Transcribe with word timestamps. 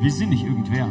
Wir 0.00 0.10
sind 0.10 0.30
nicht 0.30 0.44
irgendwer. 0.44 0.88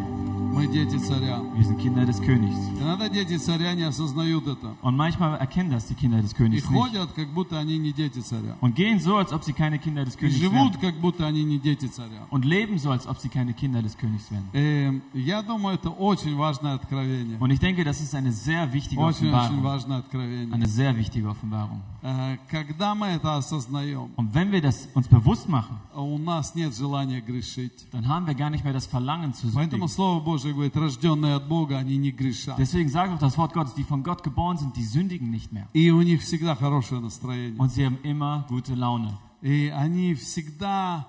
Мы 0.59 0.67
дети 0.69 0.97
царя. 0.99 1.41
Wir 1.57 1.65
sind 1.65 1.79
Kinder 1.79 2.05
des 2.07 2.21
Königs. 2.21 2.57
Иногда 2.81 3.09
дети 3.09 3.37
царя 3.39 3.75
не 3.75 3.83
осознают 3.83 4.47
это. 4.47 4.75
Und 4.83 4.97
manchmal 4.97 5.37
erkennen 5.39 5.71
das 5.71 5.87
die 5.87 5.95
Kinder 5.95 6.21
des 6.23 6.33
И 6.33 6.37
Königs 6.37 6.69
nicht. 6.71 6.73
ходят, 6.73 7.13
как 7.13 7.29
будто 7.35 7.59
они 7.59 7.79
не 7.79 7.93
дети 7.93 8.21
царя. 8.21 8.57
Und 8.61 8.75
gehen 8.75 8.99
so, 9.01 9.17
als 9.17 9.33
ob 9.33 9.43
sie 9.45 9.53
keine 9.53 9.79
Kinder 9.79 10.05
des 10.05 10.15
И 10.15 10.19
Königs 10.19 10.39
живут, 10.39 10.75
wären. 10.75 10.81
как 10.81 11.01
будто 11.01 11.27
они 11.27 11.45
не 11.45 11.59
дети 11.59 11.87
царя. 11.87 12.27
Und 12.31 12.45
leben 12.45 12.79
so, 12.79 12.91
als 12.91 13.07
ob 13.07 13.19
sie 13.19 13.29
keine 13.29 13.53
Kinder 13.53 13.83
des 13.83 13.97
Königs 13.97 14.31
wären. 14.31 14.45
Э, 14.53 15.01
я 15.15 15.43
думаю, 15.43 15.75
это 15.77 15.91
очень 15.91 16.37
важное 16.37 16.75
откровение. 16.75 17.37
Und 17.41 17.51
ich 17.51 17.59
denke, 17.61 17.85
das 17.85 18.01
ist 18.01 18.15
eine 18.15 18.33
sehr 18.33 18.73
wichtige 18.73 19.01
Очень-очень 19.01 19.35
Offenbarung. 19.35 19.63
важное 19.65 19.99
откровение. 19.99 20.53
Eine 20.55 20.69
sehr 20.69 20.97
wichtige 20.97 21.29
Offenbarung. 21.29 21.81
Э, 22.03 22.37
Когда 22.51 22.95
мы 22.95 23.07
это 23.09 23.37
осознаем, 23.37 24.11
Und 24.17 24.33
wenn 24.35 24.53
wir 24.53 24.61
das 24.63 24.89
uns 24.95 25.09
bewusst 25.09 25.49
machen, 25.49 25.77
у 25.97 26.19
нас 26.19 26.55
нет 26.55 26.75
желания 26.77 27.21
грешить. 27.21 27.87
dann 27.93 28.07
haben 28.09 28.27
wir 28.27 28.35
gar 28.35 28.51
nicht 28.51 28.65
mehr 28.65 28.73
das 28.73 28.87
Verlangen 28.87 29.33
zu 29.35 29.47
Поэтому 29.53 29.87
sündigen. 29.87 29.89
Слово 29.89 30.21
Божие 30.21 30.48
говорит, 30.49 30.77
рожденные 30.77 31.35
от 31.35 31.47
Бога, 31.49 31.79
они 31.79 31.97
не 31.97 32.11
грешат. 32.11 32.59
Deswegen 32.59 32.89
sagt 32.89 33.13
auch 33.13 33.19
das 33.19 33.37
Wort 33.39 33.53
Gottes, 33.53 33.75
die 33.75 33.85
von 33.85 34.03
Gott 34.03 34.23
geboren 34.23 34.57
sind, 34.59 34.77
die 34.77 34.85
sündigen 34.85 35.31
nicht 35.31 35.53
mehr. 35.53 35.69
И 35.73 35.91
у 35.91 36.03
них 36.03 36.23
всегда 36.23 36.55
хорошее 36.57 37.01
настроение. 37.01 37.59
Und 37.61 37.71
sie 37.71 37.85
haben 37.85 37.99
immer 38.03 38.45
gute 38.49 38.75
Laune. 38.75 39.17
И 39.43 39.69
они 39.69 40.15
всегда 40.15 41.07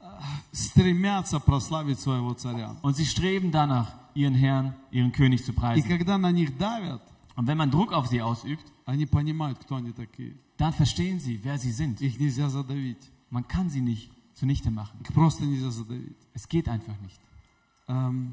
э, 0.00 0.06
стремятся 0.52 1.40
прославить 1.40 1.98
своего 1.98 2.34
царя. 2.34 2.76
Und 2.82 2.96
sie 2.96 3.04
streben 3.06 3.50
danach, 3.50 3.92
ihren 4.14 4.34
Herrn, 4.34 4.74
ihren 4.90 5.12
König 5.12 5.44
zu 5.44 5.52
И 5.52 5.54
preisen. 5.54 5.88
когда 5.88 6.18
на 6.18 6.30
них 6.30 6.56
давят, 6.58 7.02
Und 7.36 7.46
wenn 7.46 7.56
man 7.56 7.70
Druck 7.70 7.92
auf 7.92 8.08
sie 8.08 8.20
ausübt, 8.20 8.64
они 8.84 9.06
понимают, 9.06 9.58
кто 9.58 9.76
они 9.76 9.92
такие. 9.92 10.34
dann 10.56 10.72
verstehen 10.72 11.20
sie, 11.20 11.38
wer 11.44 11.56
sie 11.58 11.70
sind. 11.72 12.00
Их 12.00 12.18
нельзя 12.18 12.48
задавить. 12.50 12.98
Man 13.30 13.46
kann 13.46 13.70
sie 13.70 13.80
nicht 13.80 14.10
zunichte 14.34 14.70
machen. 14.70 14.98
Их 15.00 15.12
просто 15.12 15.44
нельзя 15.44 15.70
задавить. 15.70 16.16
Es 16.34 16.48
geht 16.48 16.68
einfach 16.68 16.94
nicht. 17.00 17.20
Эм, 17.86 18.32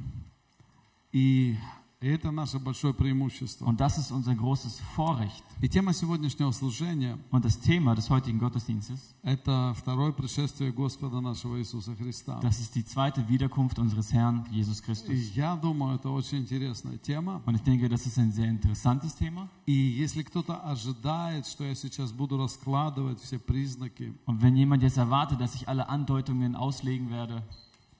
И 1.13 1.57
это 2.01 2.31
наше 2.31 2.59
большое 2.59 2.95
преимущество. 2.95 3.67
Und 3.67 3.79
das 3.79 3.99
ist 3.99 4.11
unser 4.11 4.35
großes 4.35 4.81
Vorrecht. 4.97 5.45
И 5.61 5.69
тема 5.69 5.93
сегодняшнего 5.93 6.51
служения 6.51 7.19
Und 7.31 7.45
das 7.45 7.61
Thema 7.61 7.95
des 7.95 8.09
heutigen 8.09 8.39
Gottesdienstes,– 8.39 9.15
это 9.23 9.75
второе 9.77 10.13
пришествие 10.13 10.73
Господа 10.73 11.21
нашего 11.21 11.59
Иисуса 11.61 11.95
Христа. 11.97 12.41
das 12.41 12.59
ist 12.61 12.75
die 12.75 12.85
zweite 12.87 13.29
Wiederkunft 13.29 13.79
unseres 13.79 14.15
Herrn 14.15 14.47
Jesus 14.51 14.81
И 14.81 14.83
Christus. 14.85 15.35
я 15.35 15.57
думаю, 15.57 15.97
это 15.97 16.09
очень 16.09 16.39
интересная 16.39 16.97
тема. 16.97 17.43
Und 17.45 17.57
ich 17.57 17.63
denke, 17.63 17.91
das 17.91 18.07
ist 18.07 18.17
ein 18.19 18.33
sehr 18.33 18.49
interessantes 18.49 19.15
Thema. 19.15 19.51
И 19.67 19.73
если 19.73 20.23
кто-то 20.23 20.57
ожидает, 20.65 21.47
что 21.47 21.65
я 21.65 21.75
сейчас 21.75 22.13
буду 22.13 22.39
раскладывать 22.39 23.21
все 23.21 23.39
признаки, 23.39 24.15
Und 24.25 24.41
wenn 24.41 24.57
jemand 24.57 24.83
jetzt 24.83 24.97
erwartet, 24.97 25.39
dass 25.39 25.55
ich 25.55 25.69
alle 25.69 25.87
Andeutungen 25.91 26.57
auslegen 26.57 27.11
werde, 27.11 27.43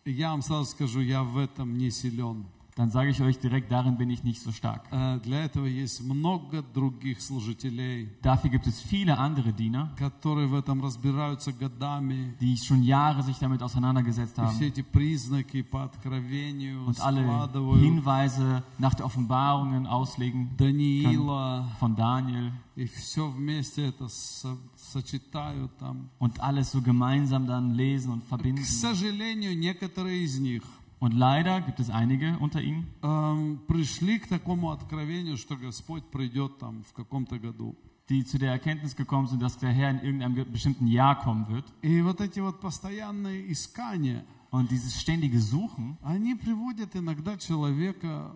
я 0.07 0.31
вам 0.31 0.41
сразу 0.41 0.71
скажу, 0.71 1.01
я 1.01 1.23
в 1.23 1.37
этом 1.37 1.77
не 1.77 1.91
силен. 1.91 2.47
dann 2.80 2.92
sage 2.92 3.10
ich 3.10 3.22
euch 3.22 3.40
direkt, 3.40 3.72
darin 3.72 3.96
bin 3.96 4.10
ich 4.10 4.26
nicht 4.26 4.42
so 4.42 4.52
stark. 4.52 4.82
Э, 4.92 5.18
Для 5.22 5.46
этого 5.46 5.66
есть 5.66 6.02
много 6.04 6.62
других 6.74 7.22
служителей, 7.22 8.10
Dafür 8.22 8.50
gibt 8.50 8.68
es 8.68 8.82
viele 8.82 9.18
andere 9.18 9.54
Diener, 9.54 9.92
которые 9.98 10.48
в 10.48 10.54
этом 10.56 10.82
разбираются 10.84 11.54
годами. 11.54 12.34
die 12.42 12.58
schon 12.58 12.84
Jahre 12.84 13.24
sich 13.24 13.38
damit 13.40 13.62
auseinandergesetzt 13.64 14.38
И 14.38 14.42
все 14.42 14.66
haben 14.66 14.68
эти 14.68 14.82
признаки 14.82 15.62
по 15.62 15.86
откровению 15.86 16.84
und 16.86 17.00
alle 17.00 17.24
складывают 17.24 17.82
Hinweise 17.82 18.62
nach 18.78 18.94
der 18.94 19.06
Offenbarungen 19.06 19.88
auslegen 19.88 20.50
Даниила, 20.58 21.70
von 21.80 21.96
Daniel 21.96 22.52
и 22.76 22.88
все 22.88 23.30
вместе 23.32 23.86
это 23.88 24.10
со- 24.10 24.58
сочетают 24.76 25.72
там. 25.78 26.10
und 26.20 26.42
alles 26.42 26.72
so 26.72 26.82
gemeinsam 26.82 27.48
dann 27.48 27.74
lesen 27.74 28.12
und 28.12 28.24
К 28.26 28.28
verbinden. 28.36 28.66
сожалению, 28.66 29.58
некоторые 29.58 30.24
из 30.26 30.38
них 30.40 30.62
Und 31.00 31.14
leider 31.14 31.62
gibt 31.62 31.80
es 31.80 31.90
einige 31.90 32.38
unter 32.40 32.62
ihnen, 32.62 32.88
эм, 33.04 33.60
пришли 33.68 34.18
к 34.20 34.28
такому 34.28 34.72
откровению, 34.72 35.38
что 35.38 35.56
Господь 35.58 36.04
придет 36.12 36.58
там 36.60 36.84
в 36.84 36.94
каком-то 36.94 37.38
году. 37.40 37.76
die 38.08 38.24
zu 38.24 38.38
der 38.38 38.52
Erkenntnis 38.52 38.96
gekommen 38.96 39.28
sind, 39.28 39.42
dass 39.42 39.58
der 39.58 39.72
Herr 39.72 39.90
in 39.90 40.00
irgendeinem 40.00 40.36
ge- 40.36 40.46
bestimmten 40.46 40.86
Jahr 40.88 41.20
kommen 41.20 41.48
wird. 41.50 41.66
И 41.82 42.02
вот 42.02 42.22
эти 42.22 42.40
вот 42.40 42.60
постоянные 42.62 43.52
искания, 43.52 44.24
Und 44.52 44.70
dieses 44.72 45.02
ständige 45.02 45.40
Suchen 45.42 45.98
они 46.04 46.34
приводят 46.36 46.96
иногда 46.96 47.36
человека 47.38 48.32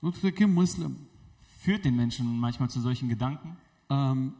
ну, 0.00 0.12
к 0.12 0.18
таким 0.18 0.54
мыслям. 0.54 0.96
führt 1.64 1.84
den 1.84 1.96
Menschen 1.96 2.38
manchmal 2.38 2.68
zu 2.70 2.80
solchen 2.80 3.08
Gedanken, 3.08 3.56
эм, 3.88 4.34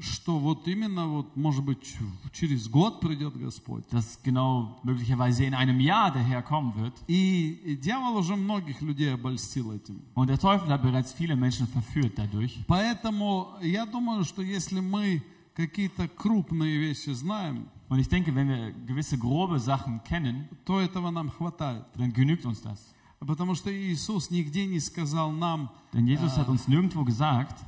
Что 0.00 0.38
вот 0.38 0.66
именно, 0.66 1.06
вот, 1.06 1.36
может 1.36 1.64
быть, 1.64 1.96
через 2.32 2.68
год 2.68 3.00
придет 3.00 3.36
Господь. 3.36 3.84
dass 3.90 4.18
genau 4.22 4.80
möglicherweise 4.82 5.44
in 5.44 5.54
einem 5.54 5.78
Jahr 5.80 6.10
der 6.12 6.22
Herr 6.22 6.42
kommen 6.42 6.74
wird. 6.74 6.94
И, 7.06 7.60
и 7.64 7.76
дьявол 7.76 8.16
уже 8.16 8.36
многих 8.36 8.80
людей 8.82 9.12
обольстил 9.12 9.72
этим. 9.72 10.00
Und 10.14 10.28
der 10.28 10.38
Teufel 10.38 10.68
hat 10.68 10.82
bereits 10.82 11.12
viele 11.12 11.36
Menschen 11.36 11.66
verführt 11.66 12.18
dadurch. 12.18 12.58
Поэтому 12.66 13.56
я 13.62 13.86
думаю, 13.86 14.24
что 14.24 14.42
если 14.42 14.80
мы 14.80 15.22
какие-то 15.54 16.08
крупные 16.08 16.78
вещи 16.78 17.10
знаем, 17.10 17.68
Und 17.88 17.98
ich 17.98 18.08
denke, 18.08 18.32
wenn 18.34 18.48
wir 18.48 18.70
gewisse 18.86 19.18
grobe 19.18 19.58
Sachen 19.58 20.02
kennen, 20.04 20.48
то 20.64 20.80
этого 20.80 21.10
нам 21.10 21.28
хватает. 21.30 21.84
dann 21.96 22.12
genügt 22.12 22.46
uns 22.46 22.60
das. 22.62 22.78
Потому 23.18 23.54
что 23.54 23.70
Иисус 23.70 24.30
нигде 24.30 24.64
не 24.66 24.80
сказал 24.80 25.30
нам 25.30 25.68
Denn 25.92 26.06
Jesus 26.06 26.36
hat 26.38 26.48
uns 26.48 26.68
nirgendwo 26.68 27.04
gesagt, 27.04 27.58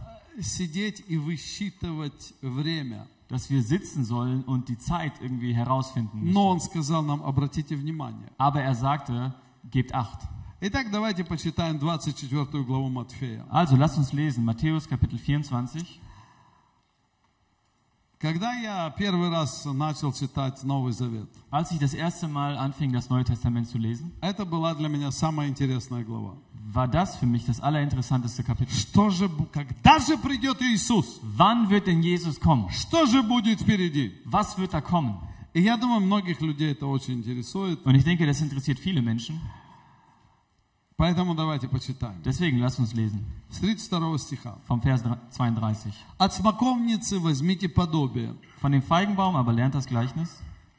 сидеть 0.41 1.03
и 1.09 1.17
высчитывать 1.17 2.35
время. 2.41 3.07
dass 3.29 3.49
wir 3.49 3.63
sitzen 3.63 4.05
sollen 4.05 4.45
und 4.45 4.69
die 4.69 4.77
Zeit 4.77 5.15
irgendwie 5.23 5.55
herausfinden 5.55 6.21
müssen. 6.21 6.35
Но 6.35 6.51
Он 6.51 6.61
сказал 6.61 7.03
нам, 7.03 7.23
обратите 7.23 7.77
внимание. 7.77 8.29
Aber 8.37 8.61
er 8.61 8.75
sagte, 8.75 9.35
gebt 9.71 9.95
acht. 9.95 10.21
Итак, 10.61 10.91
давайте 10.93 11.25
почитаем 11.25 11.81
24 11.81 12.65
главу 12.65 12.91
Матфея. 12.91 13.47
Also 13.51 13.75
lasst 13.75 13.97
uns 13.97 14.13
lesen, 14.13 14.45
Matthäus 14.45 14.87
Kapitel 14.87 15.19
24. 15.19 15.99
Когда 18.21 18.53
я 18.53 18.89
первый 18.91 19.31
раз 19.31 19.65
начал 19.65 20.13
читать 20.13 20.63
Новый 20.63 20.93
Завет, 20.93 21.29
Als 21.51 21.73
ich 21.73 21.81
das 21.81 21.95
erste 21.95 22.29
Mal 22.29 22.57
anfing, 22.57 22.93
das 22.93 23.09
Neue 23.11 23.25
Testament 23.25 23.67
zu 23.67 23.79
lesen, 23.79 24.13
это 24.21 24.45
была 24.45 24.75
для 24.75 24.89
меня 24.89 25.11
самая 25.11 25.49
интересная 25.49 26.05
глава. 26.05 26.37
war 26.74 26.88
das 26.88 27.16
für 27.18 27.26
mich 27.26 27.46
das 27.46 27.60
allerinteressanteste 27.62 28.44
Kapitel. 28.44 28.74
Что 28.76 29.10
же, 29.10 29.26
бу- 29.26 29.48
когда 29.52 30.00
же 30.00 30.18
придет 30.18 30.62
Иисус? 30.62 31.20
Wann 31.38 31.70
wird 31.70 31.88
denn 31.88 32.02
Jesus 32.04 32.40
kommen? 32.40 32.70
Что 32.72 33.06
же 33.06 33.24
будет 33.24 33.62
впереди? 33.62 34.14
Was 34.26 34.58
wird 34.58 34.74
da 34.74 34.82
kommen? 34.82 35.18
И 35.54 35.62
я 35.62 35.78
думаю, 35.78 36.02
многих 36.02 36.40
людей 36.42 36.72
это 36.74 36.86
очень 36.86 37.16
интересует. 37.16 37.84
Und 37.86 37.96
ich 37.96 38.04
denke, 38.04 38.26
das 38.26 38.42
interessiert 38.42 38.80
viele 38.80 39.02
Menschen. 39.02 39.40
Поэтому 40.98 41.36
давайте 41.36 41.68
почитаем. 41.68 42.22
Deswegen 42.24 42.58
lasst 42.60 42.80
uns 42.80 42.94
lesen. 42.94 43.24
С 43.52 43.60
32 43.60 44.20
стиха. 44.22 44.58
Vom 44.68 44.82
Vers 44.82 45.04
32. 45.32 45.94
«От 46.18 46.34
смоковницы 46.34 47.20
возьмите 47.20 47.70
подобие. 47.70 48.36
Von 48.62 48.72
dem 48.72 48.82
Feigenbaum 48.82 49.36
aber 49.36 49.54
lernt 49.54 49.76
das 49.76 49.86
Gleichnis. 49.88 50.30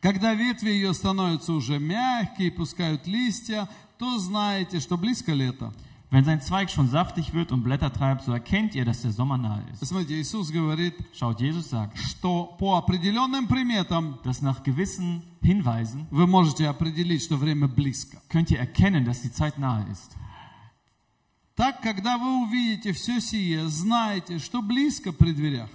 Когда 0.01 0.35
ветви 0.35 0.71
ее 0.71 0.93
становятся 0.95 1.53
уже 1.53 1.79
мягкие 1.79 2.49
и 2.49 2.51
пускают 2.51 3.07
листья, 3.07 3.69
то 4.03 4.19
знаете, 4.19 4.81
что 4.81 4.97
близко 4.97 5.33
лето». 5.33 5.73
Wenn 6.11 6.25
sein 6.25 6.41
Zweig 6.41 6.71
schon 6.71 6.89
saftig 6.89 7.35
wird 7.35 7.53
und 7.53 7.63
Blätter 7.63 7.93
treibt, 7.93 8.23
so 8.23 8.33
erkennt 8.33 8.75
ihr, 8.75 8.87
dass 8.87 9.03
der 9.03 9.13
Sommer 9.13 9.37
nahe 9.37 9.63
ist. 9.71 9.87
Смотрите, 9.87 10.19
Иисус 10.19 10.51
говорит, 10.51 10.95
Schaut, 11.13 11.39
Jesus 11.39 11.69
sagt, 11.69 11.99
что 11.99 12.57
по 12.59 12.79
определенным 12.79 13.47
приметам 13.47 14.19
dass 14.25 14.41
nach 14.41 14.63
gewissen 14.63 15.23
Hinweisen 15.43 16.07
вы 16.11 16.27
можете 16.27 16.67
определить, 16.67 17.23
что 17.23 17.37
время 17.37 17.69
близко. 17.69 18.23
könnt 18.31 18.51
ihr 18.51 18.59
erkennen, 18.59 19.05
dass 19.05 19.21
die 19.21 19.31
Zeit 19.31 19.59
nahe 19.59 19.85
ist. 19.91 20.17
Так, 21.57 21.83
когда 21.83 22.17
вы 22.17 22.45
увидите 22.45 22.93
все 22.93 23.21
сие, 23.21 23.69
знайте, 23.69 24.39
что 24.39 24.63
близко 24.63 25.13
при 25.13 25.33
дверях. 25.33 25.69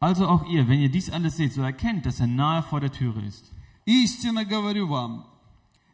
Also 0.00 0.26
auch 0.28 0.48
ihr, 0.48 0.66
wenn 0.66 0.80
ihr 0.80 0.88
dies 0.88 1.10
alles 1.10 1.36
seht, 1.36 1.52
so 1.52 1.60
erkennt, 1.60 2.06
dass 2.06 2.20
er 2.20 2.26
nahe 2.26 2.62
vor 2.62 2.80
der 2.80 2.92
Türe 2.92 3.20
ist. 3.20 3.52
Истинно 3.84 4.46
говорю 4.46 4.88
вам, 4.88 5.26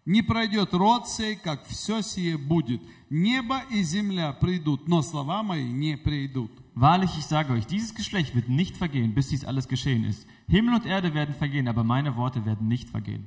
не 0.07 0.23
пройдет 0.23 0.75
род 0.75 1.09
сей, 1.09 1.37
как 1.37 1.65
все 1.67 2.03
сие 2.03 2.37
будет. 2.37 2.81
Небо 3.11 3.63
и 3.71 3.83
земля 3.83 4.33
придут, 4.33 4.89
но 4.89 5.03
слова 5.03 5.43
мои 5.43 5.71
не 5.71 5.97
придут. 5.97 6.51
Wahrlich, 6.75 7.19
ich 7.19 7.27
sage 7.27 7.53
euch, 7.53 7.67
dieses 7.67 7.95
Geschlecht 7.95 8.35
wird 8.35 8.49
nicht 8.49 8.77
vergehen, 8.77 9.15
bis 9.15 9.29
dies 9.29 9.45
alles 9.45 9.69
geschehen 9.69 10.05
ist. 10.05 10.27
Himmel 10.49 10.77
und 10.77 10.87
Erde 10.87 11.13
werden 11.15 11.35
vergehen, 11.35 11.69
aber 11.69 11.85
meine 11.85 12.17
Worte 12.17 12.45
werden 12.45 12.69
nicht 12.69 12.89
vergehen. 12.89 13.27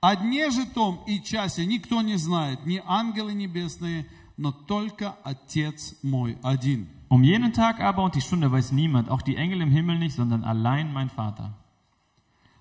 О 0.00 0.16
дне 0.16 0.50
же 0.50 0.66
том 0.66 1.04
и 1.06 1.20
часе 1.20 1.64
никто 1.64 2.02
не 2.02 2.16
знает, 2.16 2.66
ни 2.66 2.82
ангелы 2.84 3.34
небесные, 3.34 4.06
но 4.36 4.50
только 4.50 5.16
Отец 5.22 5.94
мой 6.02 6.38
один. 6.42 6.88
Um 7.08 7.22
jenen 7.22 7.52
Tag 7.52 7.80
aber 7.80 8.02
und 8.02 8.14
die 8.14 8.20
Stunde 8.20 8.50
weiß 8.50 8.72
niemand, 8.72 9.10
auch 9.10 9.22
die 9.22 9.36
Engel 9.36 9.60
im 9.60 9.70
Himmel 9.70 9.98
nicht, 9.98 10.16
sondern 10.16 10.42
allein 10.42 10.92
mein 10.92 11.08
Vater. 11.08 11.56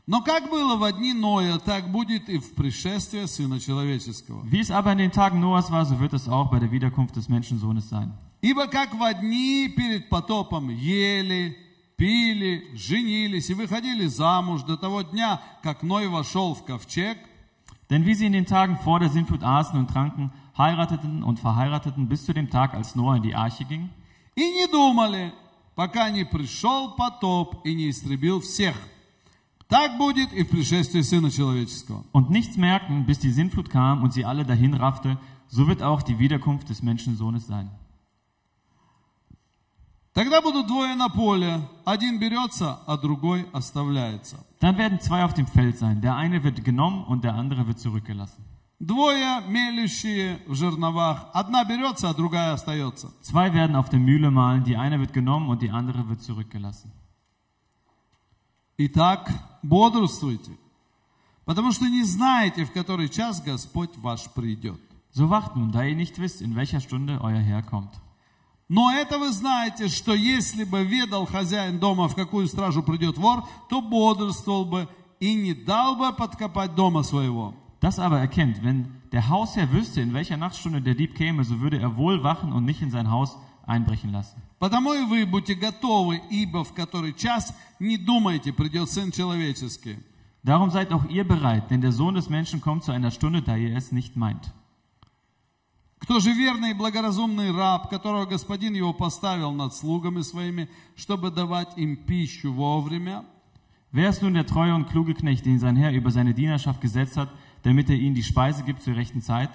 Но 0.06 0.22
как 0.22 0.50
было 0.50 0.76
в 0.76 0.92
дни 0.92 1.12
Ноя, 1.12 1.58
так 1.58 1.90
будет 1.90 2.28
и 2.28 2.38
в 2.38 2.54
пришествии 2.54 3.26
Сына 3.26 3.58
Человеческого. 3.58 4.44
Wie 4.44 4.60
es 4.60 4.70
aber 4.70 4.92
in 4.92 4.98
den 4.98 5.10
Tagen 5.10 5.40
Noahs 5.40 5.72
war, 5.72 5.84
so 5.84 5.98
wird 5.98 6.12
es 6.12 6.28
auch 6.28 6.48
bei 6.48 6.60
der 6.60 6.70
Wiederkunft 6.70 7.16
des 7.16 7.28
Menschensohnes 7.28 7.88
sein. 7.88 8.12
Ибо 8.40 8.68
как 8.68 8.94
в 8.94 9.14
дни 9.20 9.68
перед 9.68 10.08
потопом 10.08 10.70
ели, 10.70 11.56
пили, 11.96 12.70
женились 12.76 13.50
и 13.50 13.54
выходили 13.54 14.06
замуж 14.06 14.62
до 14.62 14.76
того 14.76 15.02
дня, 15.02 15.40
как 15.64 15.82
Ной 15.82 16.06
вошел 16.06 16.54
в 16.54 16.64
ковчег, 16.64 17.18
Denn 17.90 18.04
wie 18.04 18.14
sie 18.14 18.26
in 18.26 18.32
den 18.32 18.46
Tagen 18.46 18.78
vor 18.78 19.00
der 19.00 19.10
Sintflut 19.10 19.42
aßen 19.42 19.76
und 19.78 19.88
tranken, 19.90 20.32
heirateten 20.56 21.24
und 21.24 21.40
verheirateten 21.40 22.08
bis 22.08 22.24
zu 22.24 22.32
dem 22.32 22.50
Tag, 22.50 22.74
als 22.74 22.94
Noah 22.94 23.16
in 23.16 23.22
die 23.22 23.34
Arche 23.34 23.64
ging, 23.64 23.90
и 24.36 24.52
не 24.52 24.68
думали, 24.68 25.32
пока 25.74 26.10
не 26.10 26.24
пришел 26.24 26.92
потоп 26.92 27.66
и 27.66 27.74
не 27.74 27.90
истребил 27.90 28.40
всех. 28.40 28.76
Так 29.67 29.97
будет 29.97 30.33
и 30.33 30.43
в 30.43 30.49
пришествии 30.49 31.01
Сына 31.01 31.31
Человеческого. 31.31 32.03
und 32.11 32.29
nichts 32.29 32.57
merkten, 32.57 33.05
bis 33.05 33.19
die 33.19 33.31
Sintflut 33.31 33.69
kam 33.69 34.03
und 34.03 34.11
sie 34.11 34.25
alle 34.25 34.43
dahin 34.45 34.73
raffte, 34.73 35.17
so 35.47 35.67
wird 35.67 35.81
auch 35.81 36.01
die 36.01 36.19
Wiederkunft 36.19 36.69
des 36.69 36.81
Menschensohnes 36.83 37.47
sein. 37.47 37.69
Тогда 40.13 40.41
будут 40.41 40.67
двое 40.67 40.93
на 40.95 41.07
поле, 41.07 41.61
один 41.85 42.19
берется, 42.19 42.79
а 42.85 42.97
другой 42.97 43.47
оставляется. 43.53 44.43
Dann 44.59 44.77
werden 44.77 44.99
zwei 44.99 45.23
auf 45.23 45.33
dem 45.33 45.47
Feld 45.47 45.77
sein, 45.77 46.01
der 46.01 46.17
eine 46.17 46.43
wird 46.43 46.65
genommen 46.65 47.05
und 47.05 47.23
der 47.23 47.33
andere 47.35 47.65
wird 47.65 47.79
zurückgelassen. 47.79 48.43
Двое 48.79 49.41
мелющие 49.47 50.39
в 50.47 50.55
жерновах, 50.55 51.29
одна 51.33 51.63
берется, 51.63 52.09
а 52.09 52.13
другая 52.13 52.51
остается. 52.51 53.13
Zwei 53.21 53.53
werden 53.53 53.77
auf 53.77 53.87
der 53.89 53.99
Mühle 53.99 54.31
mahlen, 54.31 54.65
die 54.65 54.75
eine 54.75 54.99
wird 54.99 55.13
genommen 55.13 55.47
und 55.47 55.61
die 55.61 55.71
andere 55.71 56.09
wird 56.09 56.21
zurückgelassen. 56.21 56.91
Итак, 58.77 59.31
бодрствуйте, 59.63 60.51
потому 61.45 61.71
что 61.71 61.87
не 61.87 62.03
знаете, 62.03 62.65
в 62.65 62.71
который 62.71 63.09
час 63.09 63.41
Господь 63.41 63.95
ваш 63.97 64.29
придет. 64.33 64.79
So 65.13 65.29
wacht 65.29 65.55
nun, 65.55 65.71
da 65.71 65.83
ihr 65.83 65.95
nicht 65.95 66.19
wisst, 66.19 66.41
in 66.41 66.55
welcher 66.55 66.79
Stunde 66.79 67.19
euer 67.21 67.41
Herr 67.41 67.63
kommt. 67.63 67.99
Но 68.69 68.89
это 68.93 69.19
вы 69.19 69.33
знаете, 69.33 69.89
что 69.89 70.13
если 70.13 70.63
бы 70.63 70.83
ведал 70.85 71.25
хозяин 71.25 71.77
дома, 71.77 72.07
в 72.07 72.15
какую 72.15 72.47
стражу 72.47 72.81
придет 72.83 73.17
вор, 73.17 73.43
то 73.69 73.81
бодрствовал 73.81 74.63
бы 74.63 74.87
и 75.19 75.33
не 75.33 75.53
дал 75.53 75.97
бы 75.97 76.13
подкопать 76.13 76.73
дома 76.73 77.03
своего. 77.03 77.53
Das 77.81 77.99
aber 77.99 78.19
erkennt, 78.19 78.63
wenn 78.63 78.87
der 79.11 79.27
Hausherr 79.27 79.73
wüsste, 79.73 79.99
in 79.99 80.13
welcher 80.13 80.37
Nachtstunde 80.37 80.81
der 80.81 80.95
Dieb 80.95 81.15
käme, 81.15 81.43
so 81.43 81.59
würde 81.59 81.79
er 81.79 81.97
wohl 81.97 82.23
wachen 82.23 82.53
und 82.53 82.63
nicht 82.63 82.81
in 82.81 82.91
sein 82.91 83.11
Haus 83.11 83.37
einbrechen 83.65 84.11
lassen. 84.13 84.41
Потому 84.58 84.94
и 84.94 85.04
вы 85.04 85.26
будьте 85.26 85.54
готовы, 85.54 86.22
ибо 86.30 86.64
в 86.64 86.72
который 86.72 87.12
час 87.12 87.54
не 87.78 87.98
думайте, 87.98 88.52
придет 88.52 88.90
Сын 88.90 89.12
Человеческий. 89.12 89.98
Darum 90.42 90.70
seid 90.70 90.92
auch 90.92 91.04
ihr 91.06 91.24
bereit, 91.24 91.70
denn 91.70 91.80
der 91.80 91.90
Sohn 91.90 92.14
des 92.14 92.30
Menschen 92.30 92.60
kommt 92.60 92.84
zu 92.84 92.92
einer 92.92 93.10
Stunde, 93.10 93.42
da 93.42 93.56
ihr 93.56 93.76
es 93.76 93.90
nicht 93.90 94.16
meint. 94.16 94.52
Кто 95.98 96.20
же 96.20 96.32
верный 96.32 96.70
и 96.70 96.74
благоразумный 96.74 97.50
раб, 97.50 97.90
которого 97.90 98.26
господин 98.26 98.74
его 98.74 98.92
поставил 98.92 99.50
над 99.52 99.74
слугами 99.74 100.20
своими, 100.22 100.68
чтобы 100.94 101.30
давать 101.30 101.76
им 101.76 101.96
пищу 101.96 102.52
вовремя? 102.52 103.24
Wer 103.92 104.10
ist 104.10 104.22
nun 104.22 104.34
der 104.34 104.46
treue 104.46 104.74
und 104.74 104.88
kluge 104.88 105.14
Knecht, 105.14 105.44
den 105.46 105.58
sein 105.58 105.74
Herr 105.74 105.92
über 105.92 106.10
seine 106.10 106.32
Dienerschaft 106.32 106.80
gesetzt 106.80 107.16
hat, 107.16 107.30
damit 107.62 107.90
er 107.90 107.96
ihnen 107.96 108.14
die 108.14 108.22
Speise 108.22 108.62
gibt 108.62 108.82
zur 108.82 108.94
rechten 108.94 109.22
Zeit? 109.22 109.50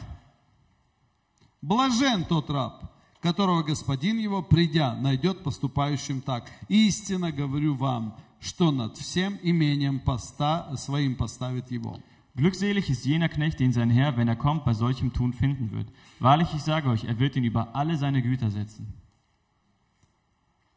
Блажен 1.62 2.25
тот 2.27 2.50
раб, 2.50 2.90
которого 3.21 3.63
господин 3.63 4.18
его, 4.18 4.41
придя, 4.41 4.95
найдет 4.95 5.44
поступающим 5.44 6.21
так. 6.21 6.50
Истинно 6.69 7.31
говорю 7.31 7.75
вам, 7.75 8.18
что 8.39 8.71
над 8.71 8.97
всем 8.97 9.38
имением 9.44 10.00
поста, 10.00 10.75
своим 10.75 11.15
поставит 11.15 11.69
его. 11.71 12.00
Glückselig 12.33 12.89
ist 12.89 13.06
jener 13.06 13.27
Knecht, 13.29 13.59
den 13.59 13.73
sein 13.73 13.89
Herr, 13.89 14.15
wenn 14.15 14.29
er 14.29 14.38
kommt, 14.38 14.63
bei 14.63 14.73
solchem 14.73 15.12
Tun 15.12 15.33
finden 15.33 15.71
wird. 15.71 15.88
Wahrlich, 16.19 16.47
ich 16.56 16.63
sage 16.63 16.89
euch, 16.89 17.03
er 17.03 17.19
wird 17.19 17.35
ihn 17.35 17.44
über 17.44 17.75
alle 17.75 17.97
seine 17.97 18.21
Güter 18.21 18.50
setzen. 18.50 18.88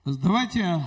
Давайте 0.05 0.85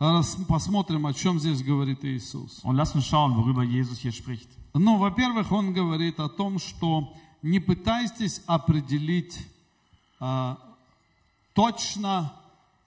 раз- 0.00 0.36
посмотрим, 0.48 1.06
о 1.06 1.12
чем 1.12 1.38
здесь 1.38 1.62
говорит 1.62 2.04
Иисус. 2.04 2.60
Und 2.64 2.74
lasst 2.76 2.94
uns 2.96 3.06
schauen, 3.06 3.36
worüber 3.36 3.62
Jesus 3.62 3.98
hier 4.00 4.12
spricht. 4.12 4.48
Ну, 4.74 4.98
во-первых, 4.98 5.52
он 5.52 5.72
говорит 5.72 6.18
о 6.18 6.28
том, 6.28 6.58
что 6.58 7.14
не 7.42 7.60
пытайтесь 7.60 8.42
определить 8.46 9.38
а, 10.19 10.57
точно 11.53 12.33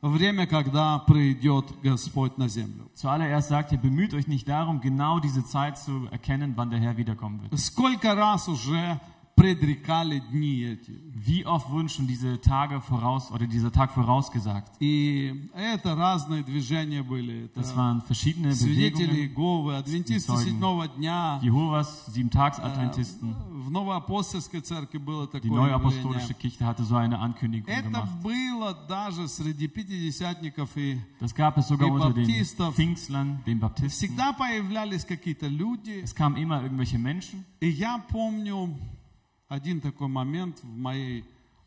время, 0.00 0.46
когда 0.46 0.98
придет 0.98 1.66
Господь 1.82 2.36
на 2.38 2.48
землю. 2.48 2.90
Zuallererst 2.94 3.48
sagt 3.48 3.72
er, 3.72 3.78
bemüht 3.78 4.14
euch 4.14 4.26
nicht 4.26 4.48
darum, 4.48 4.80
genau 4.80 5.18
diese 5.18 5.44
Zeit 5.44 5.78
zu 5.78 6.06
erkennen, 6.10 6.52
wann 6.56 6.70
der 6.70 6.80
Herr 6.80 6.96
wiederkommen 6.96 7.42
wird. 7.42 7.58
Сколько 7.58 8.14
раз 8.14 8.48
уже 8.48 8.78
предрекали 8.78 9.00
дни 9.00 9.00
эти. 9.00 9.00
Wie 11.26 11.44
oft 11.44 11.68
wurden 11.70 11.88
schon 11.88 12.06
diese 12.06 12.40
Tage 12.40 12.80
voraus 12.80 13.30
oder 13.32 13.46
dieser 13.46 13.70
Tag 13.72 13.90
vorausgesagt? 13.92 14.72
И 14.80 15.50
это 15.54 15.94
разные 15.96 16.42
движения 16.44 17.02
были. 17.02 17.50
Das 17.54 17.70
Это 17.70 17.76
waren 17.76 18.00
verschiedene 18.02 18.54
свидетели 18.54 19.06
Bewegungen. 19.06 19.34
Иеговы, 19.34 19.76
адвентисты 19.76 20.32
Zeugen. 20.32 20.44
седьмого 20.44 20.88
дня. 20.88 21.40
Jehovas, 21.42 22.06
Sieben-Tags-Adventisten. 22.14 23.34
В 23.64 23.70
Новоапостольской 23.70 24.60
церкви 24.60 24.98
было 24.98 25.24
Die 25.26 25.40
такое 25.40 25.50
Neuapostolische 25.50 26.32
явление. 26.32 26.34
Kirche 26.38 26.64
hatte 26.66 26.84
so 26.84 26.96
eine 26.96 27.18
Ankündigung 27.18 27.68
Это 27.68 27.88
gemacht. 27.90 28.22
было 28.22 28.74
даже 28.88 29.26
среди 29.28 29.68
пятидесятников 29.68 30.76
и 30.76 31.00
Das 31.20 31.34
gab 31.34 31.58
es 31.58 31.66
sogar 31.68 31.88
Die 31.88 31.92
unter 31.92 32.12
den 32.12 32.26
Baptistов. 32.26 32.74
Pfingstlern, 32.74 33.42
den 33.46 33.58
Baptisten. 33.58 33.90
Всегда 33.90 34.32
появлялись 34.32 35.04
какие-то 35.04 35.48
люди. 35.48 36.00
Es 36.02 36.14
kamen 36.14 36.36
immer 36.36 36.62
irgendwelche 36.62 36.98
Menschen. 36.98 37.44
И 37.60 37.68
я 37.68 37.98
помню 38.08 38.76
один 39.48 39.80
такой 39.80 40.08
момент 40.08 40.60
в 40.62 40.76
моей 40.76 41.24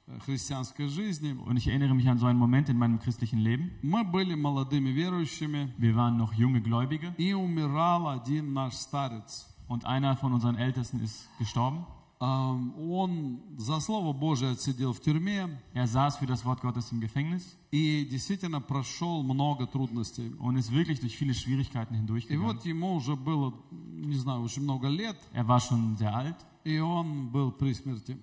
э, 0.07 0.19
христианской 0.25 0.87
жизни. 0.87 1.33
Und 1.45 1.57
ich 1.57 1.67
erinnere 1.67 1.93
mich 1.93 2.07
an 2.09 2.17
so 2.17 2.25
einen 2.27 2.39
Moment 2.39 2.69
in 2.69 2.77
meinem 2.77 2.99
christlichen 2.99 3.39
Leben. 3.39 3.71
Мы 3.81 4.03
были 4.03 4.33
молодыми 4.35 4.89
верующими, 4.89 5.73
Wir 5.77 5.95
waren 5.95 6.17
noch 6.17 6.33
junge 6.33 6.61
Gläubige 6.61 7.13
и 7.17 7.33
умирал 7.33 8.07
один 8.09 8.53
наш 8.53 8.73
старец. 8.75 9.47
und 9.69 9.85
einer 9.85 10.15
von 10.15 10.33
unseren 10.33 10.55
Ältesten 10.55 10.99
ist 11.01 11.27
gestorben. 11.39 11.85
Ам, 12.19 12.73
Он 12.79 13.41
за 13.59 13.79
Слово 13.79 14.11
Божие 14.11 14.51
отсидел 14.53 14.91
в 14.93 14.99
тюрьме 15.01 15.49
Er 15.75 15.85
saß 15.85 16.17
für 16.17 16.25
das 16.25 16.43
Wort 16.45 16.61
Gottes 16.61 16.91
im 16.91 16.99
Gefängnis 16.99 17.55
и 17.71 18.05
действительно 18.09 18.59
прошел 18.59 19.21
много 19.21 19.67
трудностей. 19.67 20.31
und 20.39 20.57
ist 20.57 20.71
wirklich 20.71 20.99
durch 20.99 21.15
viele 21.15 21.35
Schwierigkeiten 21.35 21.93
И 21.93 21.97
hindurchgegangen. 21.97 22.43
вот 22.43 22.65
ему 22.65 22.95
уже 22.95 23.15
было, 23.15 23.53
не 23.71 24.15
знаю, 24.17 24.41
очень 24.41 24.63
много 24.63 24.87
лет, 24.87 25.15
Er 25.33 25.47
war 25.47 25.59
schon 25.59 25.95
sehr 25.97 26.15
alt 26.15 26.37
и 26.63 26.79
он 26.79 27.29
был 27.29 27.51
при 27.51 27.73
смерти. 27.73 28.17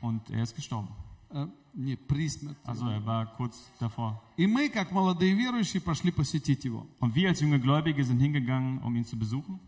und 0.00 0.28
er 0.30 0.42
ist 0.42 0.54
gestorben. 0.54 0.88
Э, 1.30 1.46
Не 1.74 1.96
при 1.96 2.28
смерти. 2.28 2.58
Also 2.64 2.88
er 2.88 3.04
war 3.04 3.26
kurz 3.36 3.70
davor. 3.80 4.20
И 4.36 4.46
мы, 4.46 4.68
как 4.70 4.92
молодые 4.92 5.34
верующие, 5.34 5.80
пошли 5.82 6.10
посетить 6.10 6.64
его. 6.64 6.86
Und 7.00 7.14
wir 7.14 7.28
als 7.28 7.40
junge 7.40 7.60
Gläubige 7.60 8.02
sind 8.04 8.18
hingegangen, 8.20 8.78
um 8.82 8.94
ihn 8.96 9.04
zu 9.04 9.18
besuchen. 9.18 9.60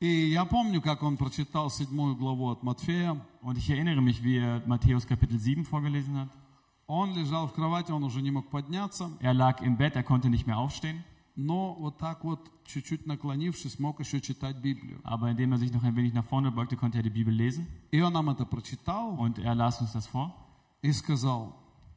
И 0.00 0.30
я 0.30 0.46
помню, 0.46 0.80
как 0.80 1.02
он 1.02 1.18
прочитал 1.18 1.68
седьмую 1.70 2.16
главу 2.16 2.48
от 2.50 2.62
Матфея. 2.62 3.20
Und 3.42 3.58
ich 3.58 3.68
erinnere 3.68 4.00
mich, 4.00 4.22
wie 4.24 4.38
er 4.38 4.62
Matthäus 4.66 5.06
Kapitel 5.06 5.38
7 5.38 5.64
vorgelesen 5.66 6.16
hat. 6.16 6.30
Он 6.86 7.14
лежал 7.14 7.46
в 7.46 7.52
кровати, 7.52 7.92
он 7.92 8.02
уже 8.02 8.20
не 8.22 8.30
мог 8.30 8.48
подняться, 8.50 9.10
Er 9.20 9.34
lag 9.34 9.60
im 9.62 9.76
Bett, 9.76 9.94
er 9.94 10.02
konnte 10.02 10.28
nicht 10.30 10.46
mehr 10.46 10.56
aufstehen, 10.58 11.04
но 11.36 11.74
вот 11.74 11.98
так 11.98 12.24
вот, 12.24 12.50
чуть-чуть 12.66 13.06
наклонившись, 13.06 13.78
мог 13.78 14.00
еще 14.00 14.20
читать 14.20 14.56
Библию. 14.56 15.00
aber 15.04 15.30
indem 15.30 15.52
er 15.52 15.58
sich 15.58 15.72
noch 15.72 15.82
ein 15.82 15.96
wenig 15.96 16.12
nach 16.12 16.24
vorne 16.24 16.50
beugte, 16.50 16.76
konnte 16.76 16.98
er 16.98 17.02
die 17.02 17.10
Bibel 17.10 17.32
lesen. 17.34 17.66
И 17.90 18.00
он 18.00 18.12
нам 18.12 18.28
это 18.30 18.44
прочитал 18.44 19.18
Und 19.18 19.38
er 19.38 19.54
las 19.54 19.80
uns 19.80 19.92
das 19.92 20.06
vor 20.06 20.34
и 20.82 20.92
сказал, 20.92 21.54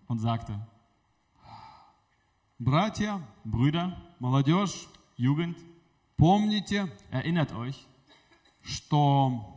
und 0.07 0.19
sagte, 0.19 0.59
братья, 2.59 3.21
Brüder, 3.43 3.97
молодежь, 4.19 4.87
Jugend, 5.17 5.57
помните, 6.17 6.91
erinnert 7.11 7.53
euch, 7.53 7.85
что 8.61 9.56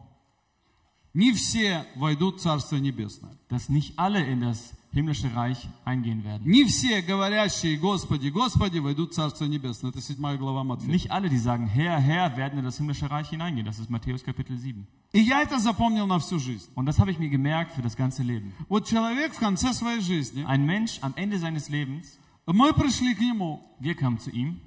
dass 3.49 3.69
nicht 3.69 3.99
alle 3.99 4.25
in 4.25 4.41
das 4.41 4.75
himmlische 4.97 5.35
Reich 5.35 5.69
eingehen 5.85 6.25
werden. 6.25 6.51
Не 6.51 6.65
все 6.65 7.03
говорящие 7.03 7.77
«Господи, 7.77 8.29
Господи» 8.29 8.79
войдут 8.79 9.13
в 9.13 9.15
Царство 9.15 9.45
Небесное. 9.45 9.91
Это 9.91 10.01
седьмая 10.01 10.39
глава 10.39 10.65
Матфея. 10.65 10.91
Nicht 10.91 11.11
alle, 11.11 11.29
die 11.29 11.39
sagen, 11.39 11.67
Herr, 11.67 12.01
Herr, 12.01 12.37
werden 12.37 12.59
in 12.59 12.65
das 12.65 12.79
himmlische 12.79 13.11
Reich 13.11 13.29
hineingehen. 13.29 13.67
Das 13.67 13.79
ist 13.79 13.91
Matthäus 13.91 14.25
Kapitel 14.25 14.57
7. 14.57 14.87
И 15.13 15.21
я 15.21 15.43
это 15.43 15.59
запомнил 15.59 16.07
на 16.07 16.19
всю 16.19 16.39
жизнь. 16.39 16.69
Und 16.75 16.87
das 16.87 16.99
habe 16.99 17.11
ich 17.11 17.19
mir 17.19 17.29
gemerkt 17.29 17.73
für 17.73 17.83
das 17.83 17.95
ganze 17.97 18.23
Leben. 18.23 18.55
Вот 18.69 18.87
человек 18.87 19.35
в 19.35 19.39
конце 19.39 19.75
своей 19.75 20.01
жизни, 20.01 20.45
Ein 20.47 20.65
Mensch 20.65 20.99
am 21.03 21.13
Ende 21.17 21.39
seines 21.39 21.69
Lebens, 21.69 22.19
мы 22.47 22.73
пришли 22.73 23.15
к 23.15 23.21
нему, 23.21 23.61
wir 23.79 23.95
kamen 23.95 24.19
zu 24.19 24.31
ihm 24.31 24.61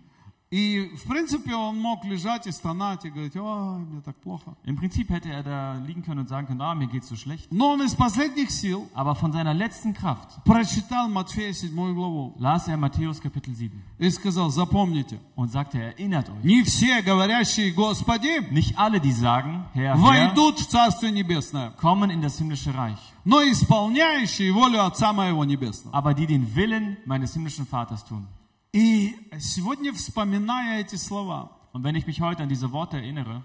И, 0.52 0.96
в 0.96 1.08
принципе, 1.08 1.54
он 1.54 1.80
мог 1.80 2.04
лежать 2.06 2.48
и 2.48 2.52
стонать 2.52 3.06
и 3.06 3.12
говорить, 3.12 3.36
ой, 3.36 3.80
мне 3.82 4.02
так 4.02 4.16
плохо. 4.16 4.56
Im 4.66 4.78
Prinzip 4.78 5.08
hätte 5.12 5.30
er 5.30 5.44
da 5.44 5.76
liegen 5.86 6.02
können 6.02 6.22
und 6.22 6.28
sagen 6.28 6.48
können, 6.48 6.62
ah, 6.62 6.74
mir 6.74 6.88
geht's 6.88 7.08
so 7.08 7.16
schlecht. 7.16 7.48
Но 7.52 7.74
он 7.74 7.84
из 7.84 7.94
последних 7.94 8.50
сил 8.50 8.90
Aber 8.96 9.14
von 9.14 9.32
seiner 9.32 9.54
letzten 9.54 9.94
Kraft 9.94 10.44
прочитал 10.46 11.08
Матфея 11.08 11.54
7 11.54 11.94
главу 11.94 12.34
las 12.40 12.68
er 12.68 12.78
Matthäus 12.78 13.22
Kapitel 13.22 13.54
7 13.54 13.80
и 14.00 14.10
сказал, 14.10 14.50
запомните, 14.50 15.20
und 15.36 15.52
sagte, 15.52 15.78
erinnert 15.78 16.28
euch, 16.32 16.44
не 16.44 16.64
все 16.64 17.04
говорящие 17.04 17.72
Господи 17.72 18.42
nicht 18.50 18.76
alle, 18.76 19.00
die 19.00 19.12
sagen, 19.12 19.66
Herr, 19.74 19.94
Herr, 19.94 20.02
войдут 20.02 20.58
в 20.58 20.68
Царствие 20.68 21.12
Небесное, 21.12 21.70
kommen 21.80 22.10
in 22.10 22.24
das 22.24 22.40
himmlische 22.40 22.74
Reich, 22.74 22.98
но 23.24 23.44
исполняющие 23.44 24.52
волю 24.52 24.84
Отца 24.84 25.14
Моего 25.14 25.46
Небесного. 25.46 25.96
aber 25.96 26.16
die 26.16 26.26
den 26.26 26.56
Willen 26.56 26.98
meines 27.06 27.36
himmlischen 27.36 27.68
Vaters 27.68 28.04
tun. 28.04 28.26
И 28.75 29.15
сегодня, 29.39 29.93
вспоминая 29.93 30.81
эти 30.81 30.97
слова, 30.97 31.53
Und 31.73 31.85
wenn 31.85 31.95
ich 31.95 32.07
mich 32.09 32.21
heute 32.21 32.43
an 32.43 32.49
diese 32.49 32.73
Worte 32.73 32.97
erinnere, 32.97 33.43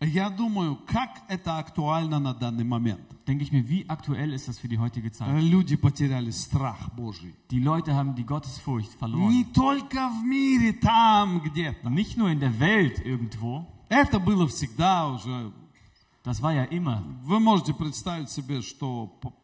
я 0.00 0.30
думаю, 0.30 0.76
как 0.86 1.10
это 1.28 1.58
актуально 1.58 2.18
на 2.20 2.32
данный 2.32 2.64
момент. 2.64 3.00
denke 3.26 3.42
ich 3.44 3.52
mir, 3.52 3.68
wie 3.68 3.86
aktuell 3.88 4.32
ist 4.32 4.46
das 4.48 4.58
für 4.58 4.68
die 4.68 4.78
heutige 4.78 5.10
Zeit? 5.12 5.28
Люди 5.42 5.76
потеряли 5.76 6.30
страх 6.30 6.90
Божий. 6.96 7.34
Die 7.50 7.58
Leute 7.60 7.94
haben 7.94 8.14
die 8.14 8.24
Gottesfurcht 8.24 8.92
verloren. 8.98 9.28
Не 9.30 9.44
только 9.44 10.08
в 10.10 10.22
мире, 10.24 10.72
там 10.72 11.40
где-то. 11.40 11.88
Nicht 11.90 12.16
nur 12.16 12.30
in 12.30 12.38
der 12.40 12.58
Welt 12.60 12.98
irgendwo, 13.04 13.66
Это 13.88 14.20
было 14.20 14.46
всегда 14.46 15.08
уже. 15.08 15.52
das 16.24 16.40
war 16.40 16.52
ja 16.54 16.64
immer. 16.64 17.02
Вы 17.24 17.40
можете 17.40 17.74
представить 17.74 18.30
себе, 18.30 18.62
что 18.62 19.06
по- 19.20 19.34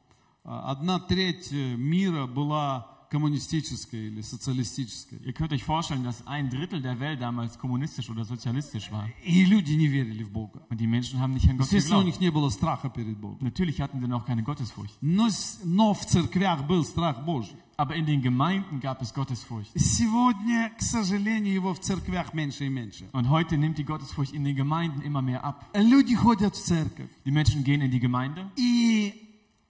одна 0.44 1.00
треть 1.00 1.50
мира 1.50 2.26
была 2.28 2.86
коммунистической 3.09 4.07
или 4.07 4.21
социалистической. 4.21 5.19
Ihr 5.25 5.33
könnt 5.33 5.51
euch 5.51 5.63
vorstellen, 5.65 6.03
dass 6.03 6.25
ein 6.25 6.49
Drittel 6.49 6.81
der 6.81 6.97
Welt 7.01 7.21
damals 7.21 7.57
kommunistisch 7.59 8.09
oder 8.09 8.23
sozialistisch 8.23 8.89
war. 8.91 9.09
И 9.25 9.43
люди 9.43 9.73
не 9.73 9.87
верили 9.87 10.23
в 10.23 10.31
Бога. 10.31 10.61
Und 10.69 10.79
die 10.79 10.87
Menschen 10.87 11.19
haben 11.19 11.33
nicht 11.33 11.49
an 11.49 11.57
Gott 11.57 11.67
Естественно, 11.67 11.97
у 11.99 12.03
geglaubt. 12.05 12.05
них 12.05 12.19
не 12.21 12.31
было 12.31 12.49
страха 12.49 12.89
перед 12.89 13.17
Богом. 13.17 13.37
Natürlich 13.41 13.81
hatten 13.81 13.99
sie 13.99 14.07
noch 14.07 14.25
keine 14.25 14.43
Gottesfurcht. 14.43 14.95
Но, 15.01 15.27
с- 15.29 15.59
но 15.65 15.93
в 15.93 16.05
церквях 16.05 16.65
был 16.65 16.85
страх 16.85 17.25
Божий. 17.25 17.55
Aber 17.75 17.95
in 17.95 18.05
den 18.05 18.21
Gemeinden 18.21 18.79
gab 18.79 19.01
es 19.01 19.11
Gottesfurcht. 19.13 19.71
Сегодня, 19.75 20.71
к 20.77 20.81
сожалению, 20.81 21.51
его 21.53 21.73
в 21.73 21.79
церквях 21.81 22.33
меньше 22.33 22.65
и 22.65 22.69
меньше. 22.69 23.09
Und 23.11 23.27
heute 23.29 23.57
nimmt 23.57 23.77
die 23.77 23.83
Gottesfurcht 23.83 24.33
in 24.33 24.43
den 24.45 24.55
Gemeinden 24.55 25.01
immer 25.01 25.21
mehr 25.21 25.43
ab. 25.43 25.65
Люди 25.73 26.15
ходят 26.15 26.55
в 26.55 26.63
церковь, 26.63 27.09
Die 27.25 27.31
Menschen 27.31 27.63
gehen 27.65 27.81
in 27.81 27.91
die 27.91 27.99
Gemeinde 27.99 28.49
и 28.55 29.13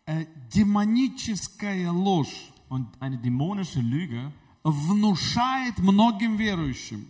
э, 0.05 0.25
демоническая 0.53 1.91
ложь 1.91 2.49
und 2.69 2.87
eine 2.99 3.17
dämonische 3.17 3.79
Lüge 3.81 4.31
внушает 4.63 5.79
многим 5.79 6.37
верующим. 6.37 7.07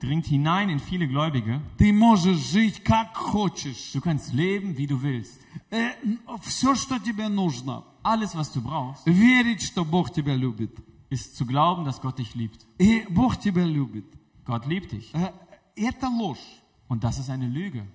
dringt 0.00 0.26
hinein 0.26 0.68
in 0.68 0.80
viele 0.80 1.06
Gläubige. 1.08 1.60
Ты 1.78 1.92
можешь 1.92 2.38
жить 2.52 2.82
как 2.84 3.14
хочешь. 3.16 3.92
Du 3.92 4.00
kannst 4.00 4.32
leben, 4.34 4.76
wie 4.76 4.86
du 4.86 5.00
willst. 5.02 5.40
все, 6.42 6.74
что 6.74 6.98
тебе 6.98 7.28
нужно, 7.28 7.84
Alles, 8.02 8.34
was 8.34 8.52
du 8.52 8.60
brauchst, 8.60 9.06
верить, 9.06 9.62
что 9.62 9.84
Бог 9.84 10.12
тебя 10.12 10.34
любит. 10.36 10.76
ist 11.10 11.36
zu 11.36 11.46
glauben, 11.46 11.84
dass 11.84 12.00
Gott 12.00 12.18
dich 12.18 12.34
liebt. 12.34 12.66
И 12.78 13.06
Бог 13.08 13.38
тебя 13.38 13.64
любит. 13.64 14.04
Gott 14.44 14.66
liebt 14.66 14.92
dich. 14.92 15.12
Э, 15.14 15.32
Это 15.76 16.08
ложь. 16.08 16.38
Und 16.88 17.02
das 17.02 17.18
ist 17.18 17.30
eine 17.30 17.48
Lüge. 17.48 17.86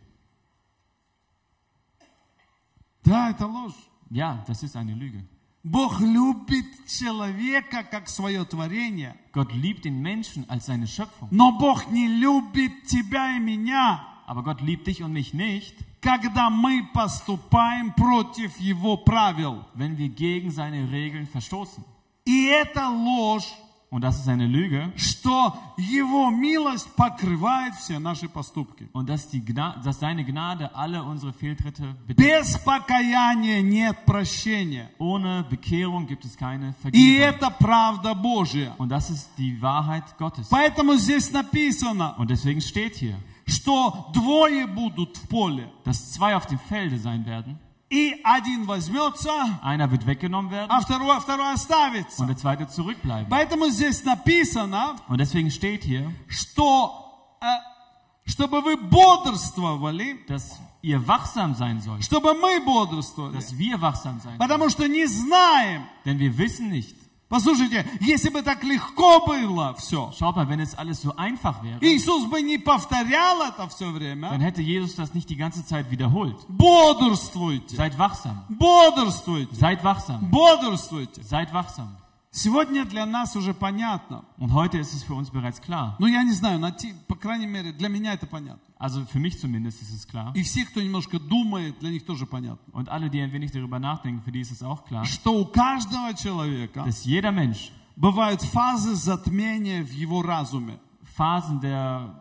Да, 3.04 3.30
это 3.30 3.46
ложь. 3.48 3.75
Ja, 4.10 4.44
das 4.48 4.63
ist 4.63 4.75
eine 4.75 4.94
Lüge. 4.94 5.24
Бог 5.64 5.99
любит 6.00 6.66
человека 6.87 7.85
как 7.90 8.09
свое 8.09 8.44
творение, 8.44 9.16
Gott 9.33 9.50
liebt 9.52 9.85
den 9.87 10.02
Menschen 10.02 10.44
als 10.49 10.66
seine 10.66 10.87
Schöpfung. 10.87 11.28
но 11.30 11.52
Бог 11.52 11.90
не 11.90 12.06
любит 12.06 12.85
тебя 12.87 13.37
и 13.37 13.40
меня, 13.40 14.00
Aber 14.26 14.42
Gott 14.42 14.61
liebt 14.61 14.87
dich 14.87 15.02
und 15.02 15.12
mich 15.12 15.33
nicht, 15.35 15.75
когда 16.02 16.50
мы 16.50 16.87
поступаем 16.92 17.92
против 17.94 18.59
Его 18.61 18.99
правил. 18.99 19.64
wenn 19.75 19.97
wir 19.97 20.11
gegen 20.11 20.50
seine 20.50 20.90
Regeln 20.90 21.26
verstoßen. 21.26 21.83
И 22.26 22.47
это 22.47 22.88
ложь, 22.90 23.50
Und 23.94 24.04
das 24.04 24.20
ist 24.20 24.28
eine 24.30 24.46
Lüge. 24.46 24.92
что 24.96 25.58
Его 25.78 26.30
милость 26.30 26.94
покрывает 26.96 27.74
все 27.74 27.98
наши 27.98 28.30
поступки. 28.30 28.88
Und 28.94 29.10
dass, 29.10 29.30
die 29.30 29.44
Gna 29.44 29.78
dass 29.84 30.00
seine 30.00 30.24
Gnade 30.24 30.75
alle 30.75 31.01
unsere 31.01 31.34
Fehltritte 31.34 31.96
bedeckt. 32.06 32.20
Без 32.20 32.60
покаяния 32.60 33.63
нет 33.63 34.06
прощения. 34.06 34.92
Ohne 35.00 35.44
Bekehrung 35.50 36.06
gibt 36.06 36.24
es 36.24 36.38
keine 36.38 36.70
И 36.70 36.82
Vergebung. 36.84 37.20
это 37.20 37.50
правда 37.50 38.13
Божья. 38.13 38.75
Und 38.78 38.89
das 38.89 39.10
ist 39.10 39.32
die 39.39 39.60
Wahrheit 39.60 40.16
Gottes. 40.20 40.50
Поэтому 40.50 40.96
здесь 40.96 41.32
написано, 41.32 42.13
Und 42.20 42.30
deswegen 42.30 42.62
steht 42.62 42.96
hier, 42.96 43.16
что 43.48 44.12
двое 44.13 44.68
будут 44.68 45.18
в 45.18 45.28
поле, 45.28 45.68
dass 45.84 46.12
zwei 46.12 46.36
auf 46.36 46.46
dem 46.46 46.60
Felde 46.60 47.00
sein 47.00 47.25
werden. 47.25 47.58
Einer 49.63 49.91
wird 49.91 50.07
weggenommen 50.07 50.51
werden. 50.51 50.71
Und 52.19 52.29
der 52.29 52.37
zweite 52.37 52.67
zurückbleiben. 52.67 53.29
Und 55.09 55.19
deswegen 55.19 55.51
steht 55.51 55.85
hier, 55.85 56.11
dass 60.27 60.59
ihr 60.83 61.07
wachsam 61.07 61.55
sein 61.55 61.81
sollt. 61.81 62.03
Dass 63.35 63.57
wir 63.59 63.81
wachsam 63.81 64.19
sein 64.21 64.39
sollen. 64.39 64.51
Denn 66.05 66.19
wir 66.19 66.37
wissen 66.39 66.71
nicht. 66.71 66.97
Послушайте, 67.34 67.86
если 68.01 68.30
бы 68.30 68.42
так 68.42 68.63
легко 68.63 69.24
было 69.24 69.75
все, 69.75 70.12
Schaut 70.18 70.36
mal, 70.36 70.48
wenn 70.50 70.60
es 70.62 70.74
alles 70.75 71.00
so 71.04 71.13
einfach 71.16 71.62
wäre, 71.62 71.78
Иисус 71.80 72.25
бы 72.25 72.42
не 72.42 72.58
повторял 72.58 73.44
это 73.44 73.68
все 73.70 73.86
dann 73.86 73.94
время. 73.94 74.30
hätte 74.39 74.62
Jesus 74.63 74.96
das 74.96 75.13
nicht 75.13 75.30
die 75.30 75.36
ganze 75.36 75.63
Zeit 75.63 75.92
wiederholt. 75.92 76.36
Бодрствуйте, 76.48 77.75
Seid 77.75 77.98
wachsam. 78.00 78.44
бодрствуйте, 78.50 79.54
Seid 79.56 79.84
wachsam. 79.84 80.30
бодрствуйте. 80.32 81.22
Seid 81.24 81.54
wachsam. 81.54 81.96
Сегодня 82.37 82.85
для 82.85 83.07
нас 83.07 83.37
уже 83.37 83.55
понятно. 83.55 84.25
Und 84.38 84.53
heute 84.53 84.79
ist 84.79 84.93
es 84.93 85.05
für 85.05 85.14
uns 85.14 85.31
bereits 85.31 85.61
klar. 85.61 85.95
Ну, 86.00 86.07
я 86.09 86.25
не 86.25 86.33
знаю, 86.33 86.59
на 86.59 86.73
ти- 86.73 86.93
по 87.07 87.14
крайней 87.14 87.47
мере, 87.47 87.71
для 87.73 87.88
меня 87.88 88.12
это 88.12 88.26
понятно. 88.26 88.61
Also 88.76 89.07
für 89.07 89.21
mich 89.21 89.38
zumindest 89.38 89.81
ist 89.83 89.95
es 89.95 90.05
klar. 90.05 90.33
И 90.35 90.43
все, 90.43 90.64
кто 90.64 90.83
немножко 90.83 91.21
думает, 91.21 91.79
для 91.79 91.91
них 91.91 92.05
тоже 92.05 92.26
понятно. 92.26 92.73
Und 92.73 92.88
alle, 92.88 93.09
die 93.09 93.21
ein 93.21 93.31
wenig 93.33 93.53
darüber 93.53 93.79
nachdenken, 93.79 94.21
für 94.25 94.33
die 94.33 94.41
ist 94.41 94.50
es 94.50 94.64
auch 94.64 94.85
klar, 94.85 95.05
Что 95.05 95.33
у 95.41 95.45
каждого 95.47 96.12
человека 96.14 96.83
dass 96.85 97.05
jeder 97.05 97.31
Mensch 97.31 97.71
бывают 97.95 98.43
фазы 98.43 98.97
затмения 98.97 99.85
в 99.85 99.93
его 99.93 100.21
разуме. 100.21 100.81
Phasen 101.17 101.61
der 101.61 102.21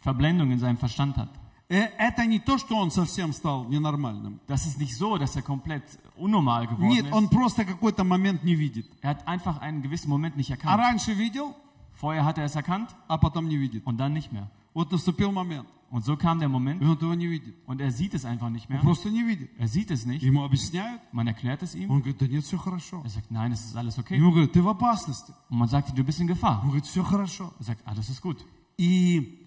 Verblendung 0.00 0.50
in 0.50 0.58
seinem 0.58 0.78
Verstand 0.78 1.18
hat. 1.18 1.28
Э, 1.68 1.88
Это 1.98 2.24
не 2.24 2.40
то, 2.40 2.56
что 2.56 2.74
он 2.74 2.90
совсем 2.90 3.34
стал 3.34 3.66
ненормальным. 3.68 4.40
Das 4.48 4.66
ist 4.66 4.78
nicht 4.78 4.96
so, 4.96 5.18
dass 5.18 5.36
er 5.36 5.42
komplett 5.42 5.84
unnormal 6.19 6.67
geworden 6.67 6.87
Нет, 6.89 7.05
он 7.11 7.25
ist. 7.25 7.29
просто 7.31 7.65
какой-то 7.65 8.03
момент 8.03 8.43
не 8.43 8.55
видит. 8.55 8.85
Er 9.01 9.11
hat 9.11 9.27
einfach 9.27 9.59
einen 9.61 9.81
gewissen 9.81 10.09
Moment 10.09 10.37
nicht 10.37 10.51
А 10.51 10.55
erkannt. 10.55 10.79
раньше 10.79 11.13
видел, 11.13 11.55
Vorher 11.99 12.25
hat 12.25 12.37
er 12.37 12.45
es 12.45 12.55
erkannt 12.55 12.89
а 13.07 13.17
потом 13.17 13.47
не 13.47 13.57
видит. 13.57 13.85
und 13.85 13.97
dann 13.97 14.13
nicht 14.13 14.31
mehr. 14.31 14.49
Вот 14.73 14.91
наступил 14.91 15.31
момент, 15.31 15.67
Und 15.91 16.03
so 16.03 16.17
kam 16.17 16.39
der 16.39 16.49
и 16.49 16.51
Moment 16.51 16.81
он 16.81 16.93
этого 16.93 17.13
не 17.13 17.27
видит. 17.27 17.55
und 17.67 17.79
er 17.79 17.91
sieht 17.91 18.13
es 18.13 18.25
einfach 18.25 18.49
nicht 18.49 18.67
Он 18.69 18.75
mehr. 18.75 18.81
просто 18.81 19.09
не 19.09 19.23
видит. 19.23 19.49
Er 19.57 19.67
sieht 19.67 19.91
es 19.91 20.05
nicht. 20.05 20.21
Ему 20.23 20.43
объясняют, 20.43 21.01
Man 21.13 21.27
erklärt 21.27 21.63
es 21.63 21.73
ihm. 21.75 21.89
он 21.89 21.99
говорит, 21.99 22.17
да 22.19 22.27
нет, 22.27 22.43
все 22.43 22.57
хорошо. 22.57 23.01
Er 23.03 23.09
sagt, 23.09 23.31
nein, 23.31 23.51
es 23.53 23.63
ist 23.65 23.75
alles 23.77 23.97
okay. 23.97 24.17
Ему 24.17 24.31
говорят, 24.31 24.51
ты 24.51 24.61
в 24.61 24.67
опасности. 24.67 25.31
Und 25.49 25.57
man 25.59 25.67
sagt 25.69 25.89
ihm, 25.89 25.95
du 25.95 26.03
bist 26.03 26.19
in 26.19 26.27
Gefahr. 26.27 26.59
Он 26.63 26.67
говорит, 26.69 26.85
все 26.85 27.03
хорошо. 27.03 27.53
Er 27.59 27.63
sagt, 27.65 27.81
alles 27.87 28.09
ist 28.09 28.21
gut. 28.21 28.37
И 28.77 29.19
а, 29.19 29.38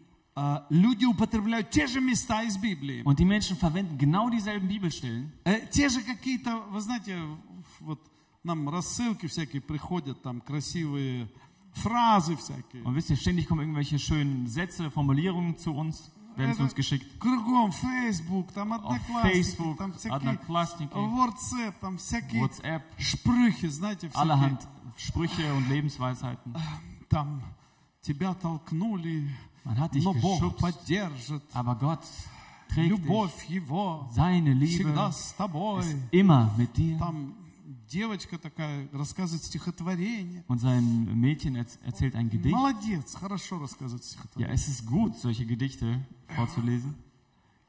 люди 0.71 1.05
употребляют 1.05 1.71
те 1.71 1.87
же 1.87 2.01
места 2.01 2.43
из 2.45 2.57
Библии. 2.57 3.03
Und 3.05 3.19
die 3.19 3.25
Menschen 3.25 3.57
verwenden 3.57 3.99
genau 3.99 4.31
dieselben 4.31 4.69
Bibelstellen. 4.69 5.33
Э, 5.45 5.67
Те 5.71 5.89
же 5.89 6.01
какие-то, 6.03 6.59
вы 6.71 6.81
знаете, 6.81 7.19
вот 7.81 8.01
нам 8.45 8.69
рассылки 8.69 9.27
всякие 9.27 9.61
приходят, 9.61 10.23
там 10.23 10.41
красивые 10.41 11.29
фразы 11.75 12.37
всякие. 12.37 12.85
Und 12.85 12.95
wisst 12.95 13.11
ihr, 13.11 13.17
ständig 13.17 13.47
kommen 13.49 13.63
irgendwelche 13.63 13.99
schönen 13.99 14.47
Sätze, 14.47 14.91
Formulierungen 14.93 15.59
zu 15.59 15.75
uns, 15.75 16.11
werden 16.37 16.55
zu 16.55 16.63
uns 16.63 16.75
geschickt. 16.77 17.19
Кругом 17.19 17.73
Facebook, 17.73 18.53
там 18.53 18.73
одноклассники, 18.73 19.35
Facebook, 19.35 19.77
там 19.79 19.93
всякие 19.95 20.17
Одноклассники, 20.17 20.93
WhatsApp, 20.95 21.81
там 21.81 21.99
всякие 21.99 22.43
WhatsApp, 22.43 22.83
шпрыхи, 22.97 23.67
знаете, 23.67 24.09
всякие. 24.09 24.23
allerhand 24.23 24.69
Sprüche 24.97 25.53
und 25.55 25.69
Lebensweisheiten. 25.69 26.55
Там 27.09 27.43
тебя 28.03 28.35
толкнули, 28.35 29.29
Man 29.65 29.79
hat 29.79 29.95
dich 29.95 30.05
но 30.05 30.15
Бог 30.15 30.41
geschubst, 30.41 30.61
поддержит. 30.61 31.43
aber 31.53 31.75
Gott 31.77 32.01
trägt 32.69 32.91
dich. 32.91 32.99
Любовь 32.99 33.45
Его 33.49 34.09
Seine 34.15 34.55
всегда 34.67 35.07
Liebe 35.09 35.13
с 35.13 35.33
тобой. 35.37 35.81
ist 35.83 35.97
immer 36.11 36.55
mit 36.57 36.77
dir. 36.77 36.99
Там 36.99 37.35
девочка 37.91 38.39
такая 38.39 38.89
рассказывает 38.93 39.45
стихотворение. 39.45 40.45
Und 40.49 40.59
sein 40.61 41.19
Mädchen 41.21 41.57
erz- 41.57 41.79
erzählt 41.85 42.15
ein 42.15 42.29
Gedicht. 42.31 42.55
Молодец, 42.55 43.15
хорошо 43.15 43.59
рассказывает 43.59 44.03
Ja, 44.05 44.09
стихотворение. 44.11 44.55
es 44.55 44.69
ist 44.69 44.87
gut, 44.87 45.17
solche 45.19 45.45
Gedichte 45.47 46.01
vorzulesen. 46.37 46.95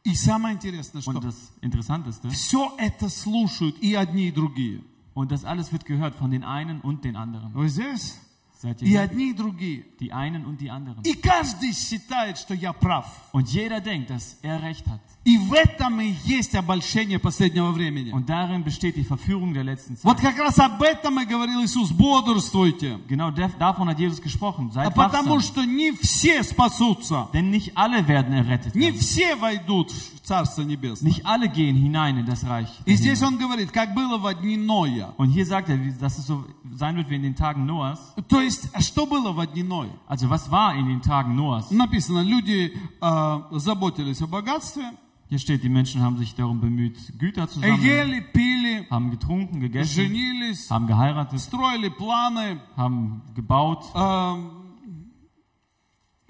И 0.06 0.16
самое 0.16 0.56
интересное, 0.56 1.02
что 1.02 1.12
Und 1.12 1.24
das 1.24 1.36
Interessanteste, 1.62 2.30
все 2.30 2.72
это 2.78 3.10
слушают 3.10 3.78
и 3.82 3.96
одни, 3.96 4.28
и 4.30 4.32
другие. 4.32 4.82
und 5.14 5.30
das 5.32 5.44
alles 5.44 5.72
wird 5.74 5.84
gehört 5.86 6.16
von 6.16 6.32
den 6.32 6.44
einen 6.46 6.80
und 6.82 7.04
den 7.04 7.16
anderen. 7.18 7.54
Вы 7.54 7.68
здесь? 7.68 8.16
Seid 8.62 8.82
И 8.82 8.88
ihr 8.88 9.00
hier? 9.00 9.02
одни, 9.04 9.30
и 9.30 9.34
другие. 9.34 9.86
Die 10.02 10.12
einen 10.12 10.46
und 10.46 10.60
die 10.60 10.70
anderen. 10.70 11.02
И 11.06 11.14
каждый 11.14 11.72
считает, 11.74 12.38
что 12.38 12.54
я 12.54 12.74
прав. 12.74 13.06
Und 13.32 13.48
jeder 13.54 13.80
denkt, 13.80 14.10
dass 14.10 14.38
er 14.42 14.62
recht 14.62 14.86
hat. 14.88 15.00
И 15.26 15.38
в 15.38 15.54
этом 15.54 16.00
и 16.02 16.14
есть 16.26 16.56
обольщение 16.56 17.20
последнего 17.20 17.72
времени. 17.72 18.12
Und 18.12 18.28
darin 18.30 18.64
besteht 18.66 18.96
die 18.98 19.04
Verführung 19.06 19.54
der 19.54 19.64
letzten 19.64 19.98
Вот 20.04 20.18
Zeit. 20.20 20.34
как 20.36 20.40
раз 20.40 20.60
об 20.60 20.82
этом 20.82 21.20
и 21.22 21.26
говорил 21.26 21.62
Иисус. 21.64 21.92
Бодрствуйте. 21.92 23.00
Genau 23.08 23.30
def- 23.32 23.58
davon 23.58 23.88
hat 23.90 23.98
Jesus 24.00 24.22
gesprochen. 24.22 24.70
А 24.76 24.86
Seid 24.86 24.94
Потому 24.96 25.36
wachsam. 25.36 25.42
что 25.42 25.64
не 25.66 25.92
все 25.94 26.44
спасутся. 26.44 27.28
Denn 27.34 27.50
nicht 27.52 27.72
alle 27.78 28.08
werden 28.08 28.34
errettet 28.34 28.76
Не 28.76 28.88
werden. 28.92 29.00
все 29.00 29.36
войдут 29.36 29.92
в 29.92 30.20
Царство 30.22 30.62
Небесное. 30.64 31.12
Nicht 31.12 31.26
alle 31.26 31.50
gehen 31.50 31.76
hinein 31.76 32.18
in 32.18 32.26
das 32.26 32.44
Reich. 32.48 32.70
И 32.86 32.92
der 32.92 32.98
здесь 32.98 33.20
Himmel. 33.22 33.28
он 33.34 33.38
говорит, 33.38 33.72
как 33.72 33.94
было 33.96 34.18
в 34.18 34.26
одни 34.26 34.58
Ноя. 34.58 35.14
Und 35.18 35.30
hier 35.32 35.46
sagt 35.46 35.70
er, 35.70 35.78
wie- 35.84 35.92
dass 35.94 36.18
es 36.18 36.28
so 36.28 36.46
sein 36.76 36.96
wird 36.98 37.10
wie 37.10 37.16
in 37.16 37.24
den 37.24 37.36
Tagen 37.36 37.66
Noahs. 37.66 38.00
То 38.28 38.40
есть, 38.42 38.53
а 38.74 38.82
что 38.82 39.06
было 39.06 39.32
в 39.32 39.40
одни 39.40 39.64
Ноя? 39.64 39.92
Also 40.08 40.30
was 40.30 40.50
war 40.52 40.76
in 40.76 40.88
den 40.88 41.02
Tagen 41.02 41.36
Noahs? 41.36 41.72
Написано, 41.72 42.24
люди 42.24 42.78
а, 43.02 43.48
заботились 43.52 44.22
о 44.22 44.28
богатстве, 44.28 44.84
Hier 45.30 45.38
steht, 45.38 45.62
die 45.62 45.70
Menschen 45.70 46.02
haben 46.02 46.18
sich 46.18 46.34
darum 46.34 46.60
bemüht, 46.60 46.98
Güter 47.20 47.48
zu 47.48 47.60
sammeln, 47.60 47.84
ели, 47.84 48.20
пили, 48.20 48.88
haben 48.90 49.12
getrunken, 49.12 49.60
gegessen, 49.60 50.08
женились, 50.08 50.72
haben 50.72 50.88
geheiratet, 50.88 51.40
строили 51.40 51.90
планы, 51.90 52.60
haben 52.76 53.22
gebaut, 53.36 53.84
а, 53.94 54.40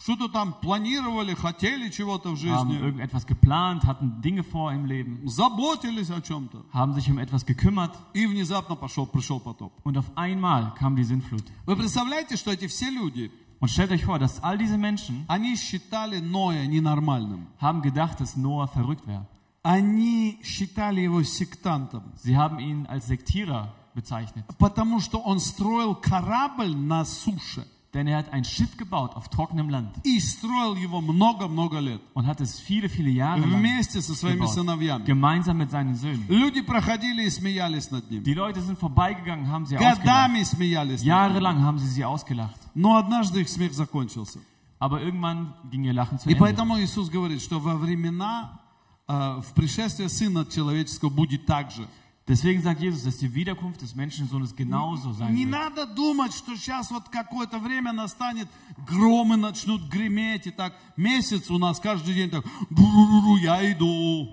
что-то 0.05 0.29
там 0.29 0.53
планировали, 0.61 1.33
хотели 1.33 1.89
чего-то 1.89 2.35
в 2.35 2.37
haben 2.37 2.69
жизни, 2.69 2.79
irgendetwas 2.79 3.27
geplant, 3.27 3.85
hatten 3.87 4.21
Dinge 4.21 4.43
vor 4.43 4.71
im 4.71 4.85
Leben, 4.85 5.27
заботились 5.27 6.11
о 6.11 6.21
чем-то. 6.21 6.63
haben 6.75 6.93
sich 6.93 7.11
um 7.11 7.19
etwas 7.19 7.47
gekümmert 7.47 7.97
И 8.13 8.27
внезапно 8.27 8.77
пошел, 8.77 9.07
пришел 9.07 9.41
потоп. 9.41 9.73
und 9.83 9.97
auf 9.97 10.05
einmal 10.15 10.75
kam 10.75 10.95
die 10.95 11.05
Sintflut. 11.05 11.43
Вы 11.65 11.77
представляете, 11.77 12.37
что 12.37 12.53
эти 12.53 12.67
все 12.67 12.91
люди, 12.91 13.31
Und 13.61 13.71
stellt 13.71 13.93
euch 13.93 14.05
vor, 14.05 14.19
dass 14.19 14.43
all 14.43 14.59
diese 14.59 14.77
Menschen 14.77 15.25
они 15.27 15.57
считали 15.57 16.19
Ноя 16.21 16.67
ненормальным. 16.67 17.47
haben 17.59 17.81
gedacht, 17.81 18.21
dass 18.21 18.37
Noah 18.37 18.69
verrückt 18.69 19.07
wäre. 19.07 19.27
Они 19.63 20.39
считали 20.43 21.01
его 21.01 21.23
сектантом, 21.23 22.03
Sie 22.17 22.37
haben 22.37 22.59
ihn 22.59 22.85
als 22.87 23.07
Sektierer 23.07 23.73
bezeichnet, 23.95 24.45
потому 24.59 25.01
что 25.01 25.19
он 25.19 25.41
строил 25.41 25.95
корабль 25.95 26.77
на 26.77 27.07
суше 27.07 27.67
denn 27.94 28.06
er 28.06 28.18
hat 28.20 28.32
ein 28.32 28.44
Schiff 28.44 28.78
gebaut 28.78 29.16
auf 29.16 29.30
trockenem 29.30 29.68
Land 29.70 29.96
и 30.04 30.20
строил 30.20 30.76
его 30.76 31.02
много-много 31.02 31.80
лет 31.80 32.00
und 32.14 32.28
hat 32.28 32.40
es 32.40 32.60
viele, 32.60 32.88
viele 32.88 33.10
Jahre 33.10 33.40
lang 33.42 33.60
вместе 33.60 34.00
со 34.02 34.14
своими 34.14 34.42
gebaut, 34.42 34.54
сыновьями. 34.54 35.06
gemeinsam 35.06 35.58
mit 35.58 35.72
seinen 35.72 35.96
Söhnen. 35.96 36.24
Люди 36.30 36.62
проходили 36.62 37.24
и 37.26 37.30
смеялись 37.32 37.90
над 37.90 38.10
ним. 38.12 38.24
Die 38.24 38.36
Leute 38.36 38.62
sind 38.62 38.78
vorbeigegangen, 38.78 39.48
haben 39.50 39.66
sie 39.66 39.76
ausgelacht. 39.78 40.04
Годами 40.04 40.44
смеялись. 40.44 41.00
над 41.02 41.06
ним. 41.06 41.08
Jahrelang 41.08 41.64
haben 41.64 41.80
sie 41.80 41.88
sie 41.88 42.06
ausgelacht. 42.06 42.60
Но 42.76 42.96
однажды 42.98 43.42
их 43.42 43.50
смех 43.50 43.74
закончился. 43.74 44.40
Aber 44.78 45.02
irgendwann 45.02 45.54
ging 45.72 45.84
ihr 45.84 45.94
Lachen 45.94 46.20
zu 46.20 46.30
И 46.30 46.34
Ende. 46.34 46.40
поэтому 46.40 46.80
Иисус 46.80 47.10
говорит, 47.10 47.42
что 47.42 47.60
во 47.60 47.76
времена 47.76 48.60
э, 49.08 49.42
в 49.42 49.54
пришествии 49.56 50.06
Сына 50.08 50.46
Человеческого 50.46 51.10
будет 51.10 51.48
так 51.48 51.72
же. 51.72 51.88
Deswegen 52.28 52.62
sagt 52.62 52.80
Jesus, 52.80 53.04
dass 53.06 53.18
die 53.18 53.34
Wiederkunft 53.34 53.82
des 53.82 53.96
Menschensohnes 53.96 54.56
genauso 54.56 55.14
sein 55.14 55.34
Не 55.34 55.46
wird. 55.46 55.52
надо 55.52 55.86
думать, 55.88 56.32
что 56.32 56.56
сейчас 56.56 56.92
вот 56.92 57.10
какое-то 57.10 57.58
время 57.58 57.92
настанет, 57.92 58.48
громы 58.88 59.36
начнут 59.36 59.90
греметь, 59.90 60.46
и 60.46 60.52
так 60.52 60.74
месяц 60.96 61.50
у 61.50 61.58
нас 61.58 61.80
каждый 61.80 62.14
день 62.14 62.30
так, 62.30 62.46
«Бру-ру-ру, 62.70 63.38
я 63.38 63.72
иду. 63.72 64.28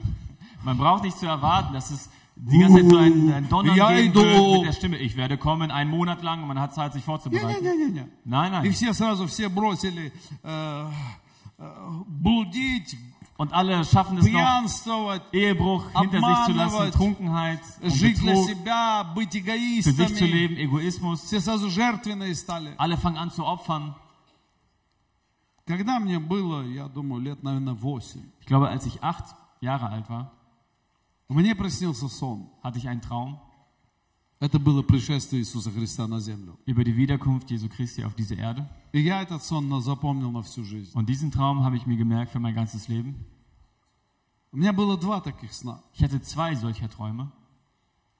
Man 0.62 0.76
braucht 0.76 1.04
nicht 1.04 1.16
zu 1.18 1.25
erwarten, 1.26 1.73
dass 1.73 1.90
es 1.90 2.11
die 2.37 2.58
ganze 2.58 2.82
Zeit 2.82 2.90
so 2.90 2.96
ein, 2.99 3.32
ein 3.32 3.49
Donnern 3.49 3.75
Ja, 3.76 3.90
geben 3.90 4.12
du. 4.12 4.20
wird 4.20 4.52
mit 4.58 4.66
der 4.66 4.73
Stimme. 4.73 4.99
Ich 4.99 5.16
werde 5.16 5.38
kommen, 5.38 5.70
einen 5.70 5.88
Monat 5.90 6.23
lang 6.23 6.42
und 6.42 6.49
man 6.49 6.61
hat 6.61 6.75
Zeit, 6.75 6.92
sich 6.92 7.02
vorzubereiten. 7.02 7.64
Не-не-не-не. 7.64 8.08
Nein, 8.26 8.52
И 8.62 8.68
nein. 8.68 8.73
все 8.73 8.92
сразу, 8.92 9.26
все 9.26 9.49
бросили 9.49 10.12
э, 10.42 10.90
э, 11.58 12.02
блудить, 12.08 12.99
Und 13.40 13.52
alle 13.52 13.85
schaffen 13.85 14.16
es 14.16 14.25
noch, 14.25 14.30
пьянствовать, 14.32 15.23
Ehebruch 15.32 15.85
hinter 16.00 16.20
sich 16.20 16.44
zu 16.46 16.52
lassen, 16.52 16.75
Обманывать. 16.76 16.94
Trunkenheit 16.94 17.61
und 17.82 17.90
жить 17.92 18.18
для 18.18 18.32
Betrug, 18.32 18.49
себя, 18.49 19.04
быть 19.14 19.32
für 19.32 19.92
sich 19.92 20.06
zu 20.16 20.25
эгоистами. 20.25 20.30
leben, 20.30 20.56
Egoismus. 20.56 21.20
Все 21.25 21.40
сразу 21.40 21.68
жертвенные 21.68 22.35
стали. 22.35 22.75
Alle 22.78 22.96
fangen 22.96 23.18
an 23.18 23.30
zu 23.30 23.44
opfern. 23.44 23.94
Когда 25.66 25.99
мне 25.99 26.18
было, 26.18 26.64
я 26.66 26.87
думаю, 26.88 27.20
лет, 27.23 27.42
наверное, 27.42 27.75
восемь, 27.75 28.23
Ich 28.40 28.46
glaube, 28.46 28.68
als 28.68 28.87
ich 28.87 29.02
acht 29.02 29.35
Jahre 29.61 29.88
alt 29.88 30.08
war, 30.08 30.30
мне 31.28 31.54
приснился 31.54 32.08
сон. 32.08 32.49
hatte 32.62 32.78
ich 32.78 32.88
einen 32.88 33.00
Traum 33.02 33.38
Это 34.38 34.58
было 34.58 34.82
пришествие 34.82 35.40
Иисуса 35.42 35.70
Христа 35.73 36.06
на 36.06 36.20
землю. 36.20 36.58
über 36.66 36.85
die 36.85 36.94
Wiederkunft 36.96 37.50
Jesu 37.50 37.68
Christi 37.68 38.04
auf 38.04 38.14
diese 38.14 38.35
Erde. 38.35 38.68
И 38.92 39.00
я 39.00 39.23
этот 39.23 39.42
сон 39.42 39.68
на- 39.68 39.80
запомнил 39.80 40.30
на 40.30 40.42
всю 40.42 40.62
жизнь. 40.62 40.92
Und 40.94 41.06
diesen 41.08 41.32
Traum 41.32 41.64
habe 41.64 41.76
ich 41.76 41.87
mir 41.87 41.96
gemerkt 41.96 42.30
für 42.32 42.38
mein 42.38 42.54
ganzes 42.54 42.87
Leben. 42.87 43.25
У 44.52 44.56
меня 44.56 44.73
было 44.73 44.96
два 44.96 45.20
таких 45.20 45.52
сна. 45.52 45.82
Ich 45.94 46.02
hatte 46.02 46.20
zwei 46.22 46.55
solcher 46.55 46.88
Träume. 46.88 47.31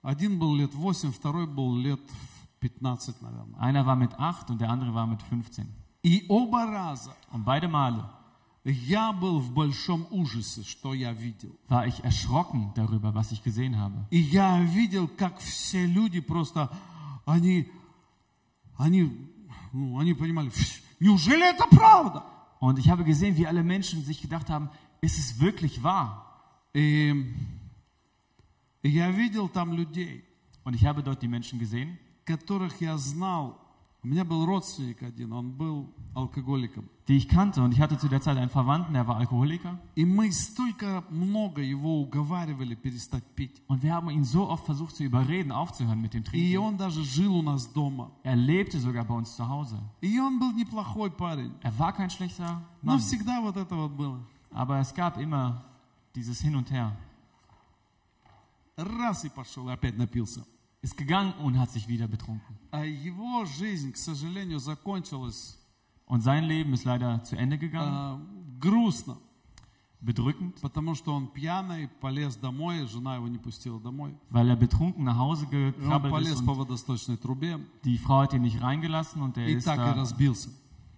Один 0.03 0.39
был 0.39 0.55
лет 0.55 0.75
восемь, 0.75 1.11
второй 1.13 1.47
был 1.47 1.77
лет 1.77 2.01
в 2.01 2.61
15, 2.61 3.23
наверное. 3.23 3.59
Einer 3.59 3.87
war 3.87 3.97
mit 3.97 4.15
acht 4.19 4.51
und 4.51 4.61
der 4.61 4.71
andere 4.71 4.95
war 4.95 5.07
mit 5.07 5.23
15. 5.23 5.67
И 6.03 6.25
оба 6.29 6.67
раза 6.67 7.15
Und 7.33 7.45
beide 7.45 7.69
Male 7.69 8.11
я 8.69 9.13
был 9.13 9.39
в 9.39 9.53
большом 9.53 10.07
ужасе, 10.11 10.65
что 10.65 10.93
я 10.93 11.13
видел. 11.13 11.57
war 11.69 11.87
ich 11.87 12.03
erschrocken 12.03 12.73
darüber, 12.75 13.15
was 13.15 13.31
ich 13.31 13.43
gesehen 13.43 13.77
habe. 13.77 14.07
И 14.11 14.19
я 14.19 14.61
видел, 14.61 15.09
как 15.09 15.39
все 15.39 15.87
люди 15.87 16.21
просто, 16.21 16.71
они, 17.25 17.71
они, 18.77 19.31
ну, 19.73 19.99
они 19.99 20.15
понимали, 20.15 20.49
«Фш, 20.51 20.83
неужели 20.99 21.49
это 21.49 21.67
правда? 21.69 22.25
Und 22.61 22.79
ich 22.79 22.89
habe 22.89 23.05
gesehen, 23.05 23.37
wie 23.37 23.47
alle 23.47 23.63
Menschen 23.63 24.03
sich 24.03 24.21
gedacht 24.21 24.51
haben, 24.51 24.71
ist 25.01 25.19
es 25.19 25.39
wirklich 25.39 25.83
wahr? 25.83 26.30
И, 26.74 27.14
и 28.84 28.90
я 28.90 29.12
видел 29.12 29.50
там 29.50 29.74
людей, 29.74 30.24
Und 30.64 30.76
ich 30.76 30.86
habe 30.86 31.02
dort 31.02 31.22
die 31.24 31.28
Menschen 31.28 31.58
gesehen, 31.60 31.98
которых 32.26 32.80
я 32.82 32.96
знал. 32.98 33.58
У 34.04 34.08
меня 34.08 34.24
был 34.24 34.46
родственник 34.48 35.02
один, 35.04 35.32
он 35.34 35.52
был 35.52 35.92
алкоголиком. 36.16 36.88
die 37.08 37.18
ich 37.18 37.28
kannte. 37.28 37.62
Und 37.64 37.72
ich 37.74 37.82
hatte 37.82 37.98
zu 38.00 38.08
der 38.08 38.22
Zeit 38.22 38.38
einen 38.38 38.50
Verwandten, 38.50 38.94
der 38.94 39.08
war 39.08 39.18
Alkoholiker. 39.18 39.78
И 39.96 40.06
мы 40.06 40.32
столько 40.32 41.04
много 41.10 41.62
его 41.62 42.00
уговаривали 42.02 42.76
перестать 42.76 43.24
пить. 43.36 43.62
Und 43.68 43.82
wir 43.84 43.94
haben 43.94 44.10
ihn 44.12 44.24
so 44.24 44.48
oft 44.50 44.66
versucht 44.66 44.96
zu 44.96 45.04
überreden, 45.04 45.52
aufzuhören 45.52 46.00
mit 46.00 46.14
dem 46.14 46.22
И 46.22 46.26
Trinken. 46.26 46.58
он 46.60 46.78
даже 46.78 47.04
жил 47.04 47.36
у 47.36 47.42
нас 47.42 47.68
дома. 47.74 48.12
Er 48.24 48.36
lebte 48.36 48.80
sogar 48.80 49.04
bei 49.06 49.16
uns 49.16 49.36
zu 49.36 49.48
Hause. 49.48 49.78
И 50.02 50.20
он 50.20 50.40
был 50.40 50.52
неплохой 50.54 51.12
парень. 51.12 51.52
Er 51.64 51.78
war 51.78 51.92
kein 51.94 52.10
schlechter 52.12 52.62
Но 52.84 52.94
Mann. 52.94 53.00
всегда 53.00 53.42
вот 53.42 53.58
это 53.58 53.76
вот 53.76 53.92
было. 53.92 54.20
Aber 54.52 54.80
es 54.80 54.94
gab 54.94 55.18
immer 55.20 55.64
dieses 56.15 56.41
Hin 56.41 56.57
und 56.57 56.71
Her. 56.71 56.93
Раз 58.77 59.25
и 59.25 59.29
пошел, 59.31 59.69
и 59.69 59.73
опять 59.73 59.97
напился. 59.97 60.45
Ist 60.83 60.97
gegangen 60.97 61.33
und 61.43 61.59
hat 61.59 61.71
sich 61.71 61.89
wieder 61.89 62.07
betrunken. 62.07 62.57
А 62.71 62.85
его 62.85 63.45
жизнь, 63.47 63.93
к 63.93 63.97
сожалению, 63.97 64.59
закончилась 64.59 65.59
Und 66.07 66.21
sein 66.23 66.45
Leben 66.45 66.73
ist 66.75 66.85
leider 66.85 67.23
zu 67.25 67.37
Ende 67.37 67.59
gegangen. 67.59 67.93
а, 67.93 68.21
грустно, 68.61 69.17
Bedrückend, 69.99 70.61
потому 70.61 70.95
что 70.95 71.15
он 71.15 71.27
пьяный 71.29 71.89
полез 72.01 72.37
домой, 72.37 72.87
жена 72.87 73.17
его 73.17 73.27
не 73.29 73.39
пустила 73.39 73.81
домой. 73.81 74.15
weil 74.31 74.51
er 74.51 74.57
betrunken 74.57 75.05
nach 75.05 75.17
Hause 75.17 75.47
И 75.51 75.57
он 75.57 75.73
gekrabbelt 75.73 76.13
полез 76.13 76.35
ist 76.35 76.45
по 76.47 76.53
und 76.53 76.59
водосточной 76.59 77.17
трубе 77.17 77.59
die 77.83 77.97
Frau 77.99 78.21
hat 78.21 78.35
ihn 78.35 78.43
nicht 78.43 78.61
reingelassen 78.61 79.23
und 79.23 79.39
er 79.39 79.49
и 79.49 79.55
ist 79.55 79.65
так 79.65 79.79
и 79.79 79.83
da 79.83 79.93
разбился. 79.93 80.51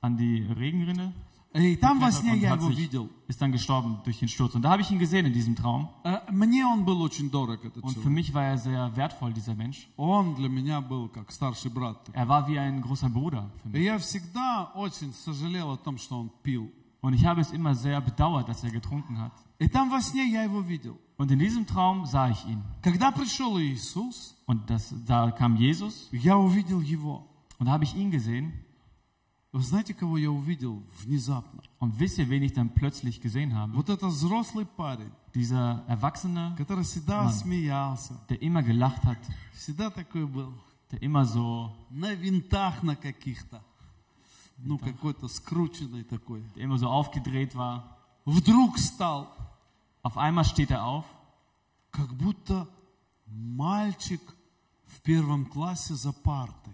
an 0.03 0.17
die 0.19 0.43
Regenrinne 0.43 1.13
И 1.55 1.77
там 1.77 1.99
во 1.99 2.09
geklettert 2.11 2.21
сне 2.21 2.33
und 2.33 2.41
я 2.41 2.51
hat 2.51 2.61
его 2.61 2.69
sich, 2.69 2.79
видел. 2.79 3.09
ist 3.27 3.41
dann 3.41 3.51
gestorben 3.53 3.99
durch 4.05 4.19
den 4.19 4.29
Sturz. 4.29 4.55
Und 4.55 4.63
da 4.63 4.71
habe 4.71 4.83
ich 4.83 4.91
ihn 4.91 4.99
gesehen 4.99 5.25
in 5.27 5.33
diesem 5.33 5.57
Traum. 5.57 5.89
Э, 6.05 6.19
Мне 6.31 6.65
он 6.67 6.85
был 6.85 7.01
очень 7.01 7.31
дорог, 7.31 7.65
этот 7.65 7.83
Und 7.83 7.95
für 7.95 8.01
человек. 8.03 8.13
mich 8.15 8.35
war 8.35 8.45
er 8.45 8.59
sehr 8.59 8.95
wertvoll, 8.97 9.33
dieser 9.33 9.55
Mensch. 9.55 9.89
Он 9.97 10.35
для 10.35 10.49
меня 10.51 10.81
был 10.83 11.09
как 11.09 11.33
старший 11.33 11.71
брат. 11.71 11.97
Er 12.13 12.29
war 12.29 12.47
wie 12.49 12.59
ein 12.59 12.83
großer 12.83 13.09
Bruder 13.09 13.51
für 13.63 13.69
И 13.71 13.73
mich. 13.81 13.85
я 13.85 13.99
всегда 13.99 14.71
очень 14.75 15.13
сожалел 15.15 15.71
о 15.73 15.77
том, 15.79 15.97
что 15.97 16.19
он 16.21 16.31
пил. 16.43 16.71
Und 17.01 17.15
ich 17.15 17.25
habe 17.25 17.41
es 17.41 17.51
immer 17.53 17.75
sehr 17.75 18.01
bedauert, 18.03 18.49
dass 18.49 18.63
er 18.63 18.71
getrunken 18.71 19.19
hat. 19.19 19.33
И 19.59 19.69
там 19.69 19.89
во 19.91 20.01
сне 20.03 20.31
я 20.31 20.43
его 20.43 20.61
видел. 20.61 20.99
Und 21.17 21.31
in 21.33 21.39
diesem 21.39 21.67
Traum 21.67 22.05
sah 22.05 22.29
ich 22.29 22.45
ihn. 22.47 22.63
Когда 22.83 23.11
пришел 23.11 23.59
Иисус, 23.59 24.37
Und 24.47 24.69
das, 24.69 24.95
da 25.07 25.31
kam 25.31 25.57
Jesus 25.57 26.09
я 26.13 26.37
увидел 26.37 26.81
его. 26.83 27.27
und 27.59 27.67
da 27.67 27.73
habe 27.73 27.85
ich 27.85 27.97
ihn 27.97 28.11
gesehen. 28.11 28.53
Вы 29.54 29.62
знаете, 29.62 29.94
кого 29.94 30.18
я 30.18 30.32
увидел 30.32 30.82
внезапно? 31.00 31.62
Und 31.80 32.00
wisst 32.00 32.18
ihr, 32.18 32.28
wen 32.28 32.42
ich 32.42 32.54
dann 32.54 32.74
plötzlich 32.74 33.22
gesehen 33.22 33.54
habe? 33.54 33.74
Вот 33.76 33.88
это 33.90 34.08
взрослый 34.08 34.66
парень, 34.66 35.12
Dieser 35.36 35.84
Erwachsene, 35.88 36.56
который 36.58 36.84
всегда 36.84 37.24
Ман. 37.26 37.34
смеялся, 37.34 38.20
der 38.30 38.42
immer 38.42 38.64
gelacht 38.64 39.04
hat, 39.04 39.20
всегда 39.54 39.92
такой 39.92 40.26
был, 40.26 40.54
der 40.92 41.02
immer 41.04 41.24
so, 41.26 41.72
на 41.92 42.14
винтах 42.16 42.82
на 42.82 42.96
каких-то, 42.96 43.64
ну 44.58 44.80
какой-то 44.80 45.28
скрученный 45.28 46.04
такой. 46.04 46.42
der 46.56 46.64
immer 46.64 46.80
so 46.80 46.88
aufgedreht 46.90 47.54
war. 47.56 47.84
Вдруг 48.26 48.80
стал, 48.80 49.28
Auf 50.02 50.18
einmal 50.18 50.46
steht 50.46 50.72
er 50.72 50.84
auf, 50.84 51.06
как 51.92 52.12
будто 52.16 52.68
мальчик 53.28 54.22
в 54.88 55.00
первом 55.02 55.46
классе 55.46 55.94
за 55.94 56.12
партой. 56.12 56.74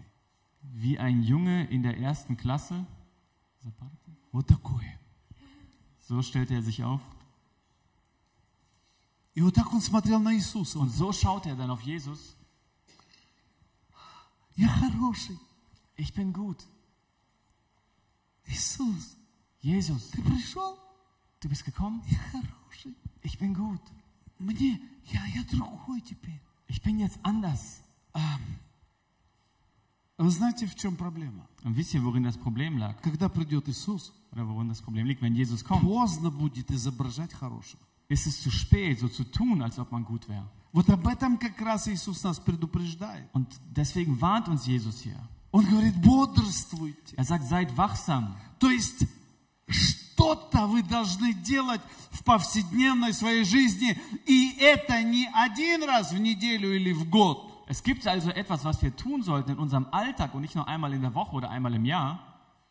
wie 0.73 0.97
ein 0.99 1.23
Junge 1.23 1.65
in 1.65 1.83
der 1.83 1.97
ersten 1.97 2.37
Klasse. 2.37 2.85
Вот 4.31 4.47
такое. 4.47 4.99
So 5.99 6.21
stellte 6.21 6.53
er 6.53 6.61
sich 6.61 6.83
auf. 6.83 7.01
И 9.33 9.41
вот 9.41 9.53
так 9.53 9.73
он 9.73 9.81
смотрел 9.81 10.19
на 10.19 10.33
Иисуса. 10.33 10.79
Und 10.79 10.89
Он, 10.89 10.89
so 10.89 11.11
schaute 11.11 11.49
er 11.49 11.55
dann 11.55 11.69
auf 11.69 11.81
Jesus. 11.81 12.35
я 14.55 14.67
хороший. 14.69 15.37
Ich 15.97 16.13
bin 16.13 16.31
gut. 16.31 16.65
Иисус, 18.45 19.17
Jesus, 19.61 20.09
ты 20.11 20.21
пришел? 20.21 20.77
du 21.41 21.49
bist 21.49 21.65
gekommen. 21.65 22.01
Я 22.07 22.17
хороший. 22.31 22.95
Ich 23.21 23.37
bin 23.37 23.53
gut. 23.53 23.81
Мне, 24.39 24.79
я, 25.05 25.25
я 25.25 25.43
другой 25.43 26.01
теперь. 26.01 26.39
Ich 26.67 26.81
bin 26.81 26.99
jetzt 26.99 27.19
anders. 27.23 27.81
Вы 30.20 30.30
знаете, 30.30 30.66
в 30.66 30.74
чем 30.74 30.96
проблема? 30.96 31.46
Und 31.64 31.76
wisst 31.76 31.94
ihr, 31.94 32.04
worin 32.04 32.22
das 32.22 32.36
Problem 32.36 32.76
lag? 32.78 33.00
Когда 33.02 33.28
придет 33.28 33.68
Иисус, 33.68 34.12
Oder 34.32 34.46
worin 34.46 34.68
das 34.68 34.80
Problem 34.82 35.06
liegt? 35.06 35.22
Wenn 35.22 35.34
Jesus 35.34 35.64
kommt, 35.64 35.82
поздно 35.82 36.30
будет 36.30 36.70
изображать 36.70 37.32
хорошего. 37.32 37.80
ist 38.08 38.26
es 38.26 38.42
zu 38.42 38.50
spät, 38.50 38.98
so 38.98 39.08
zu 39.08 39.24
tun, 39.24 39.62
als 39.62 39.78
ob 39.78 39.90
man 39.92 40.04
gut 40.04 40.28
wäre. 40.28 40.46
Вот 40.72 40.88
об 40.90 41.06
этом 41.06 41.38
как 41.38 41.60
раз 41.60 41.88
Иисус 41.88 42.22
нас 42.22 42.38
предупреждает. 42.38 43.28
Und 43.32 43.46
deswegen 43.74 44.20
warnt 44.20 44.48
uns 44.48 44.66
Jesus 44.66 45.00
hier. 45.00 45.18
Он 45.52 45.64
говорит, 45.64 45.96
бодрствуйте. 45.96 47.16
Er 47.16 47.24
sagt, 47.24 47.48
seid 47.48 47.76
wachsam. 47.76 48.36
То 48.58 48.70
есть 48.70 49.06
что-то 49.68 50.66
вы 50.66 50.82
должны 50.82 51.32
делать 51.32 51.80
в 52.10 52.22
повседневной 52.24 53.14
своей 53.14 53.44
жизни, 53.44 53.98
и 54.26 54.56
это 54.60 55.02
не 55.02 55.28
один 55.32 55.82
раз 55.84 56.12
в 56.12 56.18
неделю 56.18 56.76
или 56.76 56.92
в 56.92 57.08
год. 57.08 57.49
Es 57.69 57.83
gibt 57.83 58.05
also 58.07 58.29
etwas, 58.31 58.63
was 58.65 58.81
wir 58.81 58.95
tun 58.95 59.21
sollten 59.23 59.51
in 59.51 59.57
unserem 59.57 59.87
Alltag 59.91 60.33
und 60.35 60.41
nicht 60.41 60.55
nur 60.55 60.67
einmal 60.67 60.93
in 60.93 61.01
der 61.01 61.13
Woche 61.13 61.35
oder 61.35 61.49
einmal 61.49 61.73
im 61.73 61.85
Jahr, 61.85 62.19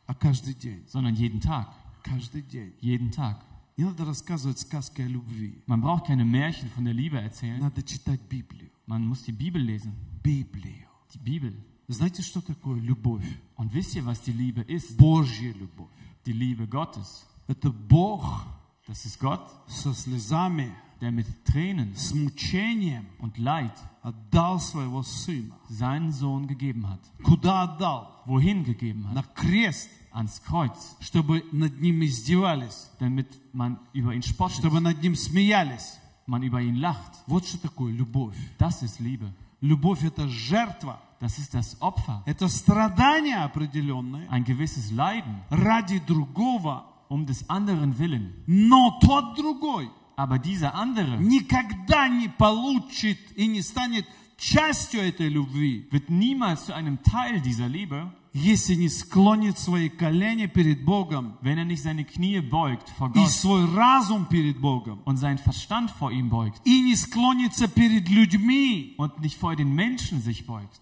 А 0.06 0.14
каждый 0.14 0.54
день, 0.54 0.82
sondern 0.86 1.14
jeden 1.14 1.40
Tag. 1.40 1.68
каждый 2.02 2.42
день. 2.42 2.74
Jeden 2.80 3.10
Tag. 3.10 3.36
Не 3.76 3.84
надо 3.84 4.04
рассказывать 4.04 4.58
сказки 4.60 5.00
о 5.02 5.08
любви. 5.08 5.62
Man 5.66 5.80
braucht 5.80 6.06
keine 6.06 6.24
Märchen 6.24 6.68
von 6.70 6.84
der 6.84 6.94
Liebe 6.94 7.18
erzählen. 7.20 7.58
Надо 7.60 7.82
читать 7.82 8.20
Библию. 8.28 8.70
Man 8.86 9.04
muss 9.06 9.22
die 9.24 9.32
Bibel 9.32 9.60
lesen. 9.60 9.94
Библию. 10.22 10.86
Die 11.12 11.18
Bibel. 11.18 11.54
Знаете, 11.88 12.22
что 12.22 12.40
такое 12.40 12.78
любовь? 12.80 13.24
Und 13.56 13.72
wisst 13.74 13.94
ihr, 13.96 14.04
was 14.06 14.20
die 14.22 14.32
Liebe 14.32 14.60
ist? 14.62 14.96
Божья 14.96 15.52
любовь. 15.52 15.90
Die 16.26 16.32
Liebe 16.32 16.66
Gottes. 16.68 17.26
Это 17.48 17.70
Бог 17.70 18.46
Das 18.86 19.04
ist 19.06 19.18
Gott, 19.18 19.40
со 19.66 19.94
слезами, 19.94 20.70
der 21.00 21.10
mit 21.12 21.26
Tränen 21.44 21.94
с 21.96 22.14
мучением 22.14 23.06
und 23.18 23.36
Leid 23.38 23.72
отдал 24.02 24.58
своего 24.60 25.02
Сына. 25.02 25.54
seinen 25.68 26.12
Sohn 26.12 26.46
gegeben 26.46 26.88
hat. 26.88 27.00
Куда 27.22 27.62
отдал? 27.62 28.22
Wohin 28.26 28.64
gegeben 28.64 29.06
На 29.12 29.20
hat? 29.22 29.34
крест, 29.34 29.90
Ans 30.12 30.40
Kreuz, 30.44 30.96
чтобы 31.00 31.42
над 31.52 31.80
ним 31.80 32.00
издевались, 32.02 32.88
damit 33.00 33.26
man 33.52 33.78
über 33.92 34.12
ihn 34.14 34.22
spottet, 34.22 34.58
чтобы 34.58 34.80
над 34.80 35.02
ним 35.02 35.14
смеялись. 35.16 35.98
man 36.26 36.42
über 36.42 36.60
ihn 36.60 36.76
lacht. 36.76 37.12
Вот 37.26 37.44
что 37.46 37.58
такое 37.58 37.92
любовь. 37.92 38.36
Das 38.58 38.82
ist 38.82 39.00
Liebe. 39.00 39.32
Любовь – 39.60 40.04
это 40.04 40.28
жертва, 40.28 41.00
Das 41.20 41.38
ist 41.38 41.54
das 41.54 41.76
Opfer. 41.80 42.22
это 42.26 42.48
страдание 42.48 43.38
определенное 43.38 44.28
Ein 44.30 44.44
gewisses 44.44 44.90
Leiden 44.92 45.42
ради 45.50 45.98
другого, 45.98 46.84
um 47.08 47.26
des 47.26 47.48
anderen 47.48 47.98
Willen. 47.98 48.32
но 48.46 48.98
тот 49.00 49.36
другой 49.36 49.90
Aber 50.18 50.38
dieser 50.38 50.74
andere 50.74 51.18
никогда 51.18 52.08
не 52.08 52.28
получит 52.28 53.18
и 53.36 53.46
не 53.46 53.62
станет 53.62 54.06
частью 54.36 55.00
этой 55.00 55.28
любви, 55.28 55.88
wird 55.90 56.08
niemals 56.08 56.66
zu 56.66 56.74
einem 56.74 57.02
Teil 57.02 57.40
dieser 57.40 57.68
Liebe, 57.68 58.12
если 58.32 58.74
не 58.74 58.88
склонит 58.88 59.58
свои 59.58 59.88
колени 59.88 60.46
перед 60.46 60.84
Богом 60.84 61.38
wenn 61.40 61.58
er 61.58 61.64
nicht 61.64 61.82
seine 61.82 62.04
Knie 62.04 62.40
beugt 62.40 62.88
vor 62.90 63.10
и 63.10 63.20
Gott 63.20 63.30
свой 63.30 63.64
разум 63.74 64.26
перед 64.26 64.60
Богом, 64.60 65.00
und 65.04 65.16
seinen 65.16 65.38
Verstand 65.38 65.90
vor 65.90 66.10
ihm 66.10 66.30
beugt 66.30 66.60
и 66.64 66.80
не 66.82 66.96
склонится 66.96 67.68
перед 67.68 68.08
людьми. 68.08 68.94
und 68.98 69.20
nicht 69.20 69.36
vor 69.38 69.56
den 69.56 69.74
Menschen 69.74 70.20
sich 70.20 70.46
beugt. 70.46 70.80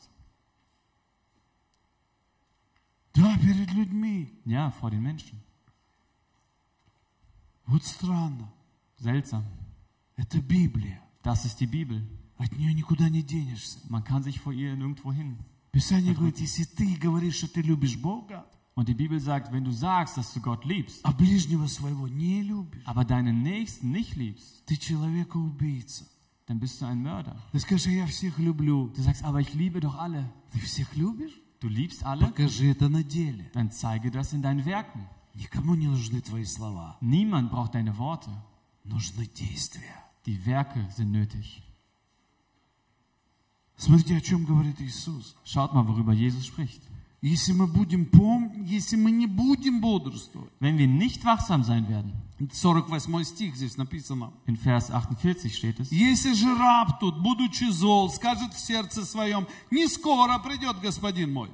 Да, 3.15 3.37
перед 3.37 3.71
людьми. 3.73 4.31
Ja, 4.47 4.71
vor 4.71 4.91
den 4.91 5.03
Menschen. 5.03 5.39
Вот 7.67 7.85
странно. 7.85 8.51
Seltsam. 8.99 9.45
Это 10.17 10.41
Библия. 10.41 11.01
Das 11.23 11.45
ist 11.45 11.61
die 11.61 11.67
Bibel. 11.67 12.03
От 12.39 12.53
нее 12.57 12.75
никуда 12.75 13.09
не 13.09 13.23
денешься. 13.23 13.79
Man 13.89 14.05
kann 14.05 14.23
sich 14.23 14.41
vor 14.41 14.53
ihr 14.53 14.75
nirgendwo 14.77 15.13
hin. 15.13 15.39
Писание 15.73 16.15
говорит, 16.15 16.39
если 16.39 16.65
ты 16.65 16.97
говоришь, 16.97 17.37
что 17.37 17.49
ты 17.49 17.63
любишь 17.63 17.97
Бога, 18.01 18.47
Und 18.75 18.89
die 18.89 18.95
Bibel 18.95 19.21
sagt, 19.21 19.53
wenn 19.53 19.65
du 19.65 19.71
sagst, 19.71 20.17
dass 20.17 20.33
du 20.33 20.41
Gott 20.41 20.65
liebst, 20.65 21.01
а 21.05 21.13
ближнего 21.13 21.67
своего 21.67 22.09
не 22.09 22.43
любишь, 22.43 22.83
aber 22.87 23.05
deinen 23.05 23.43
Nächsten 23.43 23.91
nicht 23.91 24.17
liebst, 24.17 24.65
ты 24.67 24.77
человека-убийца. 24.77 26.07
dann 26.47 26.59
bist 26.59 26.81
du 26.81 26.87
ein 26.87 27.03
Mörder. 27.03 27.37
Ты 27.53 27.61
скажешь, 27.61 27.87
«А 27.87 27.91
я 27.91 28.07
всех 28.07 28.39
люблю. 28.39 28.89
Du 28.89 29.03
sagst, 29.03 29.25
aber 29.25 29.41
ich 29.41 29.55
liebe 29.55 29.81
doch 29.81 29.95
alle. 29.97 30.29
Ты 30.53 30.59
всех 30.61 30.95
любишь? 30.97 31.33
Du 31.61 31.69
liebst 31.69 32.05
alle? 32.05 32.27
Покажи 32.27 32.67
это 32.71 32.89
на 32.89 33.03
деле. 33.05 33.51
Dann 33.53 33.71
zeige 33.71 34.11
das 34.11 34.33
in 34.33 34.43
deinen 34.43 34.65
Werken. 34.65 35.07
Никому 35.35 35.75
не 35.75 35.87
нужны 35.87 36.21
твои 36.21 36.45
слова. 36.45 36.97
Niemand 37.01 37.51
braucht 37.51 37.75
deine 37.75 37.97
Worte. 37.97 38.31
Нужны 38.87 39.27
действия. 39.27 39.95
Die 40.27 40.45
Werke 40.47 40.87
sind 40.97 41.11
nötig. 41.13 41.63
Смотрите, 43.77 44.17
о 44.17 44.21
чем 44.21 44.45
говорит 44.45 44.81
Иисус. 44.81 45.35
Schaut 45.45 45.73
mal, 45.75 45.87
worüber 45.87 46.13
Jesus 46.13 46.47
spricht. 46.47 46.81
Если 47.21 47.53
мы 47.53 47.69
будем 47.69 48.07
пом... 48.07 48.65
если 48.65 48.97
мы 48.97 49.13
не 49.13 49.27
будем 49.29 49.81
бодрствовать. 49.81 50.51
Wenn 50.61 50.77
wir 50.77 50.89
nicht 50.89 51.25
wachsam 51.25 51.63
sein 51.63 51.89
werden, 51.89 52.13
48 52.41 53.25
стих 53.29 53.55
здесь 53.57 53.77
написано. 53.77 54.33
in 54.47 54.57
Vers 54.57 54.91
48 54.91 55.55
steht 55.55 55.79
es, 55.79 55.91
Если 55.93 56.35
же 56.35 56.53
раб 56.57 56.99
тут, 56.99 57.23
будучи 57.23 57.71
зол, 57.71 58.11
скажет 58.11 58.53
в 58.53 58.59
сердце 58.59 59.05
своем, 59.05 59.47
не 59.71 59.87
скоро 59.87 60.39
придет 60.41 60.81
господин 60.81 61.33
мой. 61.33 61.51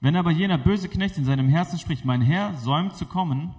wenn 0.00 0.14
aber 0.14 0.30
jener 0.30 0.58
böse 0.58 0.88
Knecht 0.88 1.18
in 1.18 1.24
seinem 1.24 1.48
Herzen 1.48 1.78
spricht, 1.80 2.04
mein 2.04 2.22
Herr 2.22 2.56
säumt 2.58 2.96
zu 2.96 3.04
kommen, 3.04 3.52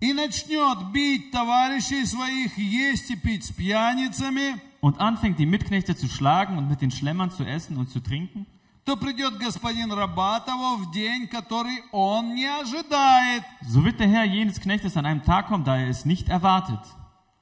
И 0.00 0.12
начнет 0.12 0.92
бить 0.92 1.32
товарищей 1.32 2.06
своих, 2.06 2.56
есть 2.56 3.10
и 3.10 3.16
пить 3.16 3.44
с 3.44 3.50
пьяницами, 3.50 4.60
und 4.80 5.00
anfängt 5.00 5.38
die 5.38 5.46
Mitknechte 5.46 5.96
zu 5.96 6.06
schlagen 6.08 6.56
und 6.56 6.68
mit 6.68 6.80
den 6.80 6.92
Schlemmern 6.92 7.32
zu 7.32 7.44
essen 7.44 7.76
und 7.76 7.90
zu 7.90 8.00
trinken, 8.00 8.46
то 8.84 8.96
придет 8.96 9.38
господин 9.38 9.92
раба 9.92 10.40
того 10.40 10.76
в 10.76 10.92
день, 10.92 11.26
который 11.26 11.82
он 11.90 12.34
не 12.34 12.46
ожидает, 12.46 13.42
so 13.62 13.84
wird 13.84 13.98
der 13.98 14.08
Herr 14.08 14.24
jenes 14.24 14.60
Knechtes 14.60 14.96
an 14.96 15.04
einem 15.04 15.24
Tag 15.24 15.48
kommen, 15.48 15.64
da 15.64 15.76
er 15.76 15.88
es 15.88 16.04
nicht 16.04 16.28
erwartet, 16.28 16.80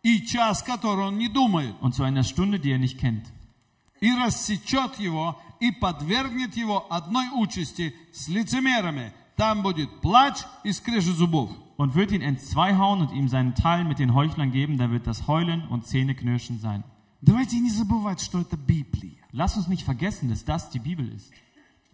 и 0.03 0.25
час, 0.25 0.62
который 0.62 1.07
он 1.09 1.19
не 1.19 1.29
думает, 1.29 1.75
und 1.83 1.95
zu 1.95 2.03
einer 2.03 2.25
Stunde, 2.25 2.59
die 2.59 2.71
er 2.71 2.79
nicht 2.79 2.99
kennt, 2.99 3.27
и 4.01 4.11
рассечет 4.14 4.99
его, 4.99 5.38
и 5.61 5.71
подвергнет 5.73 6.57
его 6.57 6.87
одной 6.90 7.29
участи 7.35 7.95
с 8.12 8.29
лицемерами. 8.29 9.12
Там 9.37 9.62
будет 9.62 10.01
плач 10.01 10.38
и 10.64 10.73
скрежет 10.73 11.16
зубов. 11.16 11.51
und 11.78 11.95
wird 11.95 12.12
ihn 12.12 12.21
entzweihauen 12.21 13.02
und 13.02 13.12
ihm 13.12 13.28
seinen 13.28 13.56
Teil 13.56 13.84
mit 13.86 14.00
den 14.00 14.13
Heuchlern 14.13 14.52
geben, 14.52 14.78
da 14.78 14.91
wird 14.91 15.08
das 15.08 15.28
Heulen 15.28 15.67
und 15.67 15.86
Zähneknirschen 15.86 16.60
sein. 16.60 16.84
Давайте 17.21 17.60
не 17.60 17.69
забывать, 17.69 18.19
что 18.21 18.39
это 18.41 18.58
Библия. 18.58 19.19
Lass 19.32 19.56
uns 19.56 19.67
nicht 19.67 19.84
vergessen, 19.84 20.30
dass 20.30 20.43
das 20.43 20.69
die 20.69 20.80
Bibel 20.80 21.08
ist. 21.08 21.32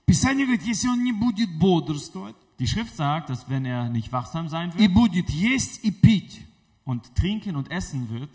Писание 0.05 0.45
говорит, 0.45 0.65
если 0.65 0.87
он 0.87 1.03
не 1.03 1.11
будет 1.11 1.59
бодрствовать, 1.59 2.35
Die 2.59 2.67
Schrift 2.67 2.95
sagt, 2.95 3.29
dass 3.29 3.49
wenn 3.49 3.65
er 3.65 3.89
nicht 3.89 4.11
wachsam 4.11 4.47
sein 4.49 4.71
и 4.77 4.87
wird 4.87 4.93
будет 4.93 5.29
есть 5.29 5.83
и 5.83 5.91
пить, 5.91 6.41
und 6.85 7.13
trinken 7.15 7.55
und 7.55 7.69
essen 7.69 8.09
wird, 8.09 8.29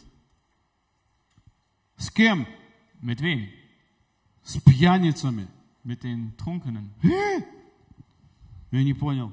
с 1.97 2.13
кем? 2.13 2.47
mit 3.01 3.21
wem? 3.21 3.49
С 4.45 4.59
пьяницами. 4.59 5.49
Mit 5.85 6.05
den 6.05 6.37
Trunkenen. 6.37 6.91
Я 8.71 8.85
не 8.85 8.95
понял. 8.95 9.33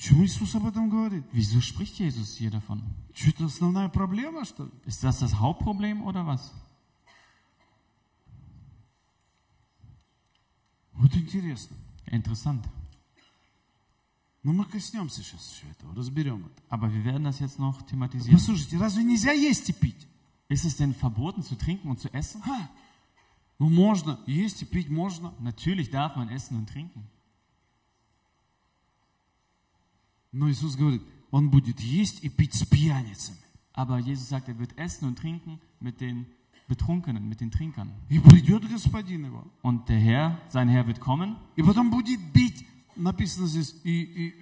Почему 0.00 0.24
Иисус 0.24 0.54
об 0.54 0.66
этом 0.66 0.90
говорит? 0.90 1.24
Wieso 1.32 1.60
spricht 1.60 1.98
Jesus 1.98 2.36
hier 2.36 2.50
davon? 2.50 2.82
Что 3.14 3.30
это 3.30 3.44
основная 3.46 3.88
проблема, 3.88 4.44
что 4.44 4.64
ли? 4.64 4.70
Ist 4.84 5.02
das 5.02 5.20
das 5.20 5.34
Hauptproblem 5.34 6.02
oder 6.02 6.26
was? 6.26 6.52
Вот 10.92 11.14
интересно. 11.14 11.76
Interessant. 12.06 12.64
Но 14.42 14.52
мы 14.52 14.64
коснемся 14.64 15.22
сейчас 15.22 15.54
еще 15.54 15.66
этого, 15.72 15.94
разберем 15.94 16.46
это. 16.46 16.62
Aber 16.68 16.92
wir 16.92 17.04
werden 17.04 17.24
das 17.24 17.40
jetzt 17.40 17.58
noch 17.58 17.82
thematisieren. 17.82 18.38
Послушайте, 18.38 18.76
разве 18.78 19.02
нельзя 19.02 19.32
есть 19.32 19.68
и 19.70 19.72
пить? 19.72 20.06
Ist 20.48 20.64
es 20.64 20.76
denn 20.76 20.94
verboten 20.94 21.42
zu 21.42 21.56
trinken 21.56 21.88
und 21.88 21.98
zu 21.98 22.12
essen? 22.12 22.42
Ха. 22.42 22.70
Ну 23.58 23.68
можно, 23.68 24.20
есть 24.26 24.62
и 24.62 24.64
пить 24.64 24.88
можно. 24.88 25.34
Natürlich 25.40 25.90
darf 25.90 26.14
man 26.16 26.28
essen 26.28 26.58
und 26.58 26.68
trinken. 26.68 27.02
Но 30.32 30.50
Иисус 30.50 30.76
говорит, 30.76 31.02
он 31.30 31.50
будет 31.50 31.80
есть 31.80 32.22
и 32.24 32.28
пить 32.28 32.54
с 32.54 32.64
пьяницами. 32.64 33.38
Aber 33.72 33.98
Jesus 33.98 34.28
sagt, 34.28 34.48
er 34.48 34.58
wird 34.58 34.76
essen 34.78 35.06
und 35.06 35.18
trinken 35.18 35.60
mit 35.80 36.00
den 36.00 36.26
Betrunkenen, 36.68 37.28
mit 37.28 37.40
den 37.40 37.50
Trinkern. 37.50 37.92
И 38.08 38.18
придет 38.18 38.68
господин 38.68 39.26
его. 39.26 39.44
Und 39.62 39.88
der 39.88 39.98
Herr, 39.98 40.40
sein 40.48 40.68
Herr 40.68 40.86
wird 40.86 40.98
kommen 40.98 41.36
И 41.56 41.62
потом 41.62 41.90
будет 41.90 42.20
бить, 42.32 42.66
написано 42.96 43.46
здесь, 43.46 43.74
и, 43.84 44.02
и 44.02 44.28
э, 44.30 44.32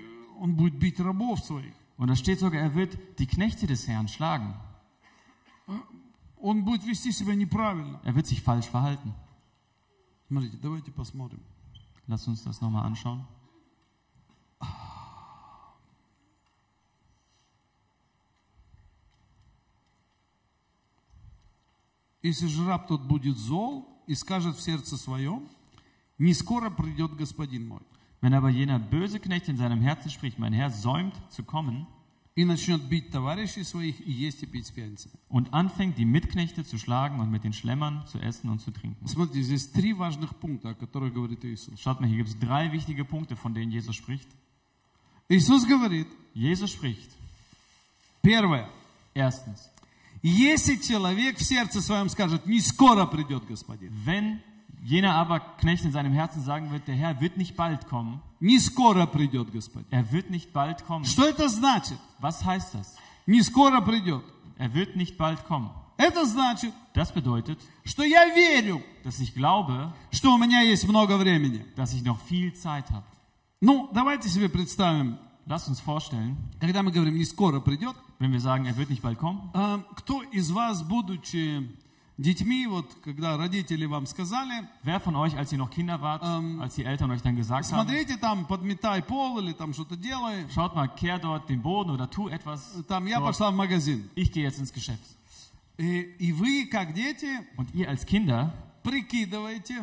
он 0.40 0.55
будет 0.55 0.79
бить 0.79 0.98
рабов 1.00 1.40
своих. 1.40 1.74
und 1.96 2.09
da 2.09 2.16
steht 2.16 2.40
sogar, 2.40 2.61
er 2.61 2.74
wird 2.74 2.96
die 3.18 3.27
Knechte 3.27 3.66
des 3.66 3.87
Herrn 3.87 4.09
schlagen. 4.09 4.55
Он 6.37 6.64
будет 6.64 6.85
вести 6.85 7.11
себя 7.12 7.35
неправильно. 7.35 8.00
Er 8.05 8.14
wird 8.14 8.27
sich 8.27 8.42
falsch 8.42 8.66
verhalten. 8.66 9.14
Смотрите, 10.29 10.59
давайте 10.61 10.90
посмотрим. 10.90 11.40
Lass 12.07 12.27
uns 12.27 12.42
das 12.42 12.61
nochmal 12.61 12.85
anschauen. 12.85 13.24
Если 22.22 22.46
же 22.46 22.64
раб 22.66 22.88
тот 22.88 23.03
будет 23.03 23.37
зол 23.37 24.03
и 24.07 24.14
скажет 24.14 24.57
в 24.57 24.62
сердце 24.62 24.96
своем, 24.96 25.48
не 26.18 26.33
скоро 26.35 26.70
придет 26.70 27.14
господин 27.16 27.68
мой. 27.68 27.81
Wenn 28.20 28.33
aber 28.33 28.48
jener 28.48 28.79
böse 28.79 29.20
Knecht 29.20 29.48
in 29.48 29.57
seinem 29.59 29.83
Herzen 29.83 30.11
spricht, 30.11 30.38
mein 30.38 30.55
Herr 30.55 30.70
säumt 30.70 31.14
zu 31.31 31.42
kommen 31.44 31.87
И 32.37 32.44
начнет 32.44 32.83
бить 32.88 33.12
товарищей 33.12 33.62
своих 33.62 34.00
и 34.05 34.11
есть 34.11 34.42
и 34.42 34.46
пить 34.46 34.66
с 34.66 34.70
пьяницами. 34.72 35.14
und 35.29 35.53
anfängt, 35.55 35.98
die 35.98 36.05
Mitknechte 36.05 36.64
zu 36.64 36.79
schlagen 36.79 37.20
und 37.20 37.31
mit 37.31 37.44
den 37.44 37.53
Schlemmern 37.53 38.05
zu 38.09 38.18
essen 38.18 38.48
und 38.50 38.61
zu 38.61 38.72
trinken. 38.72 39.07
Смотрите, 39.07 39.42
здесь 39.42 39.70
три 39.70 39.92
важных 39.92 40.35
пункта, 40.37 40.70
о 40.70 40.74
которых 40.74 41.12
говорит 41.14 41.44
Иисус. 41.44 41.79
Schaut 41.79 42.00
mal, 42.00 42.09
hier 42.09 42.16
gibt 42.16 42.31
es 42.31 42.38
drei 42.40 42.72
wichtige 42.72 43.05
Punkte, 43.05 43.37
von 43.37 43.55
denen 43.55 43.70
Jesus 43.70 43.94
spricht. 43.94 44.29
Иисус 45.29 45.64
говорит, 45.66 46.09
Jesus 46.33 46.72
spricht. 46.72 47.11
первое, 48.22 48.68
Erstens, 49.14 49.70
если 50.22 50.77
человек 50.77 51.38
в 51.38 51.42
сердце 51.44 51.83
своем 51.83 52.09
скажет, 52.09 52.46
не 52.46 52.61
скоро 52.61 53.07
придет 53.07 53.44
господин, 53.46 53.92
wenn 54.07 54.40
jener 54.83 55.16
aber 55.16 55.40
Knecht 55.61 55.85
in 55.85 55.92
seinem 55.92 56.12
Herzen 56.12 56.42
sagen 56.42 56.70
wird, 56.70 56.87
der 56.88 56.94
Herr 56.94 57.20
wird 57.20 57.37
nicht 57.37 57.57
bald 57.57 57.87
kommen, 57.88 58.20
не 58.40 58.59
скоро 58.59 59.07
придет 59.07 59.50
господин. 59.53 59.87
er 59.90 60.11
wird 60.12 60.31
nicht 60.31 60.53
bald 60.53 60.85
kommen. 60.87 61.05
Что 61.05 61.24
это 61.27 61.48
значит? 61.48 61.98
Was 62.20 62.44
heißt 62.44 62.74
das? 62.74 62.96
Не 63.27 63.42
скоро 63.42 63.81
придет. 63.81 64.24
Er 64.59 64.72
wird 64.74 64.96
nicht 64.96 65.16
bald 65.18 65.44
kommen. 65.46 65.70
Это 65.96 66.24
значит, 66.27 66.72
Das 66.94 67.12
bedeutet, 67.12 67.59
что 67.85 68.03
я 68.03 68.27
верю, 68.35 68.83
dass 69.05 69.20
ich 69.20 69.35
glaube, 69.35 69.92
что 70.11 70.33
у 70.35 70.38
меня 70.38 70.61
есть 70.61 70.87
много 70.88 71.16
времени. 71.18 71.64
dass 71.77 71.92
ich 71.92 72.03
noch 72.03 72.18
viel 72.29 72.53
Zeit 72.55 72.88
habe. 72.90 73.05
Ну, 73.61 73.88
давайте 73.92 74.29
себе 74.29 74.48
представим, 74.48 75.18
Lasst 75.46 75.68
uns 75.68 75.79
vorstellen, 75.81 76.37
когда 76.59 76.83
мы 76.83 76.90
говорим, 76.90 77.16
не 77.16 77.24
скоро 77.24 77.61
придет, 77.61 77.94
wenn 78.18 78.33
wir 78.33 78.40
sagen, 78.40 78.64
er 78.66 78.77
wird 78.77 78.90
nicht 78.90 79.03
bald 79.03 79.18
kommen, 79.18 79.50
а, 79.53 79.81
кто 79.96 80.22
из 80.22 80.50
вас, 80.50 80.83
будучи 80.83 81.68
детьми, 82.16 82.66
вот 82.68 82.87
когда 83.03 83.37
родители 83.37 83.87
вам 83.87 84.07
сказали, 84.07 84.68
wer 84.85 85.00
von 85.00 85.16
euch, 85.16 85.37
als 85.37 85.50
ihr 85.53 85.59
noch 85.59 85.70
Kinder 85.70 86.00
wart, 86.00 86.22
als 86.61 86.77
die 86.77 86.85
Eltern 86.85 87.11
euch 87.11 87.22
dann 87.22 87.35
gesagt 87.35 87.72
haben, 87.72 87.87
смотрите, 87.88 88.16
там 88.18 88.46
подметай 88.46 89.03
пол 89.03 89.40
или 89.40 89.53
там 89.53 89.72
что-то 89.74 89.96
делай, 89.96 90.46
schaut 90.55 90.74
mal, 90.77 90.87
kehr 90.88 91.18
dort 91.18 91.48
den 91.48 91.61
Boden 91.61 91.90
oder 91.90 92.09
tu 92.09 92.29
etwas, 92.29 92.85
там 92.87 93.07
я 93.07 93.18
dort. 93.18 93.33
пошла 93.33 93.50
в 93.50 93.55
магазин. 93.57 94.09
ich 94.14 94.31
gehe 94.31 94.44
jetzt 94.44 94.59
ins 94.59 94.72
Geschäft. 94.72 95.03
И, 95.77 96.03
и 96.20 96.33
вы, 96.33 96.66
как 96.66 96.94
дети, 96.94 97.27
Und 97.57 97.74
ihr 97.74 97.88
als 97.88 98.07
Kinder 98.07 98.53
прикидываете, 98.85 99.74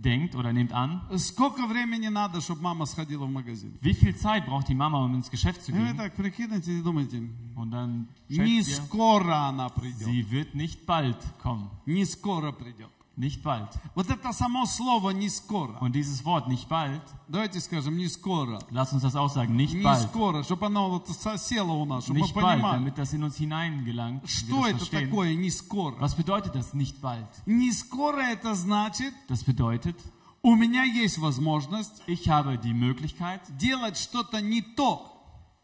denkt 0.00 0.34
oder 0.34 0.52
nehmt 0.52 0.72
an, 0.72 1.00
сколько 1.18 1.66
времени 1.66 2.08
надо, 2.08 2.40
чтобы 2.40 2.60
мама 2.62 2.84
сходила 2.86 3.24
в 3.24 3.30
магазин. 3.30 3.78
wie 3.80 3.94
viel 3.94 4.14
Zeit 4.16 4.44
braucht 4.46 4.68
die 4.68 4.74
Mama, 4.74 4.98
um 5.04 5.14
ins 5.14 5.30
Geschäft 5.30 5.62
zu 5.62 5.70
И 5.72 5.74
вы 5.74 5.84
gehen? 5.86 5.96
так 5.96 6.14
прикидываете 6.14 6.78
и 6.78 6.82
думаете, 6.82 7.22
Und 7.56 7.70
dann 7.70 8.08
не 8.28 8.62
schätzt 8.62 8.68
ihr, 8.80 8.84
скоро 8.86 9.48
она 9.48 9.68
придет. 9.70 10.06
sie 10.06 10.30
wird 10.30 10.54
nicht 10.54 10.84
bald 10.86 11.16
kommen. 11.42 11.70
Не 11.86 12.04
скоро 12.04 12.52
придет. 12.52 12.90
Nicht 13.18 13.44
bald. 13.44 13.68
Вот 13.94 14.10
это 14.10 14.32
само 14.32 14.66
слово 14.66 15.10
«не 15.10 15.28
скоро». 15.28 15.78
Und 15.80 15.92
dieses 15.92 16.24
Wort 16.24 16.48
nicht 16.48 16.68
bald, 16.68 17.00
Давайте 17.28 17.60
скажем 17.60 17.96
«не 17.96 18.08
скоро». 18.08 18.60
lasst 18.72 18.92
uns 18.92 19.02
das 19.02 19.14
auch 19.14 19.30
sagen, 19.30 19.54
nicht 19.54 19.72
Не 19.72 19.84
bald. 19.84 20.08
скоро, 20.08 20.42
чтобы 20.42 20.66
оно 20.66 20.90
вот 20.90 21.08
сосело 21.08 21.70
у 21.74 21.84
нас, 21.84 22.02
чтобы 22.04 22.18
мы 22.18 22.26
Nicht 22.26 22.34
bald, 22.34 22.56
понимали, 22.56 22.78
damit 22.80 22.98
das 22.98 23.12
in 23.12 23.22
uns 23.22 23.36
hineingelangt. 23.36 24.28
что 24.28 24.64
Wir 24.66 24.70
это 24.70 24.78
das 24.80 24.88
verstehen. 24.88 25.08
такое 25.10 25.34
«не 25.36 25.50
скоро». 25.50 25.94
Was 26.00 26.16
bedeutet 26.16 26.56
das 26.56 26.74
nicht 26.74 27.00
bald? 27.00 27.28
Не 27.46 27.70
скоро 27.70 28.18
это 28.20 28.56
значит, 28.56 29.14
Das 29.28 29.44
bedeutet, 29.44 29.94
у 30.42 30.56
меня 30.56 30.82
есть 30.82 31.18
возможность 31.18 32.02
ich 32.08 32.28
habe 32.28 32.58
die 32.58 32.74
Möglichkeit, 32.74 33.42
делать 33.56 33.96
что-то 33.96 34.40
не 34.42 34.60
то. 34.60 35.08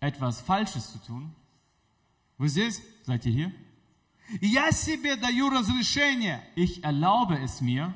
etwas 0.00 0.40
Falsches 0.40 0.92
zu 0.92 0.98
tun. 1.04 1.32
Вы 2.38 2.48
здесь? 2.48 2.80
Seid 3.06 3.26
ihr 3.26 3.32
hier? 3.32 3.52
Я 4.40 4.70
себе 4.72 5.16
даю 5.16 5.50
разрешение. 5.50 6.40
Ich 6.56 6.82
erlaube 6.84 7.38
es 7.42 7.60
mir, 7.60 7.92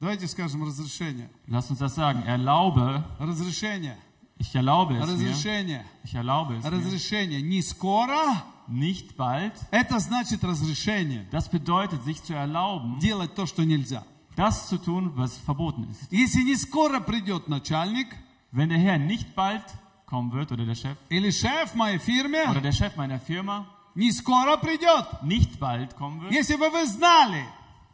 Давайте 0.00 0.26
скажем 0.28 0.62
разрешение. 0.64 1.28
lasst 1.46 1.70
uns 1.70 1.78
das 1.78 1.94
sagen, 1.94 2.22
erlaube, 2.22 3.04
Разрешение. 3.18 3.98
ich 4.38 4.54
erlaube 4.54 4.94
es 4.96 5.06
mir, 5.06 5.12
Разрешение. 5.12 5.84
ich 6.04 6.14
erlaube 6.14 6.56
es 6.56 6.64
mir. 6.64 6.70
Разрешение. 6.72 7.42
Не 7.42 7.60
скоро. 7.62 8.42
Nicht 8.66 9.16
bald, 9.16 9.52
Это 9.72 9.98
значит 9.98 10.44
разрешение. 10.44 11.26
das 11.32 11.48
bedeutet, 11.50 12.04
sich 12.04 12.22
zu 12.22 12.34
erlauben, 12.34 12.98
Делать 13.00 13.34
то, 13.34 13.44
что 13.44 13.64
нельзя. 13.64 14.04
das 14.36 14.68
zu 14.68 14.78
tun, 14.78 15.12
was 15.16 15.36
verboten 15.38 15.84
ist. 15.90 16.10
Если 16.12 16.42
не 16.44 16.56
скоро 16.56 17.00
придет 17.00 17.48
начальник 17.48 18.08
Wenn 18.52 18.68
der 18.68 18.78
Herr 18.78 18.98
nicht 18.98 19.34
bald 19.34 19.62
kommen 20.06 20.32
wird, 20.32 20.50
oder 20.52 20.64
der 20.64 20.74
Chef, 20.76 20.96
или 21.10 21.30
шеф 21.30 21.72
в 21.72 21.74
моей 21.74 21.96
oder 21.96 22.04
фирме, 22.04 22.60
der 22.62 22.72
Chef 22.72 22.96
meiner 22.96 23.18
Firma 23.20 23.66
не 23.94 24.12
скоро 24.12 24.56
придет. 24.56 25.06
nicht 25.22 25.58
bald 25.58 25.96
kommen 25.96 26.20
wird, 26.20 26.32
Если 26.32 26.56
бы 26.56 26.70
вы 26.70 26.86
знали, 26.86 27.44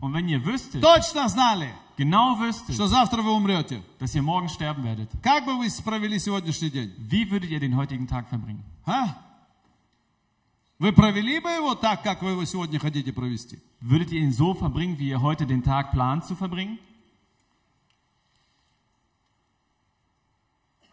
und 0.01 0.12
wenn 0.12 0.29
ihr 0.29 0.45
wüsstet, 0.45 0.83
точно 0.83 1.29
знали, 1.29 1.73
genau 1.97 2.39
wüsstet, 2.39 2.75
что 2.75 2.87
завтра 2.87 3.23
вы 3.23 3.33
умрете, 3.33 3.83
dass 3.99 4.15
ihr 4.15 4.23
morgen 4.23 4.49
sterben 4.49 4.85
werdet, 4.85 5.11
как 5.23 5.45
бы 5.47 5.57
вы 5.57 5.69
провели 5.85 6.19
сегодняшний 6.19 6.71
день? 6.71 6.93
wie 6.99 7.31
würdet 7.31 7.51
ihr 7.51 7.61
den 7.61 7.75
heutigen 7.77 8.07
Tag 8.07 8.29
verbringen? 8.29 8.62
А? 8.85 9.17
Вы 10.79 10.93
провели 10.93 11.41
бы 11.41 11.49
его 11.49 11.75
так, 11.75 12.03
как 12.03 12.21
вы 12.23 12.33
его 12.33 12.45
сегодня 12.45 12.79
хотите 12.79 13.11
провести? 13.12 13.59
Würdet 13.81 14.12
ihr 14.12 14.21
ihn 14.21 14.33
so 14.33 14.53
verbringen, 14.55 14.99
wie 14.99 15.09
ihr 15.09 15.23
heute 15.23 15.47
den 15.47 15.62
Tag 15.62 15.91
plant 15.93 16.27
zu 16.27 16.37
verbringen? 16.37 16.79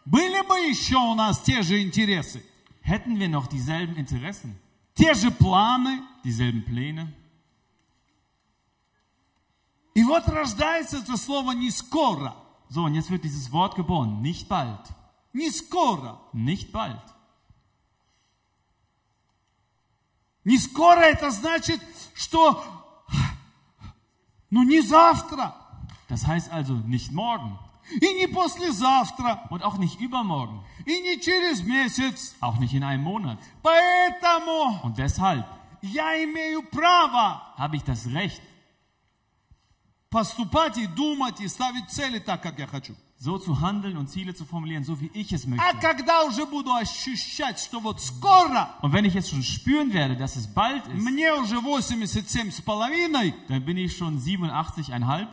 Были 0.06 0.46
бы 0.46 0.58
еще 0.68 0.96
у 0.96 1.14
нас 1.14 1.40
те 1.40 1.62
же 1.62 1.82
интересы, 1.82 2.42
Hätten 2.82 3.18
wir 3.18 3.28
noch 3.28 3.46
dieselben 3.46 3.96
Interessen, 3.96 4.58
те 4.98 5.14
же 5.14 5.30
планы? 5.30 6.02
dieselben 6.24 6.64
Pläne? 6.64 7.12
И 9.94 10.02
вот 10.02 10.26
рождается 10.28 10.98
это 10.98 11.16
слово 11.16 11.52
«не 11.52 11.70
скоро». 11.70 12.34
So, 12.68 12.84
und 12.84 12.94
jetzt 12.94 13.10
wird 13.10 13.22
dieses 13.22 13.52
Wort 13.52 13.76
geboren. 13.76 14.20
Nicht 14.22 14.48
bald. 14.48 14.80
Не 15.32 15.50
скоро. 15.50 16.20
Nicht 16.32 16.72
bald. 16.72 17.02
Не 20.44 20.58
скоро 20.58 21.00
это 21.00 21.30
значит, 21.30 21.80
что 22.14 22.62
ну 24.50 24.62
не 24.62 24.80
завтра 24.82 25.54
Das 26.08 26.26
heißt 26.26 26.52
also 26.52 26.74
nicht 26.74 27.12
morgen 27.12 27.58
и 28.00 28.12
не 28.14 28.26
послезавтра 28.28 29.46
und 29.50 29.62
auch 29.62 29.76
nicht 29.78 30.00
übermorgen, 30.00 30.60
и 30.86 31.00
не 31.00 31.20
через 31.20 31.62
месяц. 31.62 32.34
auch 32.40 32.58
nicht 32.58 32.72
in 32.74 32.82
einem 32.82 33.02
Monat. 33.04 33.38
Поэтому 33.62 34.80
Und 34.82 34.96
deshalb 34.98 35.44
я 35.82 36.22
имею 36.24 36.62
право 36.70 37.42
habe 37.58 37.76
ich 37.76 37.82
das 37.84 38.06
Recht, 38.06 38.40
поступать 40.10 40.78
и 40.78 40.86
думать 40.86 41.40
и 41.40 41.48
ставить 41.48 41.90
цели 41.90 42.18
так, 42.20 42.42
как 42.42 42.58
я 42.58 42.66
хочу. 42.66 42.94
so 43.18 43.38
zu 43.38 43.58
handeln 43.60 43.96
und 43.96 44.08
Ziele 44.10 44.34
zu 44.34 44.44
formulieren, 44.44 44.84
so 44.84 45.00
wie 45.00 45.10
ich 45.14 45.32
es 45.32 45.44
А 45.46 45.48
möchte. 45.48 45.78
когда 45.80 46.24
уже 46.24 46.44
буду 46.46 46.72
ощущать, 46.74 47.58
что 47.58 47.80
вот 47.80 48.00
скоро, 48.00 48.68
Und 48.82 48.92
wenn 48.92 49.04
ich 49.06 49.14
jetzt 49.14 49.30
schon 49.30 49.42
spüren 49.42 49.92
werde, 49.94 50.14
dass 50.16 50.36
es 50.36 50.46
bald 50.52 50.86
ist, 50.88 50.94
мне 51.02 51.32
уже 51.34 51.58
87 51.60 52.52
с 52.54 52.60
половиной, 52.60 53.34
dann 53.48 53.64
bin 53.64 53.78
ich 53.78 53.96
schon 53.96 54.18
87,5 54.18 55.26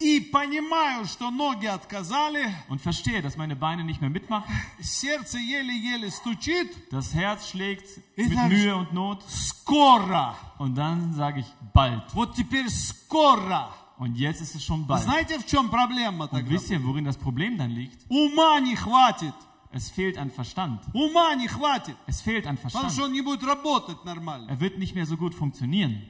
и 0.00 0.20
понимаю, 0.20 1.06
что 1.06 1.30
ноги 1.30 1.66
отказали, 1.66 2.54
und 2.68 2.80
verstehe, 2.80 3.20
dass 3.20 3.36
meine 3.36 3.56
Beine 3.56 3.82
nicht 3.84 4.00
mehr 4.00 4.10
mitmachen, 4.10 4.46
сердце 4.80 5.38
еле-еле 5.38 6.10
стучит, 6.10 6.70
das 6.92 7.12
Herz 7.14 7.48
schlägt 7.50 7.88
Ich 8.16 8.28
mit 8.28 8.38
sag- 8.38 8.48
Mühe 8.48 8.76
und 8.76 8.92
Not 8.92 9.22
скоро. 9.28 10.34
und 10.58 10.76
dann 10.76 11.12
sage 11.14 11.40
ich 11.40 11.46
bald. 11.74 12.02
Вот 12.14 12.34
теперь 12.36 12.68
скоро. 12.70 13.68
Und 13.98 14.16
jetzt 14.16 14.40
ist 14.40 14.54
es 14.54 14.62
schon 14.64 14.86
bald. 14.86 15.02
Знаете, 15.02 15.38
в 15.40 15.46
чем 15.46 15.68
проблема 15.68 16.26
Und 16.26 16.30
тогда? 16.30 16.50
wisst 16.50 16.70
ihr, 16.70 16.80
worin 16.84 17.04
das 17.04 17.16
Problem 17.16 17.58
dann 17.58 17.70
liegt? 17.72 17.98
Ума 18.08 18.60
не 18.60 18.76
хватит. 18.76 19.34
Es 19.72 19.90
fehlt 19.90 20.16
an 20.16 20.30
Verstand. 20.30 20.80
Ума 20.94 21.34
не 21.34 21.48
хватит. 21.48 21.96
Es 22.06 22.20
fehlt 22.22 22.46
an 22.46 22.56
Потому 22.56 22.70
что 22.70 22.78
Verstand. 23.02 23.02
он 23.06 23.12
не 23.12 23.20
будет 23.22 23.42
работать 23.42 24.04
нормально. 24.04 24.48
Er 24.48 24.60
wird 24.60 24.78
nicht 24.78 24.94
mehr 24.94 25.04
so 25.06 25.16
gut 25.16 25.34
funktionieren, 25.34 26.02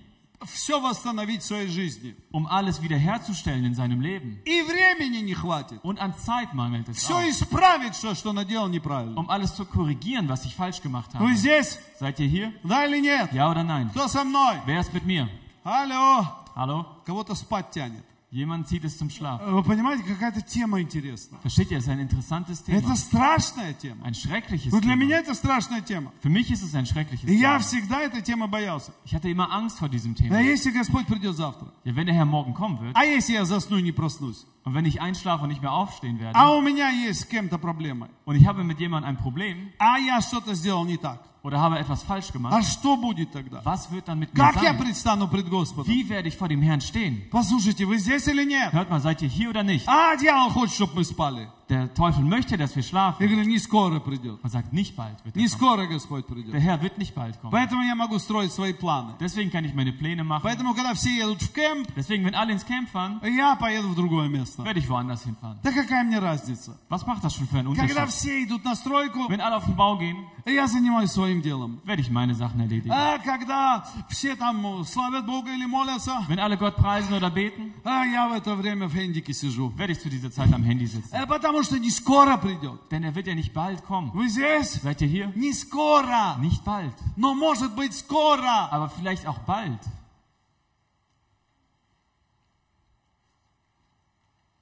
Все 0.45 0.79
восстановить 0.79 1.41
в 1.41 1.45
своей 1.45 1.67
жизни. 1.67 2.15
um 2.31 2.47
alles 2.47 2.81
wiederherzustellen 2.81 3.65
in 3.65 3.73
seinem 3.75 4.01
Leben. 4.01 4.41
И 4.45 4.61
времени 4.63 5.17
не 5.21 5.33
хватит. 5.33 5.79
Und 5.83 5.99
an 5.99 6.13
Zeit 6.17 6.53
mangelt 6.53 6.89
es 6.89 6.97
Все 6.97 7.13
auch, 7.15 7.29
исправить, 7.29 7.95
что, 7.95 8.13
что 8.15 8.33
наделал 8.33 8.67
неправильно. 8.67 9.17
um 9.19 9.29
alles 9.29 9.55
zu 9.55 9.65
korrigieren, 9.65 10.27
was 10.27 10.45
ich 10.45 10.55
falsch 10.55 10.81
gemacht 10.81 11.13
habe. 11.13 11.25
Вы 11.25 11.35
здесь? 11.35 11.79
Seid 11.99 12.19
ihr 12.19 12.27
hier? 12.27 12.53
Да 12.63 12.85
или 12.85 12.99
нет? 12.99 13.31
Ja 13.33 13.49
oder 13.51 13.63
nein? 13.63 13.89
Кто 13.91 14.07
со 14.07 14.23
мной? 14.23 14.57
Wer 14.65 14.79
ist 14.81 14.93
mit 14.93 15.05
mir? 15.05 15.29
Алло, 15.63 16.25
Hallo? 16.55 16.85
кого-то 17.05 17.35
спать 17.35 17.71
тянет. 17.71 18.03
Jemand 18.32 18.68
zieht 18.68 18.84
es 18.84 18.98
zum 18.98 19.08
Schlaf. 19.08 19.40
Вы 19.42 19.62
понимаете, 19.62 20.02
какая-то 20.04 20.42
тема 20.42 20.82
интересная. 20.82 21.40
Versteht 21.40 21.70
ihr, 21.70 21.78
es 21.78 21.84
ist 21.84 21.88
ein 21.88 21.98
interessantes 21.98 22.62
Thema. 22.62 22.76
Это 22.78 22.94
страшная 22.94 23.72
тема. 23.72 24.04
Ein 24.04 24.12
schreckliches 24.12 24.70
Ну, 24.70 24.80
для 24.82 24.92
Thema. 24.92 24.96
меня 25.02 25.18
это 25.20 25.32
страшная 25.34 25.80
тема. 25.80 26.12
Für 26.22 26.28
mich 26.28 26.50
ist 26.50 26.62
es 26.62 26.74
ein 26.74 26.84
schreckliches 26.84 27.26
И 27.26 27.34
я 27.36 27.56
Thema. 27.56 27.60
всегда 27.60 28.02
этой 28.02 28.20
темы 28.20 28.46
боялся. 28.46 28.92
Ich 29.06 29.14
hatte 29.14 29.30
immer 29.30 29.50
Angst 29.50 29.78
vor 29.78 29.88
diesem 29.88 30.12
А 30.12 30.16
Thema. 30.16 30.40
если 30.42 30.70
Господь 30.70 31.06
придет 31.06 31.36
завтра? 31.36 31.68
Ja, 31.84 31.96
wenn 31.96 32.04
der 32.04 32.14
Herr 32.14 32.26
morgen 32.26 32.52
kommen 32.52 32.78
wird 32.82 32.94
А 32.94 33.04
если 33.06 33.32
я 33.32 33.46
засну 33.46 33.78
и 33.78 33.82
не 33.82 33.92
проснусь? 33.92 34.44
und 34.64 34.74
wenn 34.74 34.84
ich 34.84 35.00
einschlafe 35.00 35.44
und 35.44 35.48
nicht 35.48 35.62
mehr 35.62 35.72
aufstehen 35.72 36.20
werde 36.20 36.34
А 36.38 36.50
у 36.54 36.60
меня 36.60 36.90
есть 36.90 37.20
с 37.20 37.24
кем-то 37.24 37.56
проблемы. 37.56 38.10
und 38.26 38.36
ich 38.36 38.46
habe 38.46 38.62
mit 38.62 38.78
jemandem 38.78 39.08
ein 39.08 39.16
Problem 39.16 39.70
А 39.78 39.98
я 39.98 40.20
что-то 40.20 40.54
сделал 40.54 40.84
не 40.84 40.98
так. 40.98 41.22
oder 41.42 41.60
habe 41.60 41.78
etwas 41.78 42.02
falsch 42.02 42.32
gemacht, 42.32 42.52
А 42.54 42.62
что 42.62 42.96
будет 42.96 43.32
тогда? 43.32 43.60
was 43.64 43.90
wird 43.90 44.08
dann 44.08 44.18
mit 44.18 44.34
mir 44.34 44.38
Как 44.40 44.56
я 44.62 44.70
sein? 44.72 44.78
предстану 44.78 45.28
пред 45.28 45.48
Господом? 45.48 45.86
Wie 45.92 46.08
werde 46.08 46.28
ich 46.28 46.36
vor 46.36 46.48
dem 46.48 46.60
Herrn 46.62 46.80
stehen? 46.80 47.22
Послушайте, 47.30 47.86
вы 47.86 47.98
здесь 47.98 48.26
или 48.26 48.44
нет? 48.44 48.72
Hört 48.72 48.90
mal, 48.90 49.00
seid 49.00 49.22
ihr 49.22 49.28
hier 49.28 49.50
oder 49.50 49.62
nicht? 49.62 49.86
А, 49.86 50.16
дьявол 50.16 50.50
хочет, 50.50 50.74
чтобы 50.74 50.94
мы 50.96 51.04
спали. 51.04 51.48
Der 51.68 51.92
Teufel 51.92 52.24
möchte, 52.24 52.56
dass 52.56 52.74
wir 52.76 52.82
Я 52.82 52.88
schlafen 52.88 53.28
говорю, 53.28 53.44
не 53.46 53.58
скоро 53.58 54.00
придет. 54.00 54.42
und 54.42 54.48
sagt, 54.50 54.72
nicht 54.72 54.96
bald 54.96 55.22
wird 55.24 55.36
Не 55.36 55.44
er 55.44 55.48
kommen. 55.50 55.58
скоро 55.58 55.86
Господь 55.86 56.24
Der 56.26 56.34
придет. 56.34 56.54
Herr 56.54 56.80
wird 56.80 56.96
nicht 56.96 57.14
bald 57.14 57.38
kommen. 57.40 57.50
Поэтому 57.52 57.82
я 57.82 57.94
могу 57.94 58.18
строить 58.18 58.52
свои 58.52 58.72
планы. 58.72 59.12
Deswegen 59.20 59.50
kann 59.50 59.64
ich 59.66 59.74
meine 59.74 59.92
Pläne 59.92 60.24
machen. 60.24 60.42
Поэтому, 60.44 60.74
когда 60.74 60.94
все 60.94 61.10
едут 61.14 61.42
в 61.42 61.52
кемп, 61.52 61.88
Deswegen, 61.94 62.24
wenn 62.24 62.34
alle 62.34 62.52
ins 62.52 62.64
Camp 62.64 62.88
fahren, 62.90 63.20
я 63.22 63.54
поеду 63.56 63.88
в 63.88 63.94
другое 63.94 64.28
место. 64.28 64.62
werde 64.64 64.78
ich 64.80 64.88
woanders 64.88 65.22
hinfahren. 65.24 65.58
Да 65.62 65.70
какая 65.72 66.04
мне 66.04 66.18
разница? 66.18 66.78
Was 66.88 67.06
macht 67.06 67.22
das 67.22 67.34
schon 67.34 67.46
für 67.46 67.58
einen 67.58 67.74
Когда 67.74 68.04
Unterschied? 68.04 68.08
все 68.14 68.44
идут 68.44 68.64
на 68.64 68.74
стройку, 68.74 69.28
Wenn 69.28 69.42
alle 69.42 69.56
auf 69.56 69.64
den 69.66 69.76
Bau 69.76 69.98
gehen, 69.98 70.16
я 70.46 70.66
занимаюсь 70.66 71.10
своим 71.10 71.42
делом. 71.42 71.80
werde 71.84 72.00
ich 72.00 72.08
meine 72.10 72.34
Sachen 72.34 72.60
erledigen. 72.60 72.90
А 72.90 73.18
когда 73.18 73.84
все 74.08 74.34
там 74.36 74.84
славят 74.86 75.26
Бога 75.26 75.50
или 75.52 75.66
молятся, 75.66 76.12
Wenn 76.28 76.38
alle 76.40 76.56
Gott 76.56 76.76
preisen 76.76 77.12
oder 77.12 77.28
beten, 77.30 77.74
а 77.84 78.04
я 78.06 78.26
в 78.28 78.32
это 78.32 78.54
время 78.56 78.88
в 78.88 78.94
хендике 78.94 79.34
сижу. 79.34 79.70
werde 79.76 79.92
ich 79.92 80.00
zu 80.00 80.08
dieser 80.08 80.30
Zeit 80.30 80.50
am 80.54 80.62
Handy 80.62 80.86
sitzen. 80.86 81.12
Э, 81.12 81.26
Потому 81.53 81.65
что 81.65 81.77
не 81.77 81.91
скоро 81.91 82.35
придет. 82.37 82.81
Denn 82.89 83.03
er 83.03 83.13
wird 83.13 83.27
ja 83.27 83.35
nicht 83.35 83.53
bald 83.53 83.85
kommen. 83.85 84.09
Вы 84.15 84.27
здесь? 84.27 84.81
Seid 84.81 85.01
ihr 85.03 85.07
hier? 85.07 85.27
Не 85.35 85.53
скоро. 85.53 86.35
Nicht 86.39 86.65
bald. 86.65 86.95
Но 87.15 87.35
может 87.35 87.75
быть 87.75 87.93
скоро. 87.93 88.71
Aber 88.71 88.89
vielleicht 88.89 89.27
auch 89.27 89.37
bald. 89.45 89.79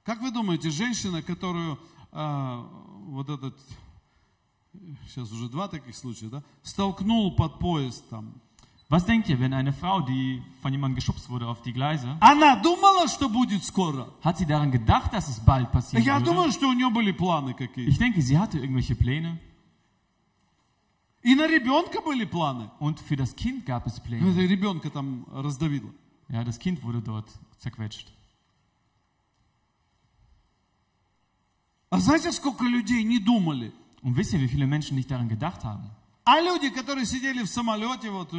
Как 0.03 0.19
вы 0.19 0.31
думаете, 0.31 0.69
женщина, 0.69 1.21
которую 1.21 1.79
а, 2.11 2.67
вот 3.05 3.29
этот, 3.29 3.57
сейчас 5.07 5.31
уже 5.31 5.47
два 5.47 5.69
таких 5.69 5.95
случая, 5.95 6.27
да, 6.27 6.43
столкнул 6.61 7.33
под 7.37 7.57
поезд 7.57 8.03
там, 8.09 8.33
Was 8.90 9.04
denkt 9.04 9.28
ihr, 9.28 9.40
wenn 9.40 9.52
eine 9.52 9.72
Frau, 9.72 10.00
die 10.00 10.40
von 10.62 10.72
jemandem 10.72 10.94
geschubst 10.94 11.28
wurde 11.28 11.48
auf 11.48 11.60
die 11.62 11.72
Gleise, 11.72 12.16
она 12.20 12.54
думала, 12.62 13.08
что 13.08 13.28
будет 13.28 13.64
скоро? 13.64 14.06
hat 14.22 14.38
sie 14.38 14.46
daran 14.46 14.70
gedacht, 14.70 15.12
dass 15.12 15.28
es 15.28 15.40
bald 15.40 15.72
passieren 15.72 16.04
Я 16.04 16.18
würde? 16.20 16.26
думаю, 16.26 16.52
что 16.52 16.68
у 16.68 16.72
нее 16.72 16.90
были 16.90 17.10
планы 17.12 17.54
какие-то. 17.54 17.90
Ich 17.90 17.98
denke, 17.98 18.22
sie 18.22 18.38
hatte 18.38 18.58
irgendwelche 18.60 18.94
Pläne. 18.94 19.38
И 21.24 21.34
на 21.34 21.48
ребенка 21.48 22.00
были 22.00 22.24
планы. 22.24 22.70
Und 22.78 23.00
für 23.00 23.16
das 23.16 23.34
Kind 23.34 23.66
gab 23.66 23.86
es 23.88 23.98
Ну, 23.98 24.04
Pläne. 24.04 24.30
Это 24.30 24.40
ребенка 24.46 24.88
там 24.90 25.26
раздавило. 25.32 25.90
Ja, 26.28 26.44
das 26.44 26.58
Kind 26.60 26.82
wurde 26.84 27.00
dort 27.02 27.28
zerquetscht. 27.58 28.12
А 31.90 31.98
знаете, 31.98 32.30
сколько 32.32 32.64
людей 32.64 33.02
не 33.04 33.18
думали? 33.18 33.72
Und 34.02 34.16
wisst 34.16 34.32
ihr, 34.32 34.40
wie 34.40 34.48
viele 34.48 34.66
Menschen 34.68 34.96
nicht 34.96 35.10
daran 35.10 35.28
gedacht 35.28 35.64
haben? 35.64 35.90
А 36.24 36.40
люди, 36.40 36.70
которые 36.70 37.06
сидели 37.06 37.42
в 37.42 37.46
самолете, 37.48 38.10
вот 38.10 38.32
э, 38.34 38.36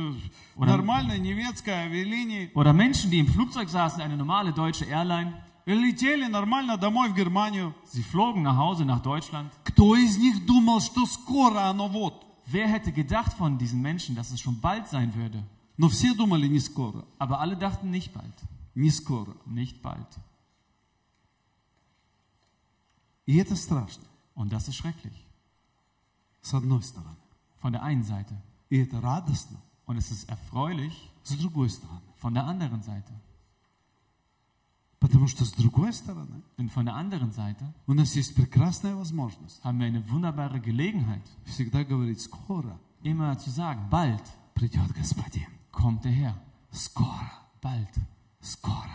Oder- 0.57 0.65
нормальной 0.67 1.19
немецкой 1.19 1.69
авиалинии, 1.85 2.51
Oder 2.53 2.73
Menschen, 2.73 3.09
die 3.09 3.19
im 3.19 3.27
Flugzeug 3.27 3.69
saßen, 3.69 4.01
eine 4.01 4.17
normale 4.17 4.51
deutsche 4.53 4.85
Airline, 4.85 5.33
летели 5.65 6.25
нормально 6.27 6.77
домой 6.77 7.09
в 7.09 7.15
Германию. 7.15 7.73
sie 7.91 8.03
flogen 8.03 8.41
nach 8.43 8.57
Hause 8.57 8.83
nach 8.85 9.01
Deutschland. 9.01 9.51
Кто 9.63 9.95
из 9.95 10.17
них 10.17 10.45
думал, 10.45 10.81
что 10.81 11.05
скоро 11.05 11.69
оно 11.69 11.87
вот? 11.87 12.25
Wer 12.45 12.67
hätte 12.67 12.91
gedacht 12.91 13.33
von 13.37 13.57
diesen 13.57 13.81
Menschen, 13.81 14.15
dass 14.15 14.31
es 14.31 14.39
schon 14.41 14.59
bald 14.59 14.87
sein 14.89 15.13
würde? 15.15 15.43
Но 15.77 15.87
все 15.89 16.13
думали 16.13 16.47
не 16.47 16.59
скоро, 16.59 17.05
Aber 17.19 17.39
alle 17.39 17.55
dachten 17.55 17.89
nicht 17.91 18.11
bald, 18.13 18.33
не 18.75 18.89
скоро. 18.89 19.33
nicht 19.45 19.81
bald. 19.81 20.07
И 23.25 23.37
это 23.37 23.55
страшно, 23.55 24.03
Und 24.35 24.51
das 24.51 24.67
ist 24.67 24.75
schrecklich. 24.75 25.25
с 26.41 26.53
одной 26.53 26.81
стороны. 26.83 27.15
Von 27.61 27.73
der 27.73 27.83
einen 27.83 28.03
Seite. 28.03 28.35
И 28.69 28.77
это 28.77 29.01
радостно, 29.01 29.57
Und 29.85 29.97
es 29.97 30.11
ist 30.11 30.29
erfreulich 30.29 30.93
с 31.23 31.35
другой 31.37 31.69
стороны. 31.69 32.01
von 32.21 32.33
der 32.33 32.45
anderen 32.45 32.81
Seite. 32.83 33.13
Потому 34.99 35.27
что 35.27 35.45
с 35.45 35.51
другой 35.51 35.93
стороны 35.93 36.41
Denn 36.57 36.69
von 36.69 36.85
der 36.85 36.95
anderen 36.95 37.31
Seite 37.31 37.71
у 37.85 37.93
нас 37.93 38.15
есть 38.15 38.33
прекрасная 38.35 38.95
возможность 38.95 39.63
haben 39.63 39.79
wir 39.79 39.85
eine 39.85 40.03
wunderbare 40.09 40.59
Gelegenheit, 40.59 41.21
всегда 41.45 41.83
говорить 41.83 42.19
скоро 42.21 42.79
immer 43.03 43.37
zu 43.37 43.51
sagen, 43.51 43.87
bald 43.91 44.23
придет 44.55 44.91
Господин. 44.95 45.47
kommt 45.71 46.03
der 46.03 46.11
Herr. 46.11 46.35
Скоро, 46.71 47.31
Bald, 47.61 47.93
скоро. 48.41 48.89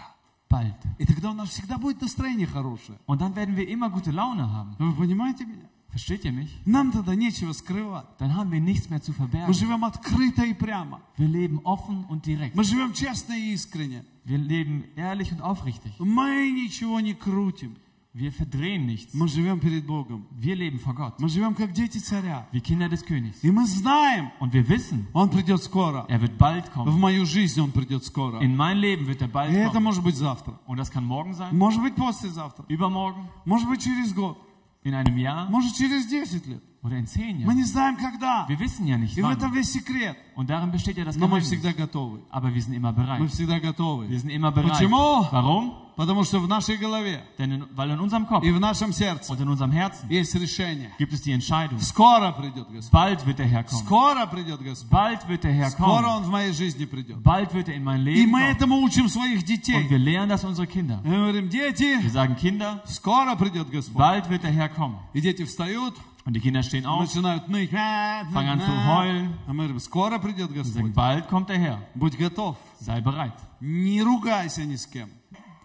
bald. 0.49 0.75
И 0.99 1.07
тогда 1.07 1.31
у 1.31 1.35
нас 1.35 1.51
всегда 1.51 1.79
будет 1.79 2.01
настроение 2.03 2.47
хорошее. 2.49 2.99
Und 3.07 3.21
dann 3.21 3.37
werden 3.37 3.57
wir 3.57 3.69
immer 3.69 3.89
gute 3.89 4.11
Laune 4.11 4.51
haben. 4.51 4.75
Вы 4.81 4.93
понимаете 4.95 5.45
меня? 5.47 5.69
Versteht 5.97 6.25
ihr 6.25 6.33
mich? 6.33 6.49
Нам 6.65 6.91
тогда 6.91 7.15
нечего 7.15 7.53
скрывать. 7.53 8.07
Dann 8.19 8.35
haben 8.35 8.51
wir 8.51 8.61
nichts 8.61 8.89
mehr 8.89 9.03
zu 9.03 9.13
Мы 9.13 9.17
verbergen. 9.17 9.53
живем 9.53 9.85
открыто 9.85 10.43
и 10.45 10.55
прямо. 10.55 11.01
Wir 11.19 11.29
leben 11.29 11.61
offen 11.65 12.05
und 12.09 12.25
direkt. 12.25 12.55
Мы 12.57 12.65
живем 12.65 12.95
честно 12.95 13.35
и 13.35 13.53
искренне. 13.53 14.03
Wir 14.25 14.39
leben 14.39 14.85
ehrlich 14.97 15.31
und 15.33 15.43
aufrichtig. 15.43 15.93
Мы 15.99 16.51
ничего 16.51 17.01
не 17.01 17.13
крутим. 17.13 17.77
Wir 18.15 18.31
verdrehen 18.31 18.85
nichts. 18.87 19.13
Мы 19.15 19.27
живем 19.29 19.59
перед 19.61 19.87
Богом. 19.87 20.27
Wir 20.39 20.55
leben 20.57 20.79
vor 20.79 20.95
Gott. 20.95 21.19
Мы 21.19 21.29
живем 21.31 21.55
как 21.55 21.73
дети 21.75 21.99
царя. 21.99 22.47
Wie 22.53 22.61
Kinder 22.63 22.89
des 22.89 23.05
Königs. 23.05 23.43
И 23.43 23.51
мы 23.51 23.67
знаем, 23.67 24.31
Und 24.41 24.53
wir 24.55 24.67
wissen, 24.69 25.07
Он 25.13 25.29
придет 25.31 25.63
скоро. 25.63 26.07
er 26.09 26.21
wird 26.23 26.39
bald 26.39 26.69
В 26.69 26.73
kommen. 26.73 26.99
мою 26.99 27.27
жизнь 27.27 27.61
Он 27.61 27.71
придет 27.71 28.03
скоро. 28.05 28.41
In 28.41 28.55
mein 28.57 28.79
Leben 28.79 29.07
wird 29.07 29.21
er 29.21 29.29
И 29.29 29.31
bald 29.33 29.55
это 29.55 29.73
kommen. 29.75 29.83
может 29.85 30.03
быть 30.05 30.17
завтра. 30.17 30.59
Und 30.67 30.79
das 30.79 30.91
kann 30.91 31.05
morgen 31.05 31.35
sein, 31.35 31.55
Может 31.57 31.83
быть 31.83 31.95
послезавтра. 31.97 32.65
übermorgen, 32.69 33.29
Может 33.45 33.69
быть 33.69 33.83
через 33.83 34.15
год. 34.15 34.39
in 34.87 34.95
einem 34.95 35.17
Jahr 35.19 35.49
Может 35.51 35.75
через 35.77 36.07
10 36.09 36.47
лет. 36.47 36.63
oder 36.83 36.97
in 36.97 37.07
zehn 37.07 37.37
Мы 37.37 37.43
Jahren. 37.53 37.57
не 37.57 37.65
знаем 37.65 37.97
когда. 37.97 38.47
Wir 38.49 38.59
wissen 38.59 38.87
ja 38.87 38.99
nicht 38.99 39.17
И 39.17 39.23
в 39.23 39.29
этом 39.31 39.51
wann. 39.53 39.55
весь 39.55 39.71
секрет. 39.73 40.17
Und 40.35 40.49
darin 40.51 40.71
besteht 40.73 40.97
ja 40.97 41.05
das 41.05 41.17
Но 41.17 41.29
мы 41.29 41.39
Geheimnis. 41.41 41.47
всегда 41.49 41.73
готовы. 41.73 42.21
Aber 42.31 42.53
wir 42.53 42.61
sind 42.63 42.75
immer 42.75 42.93
Мы 42.93 43.05
bereit. 43.05 43.31
всегда 43.31 43.61
готовы. 43.61 44.09
Wir 44.09 44.19
sind 44.19 44.31
immer 44.31 44.51
bereit. 44.51 44.73
Почему? 44.73 45.27
Warum? 45.31 45.73
Потому 45.98 46.24
что 46.24 46.40
в 46.40 46.48
нашей 46.48 46.78
голове 46.78 47.24
Denn 47.40 47.52
in, 47.52 47.66
weil 47.76 47.90
in 47.90 48.00
unserem 48.00 48.28
Kopf 48.28 48.44
и 48.44 48.52
в 48.52 48.60
нашем 48.60 48.94
сердце 48.94 49.34
und 49.34 49.42
in 49.42 49.50
unserem 49.50 49.72
Herzen 49.72 50.08
есть 50.10 50.36
решение. 50.36 50.92
gibt 51.00 51.12
es 51.12 51.24
die 51.24 51.32
Entscheidung. 51.32 51.80
Скоро 51.82 52.32
придет 52.32 52.70
Господь. 52.70 52.92
Bald 52.92 53.26
wird 53.26 53.40
der 53.40 53.48
Herr 53.48 53.64
kommen. 53.64 53.84
Скоро 53.84 54.26
придет 54.28 54.62
Господь. 54.62 54.90
Bald 54.92 55.28
wird 55.28 55.44
der 55.44 55.54
Herr 55.54 55.72
Скоро 55.72 56.04
kommen. 56.04 56.18
Он 56.18 56.24
в 56.24 56.30
моей 56.30 56.54
жизни 56.54 56.86
придет. 56.86 57.18
Bald 57.24 57.52
wird 57.54 57.68
er 57.70 57.74
in 57.76 57.84
mein 57.84 58.02
И 58.02 58.04
Leben 58.26 58.30
мы 58.32 58.42
kommen. 58.42 58.52
этому 58.56 58.82
учим 58.84 59.10
своих 59.10 59.40
Und 59.40 59.48
детей. 59.50 59.90
wir 59.90 59.98
lernen 59.98 60.30
das 60.30 60.44
unsere 60.44 60.68
Kinder. 60.68 61.02
Мы 61.04 61.16
говорим, 61.16 61.50
дети, 61.50 62.00
Wir 62.04 62.12
sagen, 62.12 62.36
Kinder, 62.36 62.80
скоро 62.86 63.36
придет 63.36 63.70
Господь. 63.72 63.98
bald 63.98 64.30
wird 64.30 64.44
der 64.44 64.52
Herr 64.52 64.70
kommen. 64.70 65.00
И 65.14 65.20
дети 65.20 65.46
встают, 65.46 65.96
Und 66.26 66.34
die 66.34 66.42
Kinder 66.42 66.62
stehen 66.62 66.86
auf 66.86 67.00
начинают 67.02 67.48
ныть. 67.48 67.72
Fangen 67.72 68.50
an 68.50 68.60
zu 68.62 68.86
heulen. 68.86 69.34
А 69.48 69.54
мы 69.54 69.64
говорим, 69.64 69.80
скоро 69.80 70.20
придет 70.20 70.52
und 70.52 70.64
sagen, 70.64 70.92
Господь. 70.92 70.94
bald 70.94 71.28
kommt 71.28 71.50
der 71.50 71.58
Herr. 71.58 71.80
Будь 71.96 72.16
готов. 72.20 72.56
Sei 72.80 73.02
bereit. 73.02 73.34
Не 73.62 74.04
ругайся 74.04 74.64
ни 74.64 74.76
с 74.76 74.86
кем. 74.86 75.10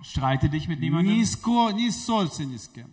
Streite 0.01 0.49
dich 0.49 0.67
mit 0.67 0.79
Не, 0.79 0.89
niemandem. 0.89 1.25
ско, 1.25 1.71
не 1.71 1.89
ссорься 1.91 2.45
ни 2.45 2.57
с 2.57 2.67
кем. 2.67 2.87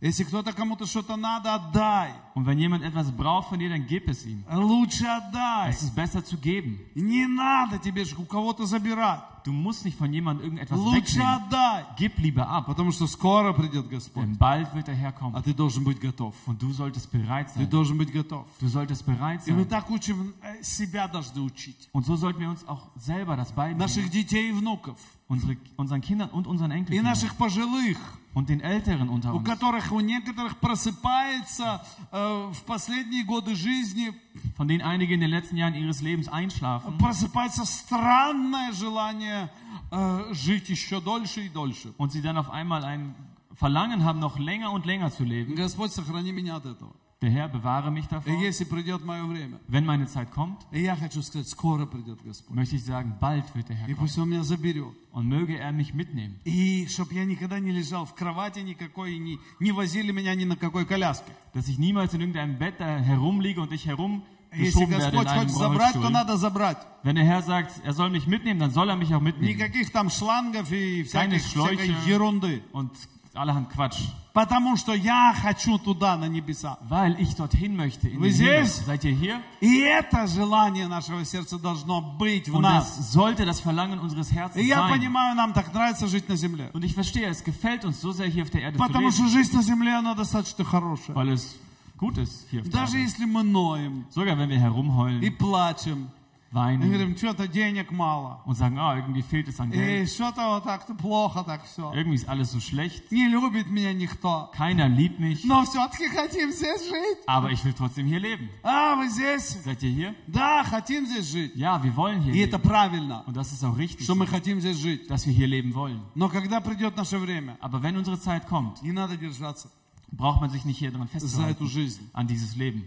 Если 0.00 0.22
кто-то 0.22 0.52
кому-то 0.52 0.86
что-то 0.86 1.16
надо, 1.16 1.54
отдай. 1.54 2.12
Und 2.36 2.46
wenn 2.46 2.56
jemand 2.58 2.84
etwas 2.84 3.10
braucht 3.10 3.48
von 3.48 3.58
dir, 3.58 3.68
dann 3.68 3.84
gib 3.88 4.08
es 4.08 4.24
ihm. 4.24 4.44
Лучше 4.52 5.04
отдай. 5.08 5.70
Es 5.70 5.82
ist 5.82 5.94
besser 5.96 6.24
zu 6.24 6.36
geben. 6.38 6.78
Не 6.94 7.26
надо 7.26 7.78
тебе 7.78 8.04
ж 8.04 8.14
у 8.16 8.24
кого-то 8.24 8.64
забирать. 8.64 9.22
Du 9.44 9.52
musst 9.52 9.84
nicht 9.84 9.96
von 9.98 10.12
jemandem 10.12 10.44
irgendetwas 10.44 10.78
Лучше 10.78 11.16
wegnehmen. 11.18 11.34
отдай. 11.48 11.84
Gib 11.96 12.16
lieber 12.18 12.46
ab. 12.48 12.66
Потому 12.66 12.92
что 12.92 13.08
скоро 13.08 13.52
придет 13.52 13.88
Господь. 13.88 14.22
Denn 14.24 14.36
bald 14.38 14.72
wird 14.72 14.86
der 14.86 14.94
Herr 14.94 15.08
А 15.08 15.18
kommen. 15.18 15.42
ты 15.42 15.52
должен 15.52 15.82
быть 15.82 15.98
готов. 16.00 16.32
Und 16.46 16.62
du 16.62 16.72
solltest 16.72 17.10
bereit 17.10 17.48
Ты 17.54 17.60
sein. 17.64 17.68
должен 17.70 17.98
быть 17.98 18.12
готов. 18.12 18.46
Du 18.60 18.68
solltest 18.68 19.04
bereit 19.04 19.40
И 19.48 19.50
мы 19.52 19.62
sein. 19.64 19.68
так 19.68 19.90
учим, 19.90 20.32
э, 20.42 20.62
себя 20.62 21.08
должны 21.08 21.40
учить. 21.40 21.88
Und 21.92 22.06
so 22.06 22.14
sollten 22.14 22.38
wir 22.40 22.50
uns 22.50 22.64
auch 22.68 22.86
selber 22.96 23.36
das 23.36 23.50
beibringen. 23.50 23.78
Наших 23.78 24.10
детей 24.10 24.50
и 24.50 24.52
внуков. 24.52 24.96
Unsere, 25.28 25.56
unseren 25.76 26.00
Kindern 26.00 26.30
und 26.30 26.46
unseren 26.46 26.70
И 26.70 26.74
Enkelkindern. 26.76 27.04
наших 27.12 27.34
пожилых, 27.36 27.98
Und 28.34 28.48
den 28.48 28.60
Älteren 28.60 29.08
unter 29.10 29.34
у 29.34 29.38
uns. 29.38 29.44
которых 29.48 29.92
у 29.92 30.00
некоторых 30.00 30.56
просыпается 30.58 31.82
э, 32.12 32.50
в 32.52 32.62
последние 32.64 33.24
годы 33.24 33.54
жизни, 33.54 34.12
Von 34.56 34.68
denen 34.68 34.80
einige 34.82 35.12
in 35.14 35.20
den 35.20 35.28
letzten 35.30 35.56
Jahren 35.58 35.74
ihres 35.74 36.00
Lebens 36.00 36.28
einschlafen. 36.28 36.96
просыпается 36.98 37.66
странное 37.66 38.72
желание 38.72 39.50
э, 39.90 40.32
жить 40.32 40.68
еще 40.70 41.00
дольше 41.02 41.42
и 41.42 41.48
дольше. 41.50 41.92
Und 41.98 42.10
sie 42.12 42.22
dann 42.22 42.38
auf 42.38 42.48
einmal 42.50 42.82
ein 42.84 43.14
Verlangen 43.54 44.04
haben, 44.04 44.20
noch 44.20 44.38
länger 44.38 44.70
und 44.72 44.86
länger 44.86 45.10
zu 45.10 45.24
leben. 45.24 45.54
Господь, 45.56 45.90
сохрани 45.92 46.32
меня 46.32 46.56
от 46.56 46.64
этого. 46.66 46.92
Der 47.22 47.30
Herr 47.30 47.48
bewahre 47.48 47.90
mich 47.90 48.04
И 48.04 48.08
davor. 48.10 48.32
если 48.40 48.64
придет 48.64 49.04
мое 49.04 49.24
время, 49.26 49.58
Wenn 49.66 49.84
meine 49.84 50.06
Zeit 50.06 50.30
kommt, 50.30 50.58
и 50.70 50.82
я 50.82 50.94
хочу 50.94 51.20
сказать, 51.22 51.48
скоро 51.48 51.84
придет 51.84 52.22
Господь. 52.22 52.54
möchte 52.56 52.76
ich 52.76 52.84
sagen, 52.84 53.16
bald 53.20 53.44
wird 53.56 53.68
der 53.68 53.76
Herr 53.76 53.88
И 53.88 53.94
kommen. 53.94 53.98
пусть 54.06 54.16
Он 54.18 54.28
меня 54.30 54.44
заберет. 54.44 54.94
Und 55.12 55.26
möge 55.26 55.58
er 55.58 55.72
mich 55.72 55.94
mitnehmen. 55.94 56.38
И 56.44 56.86
чтобы 56.86 57.14
я 57.14 57.24
никогда 57.24 57.58
не 57.58 57.72
лежал 57.72 58.04
в 58.06 58.14
кровати 58.14 58.60
никакой, 58.60 59.14
и 59.16 59.18
не, 59.18 59.40
не 59.58 59.72
возили 59.72 60.12
меня 60.12 60.32
ни 60.36 60.44
на 60.44 60.54
какой 60.54 60.86
коляске. 60.86 61.32
Dass 61.54 61.66
ich 61.68 61.76
niemals 61.78 62.14
in 62.14 62.20
irgendeinem 62.20 62.56
Bett 62.56 62.78
da 62.78 62.98
herumliege 62.98 63.60
und 63.60 63.72
ich 63.72 63.84
Если 63.84 63.90
herumgeschoben 63.90 64.90
werde 64.90 65.04
in 65.04 65.10
Господь 65.10 65.26
einem 65.26 65.38
хочет 65.40 65.56
забрать, 65.56 65.92
то 65.94 65.98
Rollstuhl. 65.98 66.10
надо 66.12 66.36
забрать. 66.36 66.78
Wenn 67.02 67.16
der 67.16 67.24
Herr 67.24 67.42
sagt, 67.42 67.80
er 67.84 67.94
soll 67.94 68.10
mich 68.10 68.28
mitnehmen, 68.28 68.60
dann 68.60 68.70
soll 68.70 68.88
er 68.88 68.96
mich 68.96 69.12
auch 69.12 69.20
mitnehmen. 69.20 69.48
Никаких 69.56 69.90
там 69.90 70.08
шлангов 70.08 70.70
и 70.70 71.02
Keine 71.02 71.38
всяких, 71.38 71.42
всякой 71.42 71.76
Schläuche 71.88 72.08
ерунды. 72.08 72.62
und 72.72 72.92
allerhand 73.35 73.69
Quatsch. 73.69 73.99
Потому 74.33 74.75
что 74.77 74.93
я 74.93 75.31
хочу 75.39 75.77
туда, 75.77 76.17
на 76.17 76.25
небеса. 76.27 76.77
Weil 76.89 77.15
ich 77.19 77.35
dorthin 77.35 77.75
möchte. 77.75 78.07
In 78.07 78.17
Вы 78.19 78.31
здесь? 78.31 78.81
Seid 78.87 79.03
ihr 79.05 79.11
hier? 79.13 79.41
И 79.61 79.79
это 79.81 80.25
желание 80.27 80.87
нашего 80.87 81.23
сердца 81.23 81.59
должно 81.59 82.01
быть 82.01 82.49
в 82.49 82.55
Und 82.55 82.61
нас. 82.63 82.97
das 82.97 83.11
sollte 83.13 83.45
das 83.45 83.59
Verlangen 83.59 83.99
unseres 83.99 84.31
И 84.31 84.35
Herzens 84.35 84.65
я 84.65 84.77
sein. 84.87 84.89
понимаю, 84.91 85.35
нам 85.35 85.53
так 85.53 85.71
нравится 85.73 86.07
жить 86.07 86.27
на 86.29 86.35
земле. 86.35 86.71
Und 86.73 86.83
ich 86.83 86.93
verstehe, 86.95 87.27
es 87.27 87.43
gefällt 87.43 87.85
uns 87.85 88.01
so 88.01 88.11
sehr 88.11 88.27
hier 88.27 88.43
auf 88.43 88.49
der 88.49 88.61
Erde 88.63 88.77
zu 88.77 88.83
Потому 88.83 89.11
что 89.11 89.23
leben, 89.23 89.29
жизнь 89.33 89.55
на 89.55 89.61
земле, 89.61 89.93
она 89.99 90.15
достаточно 90.15 90.63
хорошая. 90.65 91.15
weil 91.15 91.29
es 91.29 91.55
gut 91.99 92.17
ist 92.17 92.47
hier 92.49 92.61
auf 92.61 92.67
der 92.69 92.71
Даже 92.73 92.97
Erde. 92.97 93.03
если 93.03 93.25
мы 93.25 93.43
ноем 93.43 94.05
Sogar 94.09 94.35
wenn 94.37 94.49
wir 94.49 94.55
и 94.57 94.59
herumheulen, 94.59 95.21
плачем, 95.37 96.07
и 96.07 96.22
weinen 96.52 96.80
говорим, 96.90 97.14
что-то 97.14 97.46
денег 97.46 97.90
мало. 97.90 98.40
und 98.46 98.54
sagen, 98.54 98.78
ah, 98.78 98.96
irgendwie 98.96 99.20
fehlt 99.20 99.48
es 99.48 99.60
an 99.60 99.70
И 99.70 99.76
Geld, 99.76 100.08
что-то 100.08 100.40
вот 100.48 100.64
так-то 100.64 100.94
плохо 100.94 101.44
так 101.44 101.62
все. 101.66 101.92
irgendwie 101.94 102.14
ist 102.16 102.26
alles 102.26 102.50
so 102.52 102.58
schlecht, 102.58 103.12
Не 103.12 103.28
любит 103.28 103.68
меня 103.68 103.92
никто. 103.92 104.48
keiner 104.56 104.88
liebt 104.88 105.20
mich, 105.20 105.44
Но 105.44 105.64
все-таки 105.66 106.08
хотим 106.08 106.50
здесь 106.50 106.88
жить. 106.88 107.18
aber 107.26 107.50
ich 107.50 107.62
will 107.66 107.74
trotzdem 107.74 108.06
hier 108.06 108.18
leben. 108.20 108.48
А, 108.62 108.96
вы 108.96 109.10
здесь? 109.10 109.58
Seid 109.62 109.82
ihr 109.82 109.90
hier? 109.90 110.14
Да, 110.26 110.64
хотим 110.64 111.04
здесь 111.04 111.30
жить. 111.30 111.54
Ja, 111.54 111.82
wir 111.84 111.94
wollen 111.96 112.22
hier 112.22 112.32
И 112.32 112.38
это 112.38 112.56
leben. 112.56 112.62
правильно, 112.62 113.24
Und 113.26 113.36
das 113.36 113.52
ist 113.52 113.62
auch 113.62 113.76
richtig, 113.76 114.04
что 114.06 114.14
мы 114.14 114.26
хотим 114.26 114.58
здесь 114.60 114.78
жить. 114.78 115.06
dass 115.08 115.26
wir 115.26 115.34
hier 115.34 115.48
leben 115.48 115.74
wollen. 115.74 116.00
Но 116.14 116.30
когда 116.30 116.60
придет 116.62 116.96
наше 116.96 117.18
время, 117.18 117.58
Aber 117.60 117.82
wenn 117.82 117.94
unsere 117.98 118.18
Zeit 118.18 118.46
kommt, 118.48 118.82
не 118.82 118.92
надо 118.92 119.18
держаться 119.18 119.68
braucht 120.15 120.41
man 120.41 120.49
sich 120.51 120.63
nicht 120.63 120.77
hier 120.77 120.91
dran 120.91 121.07
festhalten, 121.07 121.65
an 122.13 122.27
dieses 122.27 122.55
Leben, 122.55 122.83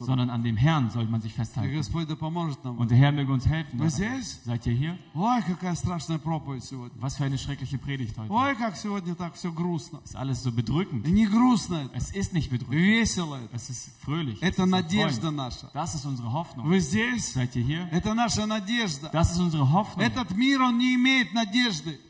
sondern 0.00 0.28
an 0.30 0.42
dem 0.42 0.56
Herrn 0.56 0.90
soll 0.90 1.06
man 1.06 1.20
sich 1.22 1.32
festhalten. 1.32 1.74
Und 2.78 2.90
der 2.90 2.98
Herr 2.98 3.12
möge 3.12 3.32
uns 3.32 3.46
helfen. 3.46 3.78
Seid 4.44 4.66
ihr 4.66 4.74
hier? 4.74 4.98
Was 7.00 7.16
für 7.16 7.24
eine 7.24 7.38
schreckliche 7.38 7.78
Predigt 7.78 8.18
heute. 8.18 8.30
Ist 10.04 10.16
alles 10.16 10.42
so 10.42 10.52
bedrückend. 10.52 11.06
Es 11.94 12.10
ist 12.10 12.34
nicht 12.34 12.50
bedrückend. 12.50 12.74
Es 13.52 13.70
ist 13.70 13.90
fröhlich. 14.00 14.40
Das 15.72 15.94
ist 15.94 16.04
unsere 16.04 16.32
Hoffnung. 16.32 16.66
Seid 17.32 17.56
ihr 17.56 17.62
hier? 17.62 17.88
Das 19.12 19.32
ist 19.32 19.38
unsere 19.38 19.72
Hoffnung. 19.72 20.04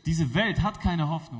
Diese 0.05 0.33
Welt 0.33 0.61
hat 0.61 0.81
keine 0.81 1.07
Hoffnung. 1.07 1.39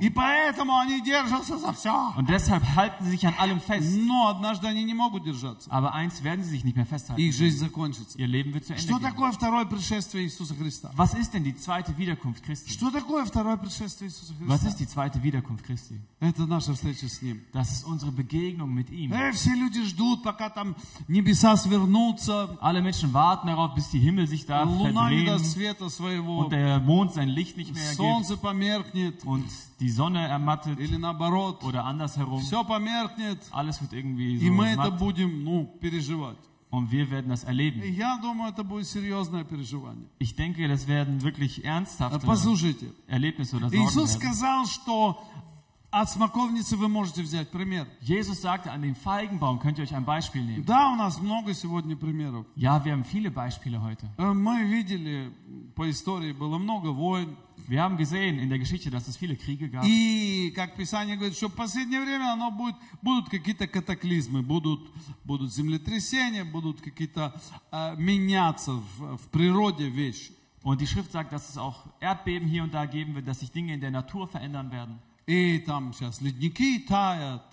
Und 2.16 2.28
deshalb 2.30 2.45
halten 2.45 3.05
sie 3.05 3.11
sich 3.11 3.27
an 3.27 3.33
allem 3.37 3.59
fest. 3.59 3.87
Но 4.05 4.27
однажды 4.29 4.67
они 4.67 4.83
не 4.83 4.93
могут 4.93 5.23
держаться. 5.23 5.69
Aber 5.71 5.93
eins 5.93 6.23
werden 6.23 6.43
sie 6.43 6.51
sich 6.51 6.63
nicht 6.63 6.75
mehr 6.75 6.85
И 6.85 6.89
festhalten. 6.89 7.19
их 7.21 7.33
жизнь 7.33 7.57
закончится. 7.57 8.17
Ihr 8.17 8.27
Leben 8.27 8.53
wird 8.53 8.65
zu 8.65 8.73
Ende 8.73 8.83
Что 8.83 8.97
gehen. 8.99 9.09
такое 9.09 9.31
второе 9.31 9.65
пришествие 9.65 10.25
Иисуса 10.25 10.55
Христа? 10.55 10.91
Was 10.95 11.13
ist 11.13 11.33
denn 11.33 11.43
die 11.43 11.55
zweite 11.55 11.97
Wiederkunft 11.97 12.43
Christi? 12.43 12.69
Что 12.71 12.89
такое 12.91 13.25
второе 13.25 13.57
пришествие 13.57 14.09
Иисуса 14.09 14.33
Was 14.41 14.61
Христа? 14.61 14.69
ist 14.69 14.79
die 14.79 14.87
zweite 14.87 15.21
Wiederkunft 15.23 15.63
Christi? 15.65 15.99
Это 16.19 16.45
наша 16.45 16.73
встреча 16.73 17.07
с 17.09 17.21
Ним. 17.21 17.41
Das 17.53 17.71
ist 17.71 17.85
unsere 17.85 18.11
Begegnung 18.11 18.73
mit 18.73 18.89
ihm. 18.91 19.11
Э, 19.11 19.31
все 19.31 19.55
люди 19.55 19.83
ждут, 19.83 20.23
пока 20.23 20.49
там 20.49 20.75
небеса 21.07 21.55
свернутся, 21.57 22.57
Alle 22.61 22.81
Menschen 22.81 23.13
warten 23.13 23.47
darauf, 23.47 23.73
bis 23.75 23.89
die 23.89 23.99
Himmel 23.99 24.27
sich 24.27 24.45
da 24.45 24.63
луна 24.63 25.09
не 25.09 25.25
verdrehen 25.25 25.25
даст 25.25 25.45
света 25.53 25.89
своего, 25.89 26.39
und 26.39 26.51
der 26.51 26.79
Mond 26.79 27.13
sein 27.13 27.29
Licht 27.29 27.57
nicht 27.57 27.73
mehr 27.73 27.83
ergibt 27.83 27.97
солнце 27.97 28.37
померкнет, 28.37 29.23
und 29.25 29.45
die 29.79 29.89
Sonne 29.89 30.27
ermattet 30.27 30.79
или 30.79 30.97
наоборот, 30.97 31.63
oder 31.63 31.85
andersherum. 31.85 32.34
Все 32.40 32.64
померкнет, 32.64 33.38
Alles 33.52 33.80
wird 33.80 33.92
irgendwie 33.92 34.36
и 34.36 34.48
so 34.48 34.52
мы 34.52 34.66
это 34.66 34.88
matt 34.90 34.98
будем, 34.98 35.44
ну, 35.44 35.66
переживать. 35.80 36.38
und 36.70 36.90
wir 36.90 37.10
werden 37.10 37.28
das 37.30 37.44
И 37.44 37.46
erleben. 37.48 37.82
Я 37.94 38.18
думаю, 38.18 38.50
это 38.52 38.64
будет 38.64 38.86
серьезное 38.86 39.44
переживание. 39.44 40.08
Ich 40.18 40.34
denke, 40.36 40.66
das 40.68 40.86
werden 40.86 41.22
wirklich 41.22 41.64
Э, 41.64 41.68
ernsthafte 41.68 42.18
Послушайте, 42.26 42.92
Erlebnisse 43.06 43.56
oder 43.56 43.68
Sorgen 43.70 43.84
Иисус 43.86 44.14
werden. 44.14 44.20
сказал, 44.20 44.66
что 44.66 45.22
от 45.92 46.10
смоковницы 46.10 46.76
вы 46.76 46.88
можете 46.88 47.22
взять 47.22 47.50
пример. 47.50 47.86
Jesus 48.02 48.40
sagte, 48.42 48.70
an 48.70 48.82
dem 48.82 48.94
Feigenbaum 48.96 49.60
könnt 49.60 49.78
ihr 49.78 49.84
euch 49.84 49.94
ein 49.94 50.04
Beispiel 50.04 50.42
nehmen. 50.44 50.64
Да, 50.66 50.90
у 50.92 50.96
нас 50.96 51.18
много 51.20 51.54
сегодня 51.54 51.96
примеров. 51.96 52.44
Ja, 52.56 52.84
wir 52.84 52.92
haben 52.92 53.04
viele 53.04 53.30
Beispiele 53.30 53.80
heute. 53.80 54.06
Э, 54.18 54.34
Мы 54.34 54.64
видели, 54.64 55.32
по 55.74 55.88
истории 55.88 56.32
было 56.32 56.58
много 56.58 56.88
войн. 56.88 57.36
Wir 57.67 57.81
haben 57.81 57.95
gesehen 57.95 58.39
in 58.39 58.49
der 58.49 58.59
Geschichte, 58.59 58.89
dass 58.89 59.07
es 59.07 59.17
viele 59.17 59.35
Kriege 59.35 59.69
gab. 59.69 59.85
И, 59.85 60.51
как 60.55 60.75
Писание 60.75 61.15
говорит, 61.15 61.37
что 61.37 61.47
в 61.47 61.55
последнее 61.55 62.01
время 62.01 62.33
оно 62.33 62.51
будет, 62.51 62.75
будут 63.01 63.29
какие-то 63.29 63.67
катаклизмы, 63.67 64.41
будут, 64.41 64.91
будут 65.23 65.53
землетрясения, 65.53 66.43
будут 66.43 66.81
какие-то 66.81 67.39
э, 67.71 67.95
меняться 67.97 68.73
в, 68.73 69.17
в 69.17 69.27
природе 69.29 69.89
вещи. 69.89 70.33
Und 70.63 70.79
die 70.79 70.87
Schrift 70.87 71.11
sagt, 71.11 71.33
dass 71.33 71.49
es 71.49 71.57
auch 71.57 71.85
Erdbeben 71.99 72.47
hier 72.47 72.63
und 72.63 72.73
da 72.73 72.85
geben 72.85 73.15
wird, 73.15 73.27
dass 73.27 73.39
sich 73.39 73.51
Dinge 73.51 73.73
in 73.73 73.81
der 73.81 73.91
Natur 73.91 74.27
verändern 74.27 74.71
werden. 74.71 74.99
И 75.27 75.59
там 75.59 75.93
сейчас 75.93 76.19
ледники 76.19 76.79
таят, 76.79 77.45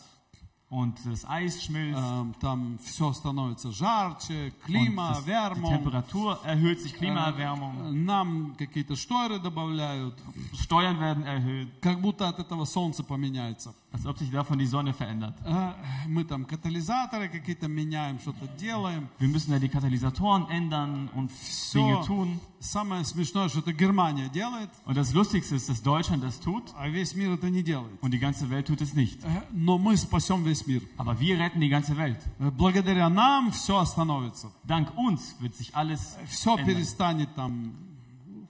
Und 0.73 0.99
das 1.07 1.25
Eis 1.27 1.63
schmilzt. 1.65 1.99
э, 1.99 2.25
там 2.41 2.79
все 2.85 3.15
становится 3.15 3.73
жарче, 3.73 4.49
Und 4.53 4.63
клима, 4.67 5.09
das, 5.15 5.25
die 5.25 5.31
вärmung. 5.31 5.71
Temperatur 5.73 6.39
erhöht 6.45 6.83
sich, 6.83 6.93
Klimaerwärmung. 6.93 8.05
Нам 8.05 8.55
какие-то 8.59 8.95
шторы 8.95 9.39
добавляют, 9.39 10.15
Steuern 10.61 11.01
werden 11.01 11.25
erhöht, 11.25 11.69
как 11.81 12.03
будто 12.03 12.29
от 12.29 12.39
этого 12.39 12.67
солнце 12.67 13.03
поменяется. 13.03 13.73
als 13.91 14.05
ob 14.05 14.19
sich 14.19 14.31
davon 14.31 14.59
die 14.59 14.67
Sonne 14.67 14.93
verändert. 14.93 15.35
Э, 15.47 15.73
Мы 16.07 16.23
там 16.25 16.45
катализаторы 16.45 17.31
какие-то 17.31 17.67
меняем, 17.69 18.19
что-то 18.21 18.47
делаем. 18.59 19.09
Wir 19.19 19.29
müssen 19.29 19.51
da 19.53 19.59
die 19.59 19.71
Katalysatoren 19.71 20.51
ändern 20.51 21.09
und 21.15 21.31
Dinge 21.73 22.03
Все. 22.03 22.05
tun. 22.05 22.41
Самое 22.63 23.05
смешное, 23.05 23.49
что 23.49 23.61
это 23.61 23.73
Германия 23.73 24.29
делает, 24.29 24.71
Und 24.87 24.97
das 24.97 25.13
Lustigste 25.15 25.55
ist, 25.57 25.69
dass 25.69 25.83
Deutschland 25.83 26.23
das 26.25 26.41
tut 26.41 26.65
а 26.77 26.89
весь 26.89 27.15
мир 27.15 27.33
это 27.33 27.49
не 27.51 27.63
делает. 27.63 27.99
und 28.03 28.11
die 28.13 28.19
ganze 28.19 28.49
Welt 28.51 28.67
tut 28.67 28.81
es 28.81 28.95
nicht. 28.95 29.19
Э, 29.25 29.43
Но 29.53 29.79
мы 29.79 29.97
спасем 29.97 30.43
весь 30.45 30.67
мир. 30.67 30.83
Aber 30.97 31.19
wir 31.21 31.39
retten 31.39 31.61
die 31.61 31.69
ganze 31.69 31.97
Welt. 31.97 32.19
Э, 32.39 32.51
Благодаря 32.51 33.09
нам 33.09 33.53
все 33.53 33.79
остановится. 33.79 34.51
Dank 34.65 34.97
uns 34.97 35.37
wird 35.41 35.55
sich 35.55 35.75
alles 35.77 36.17
Все 36.29 36.57
ändern. 36.57 36.67
перестанет 36.67 37.35
там 37.35 37.73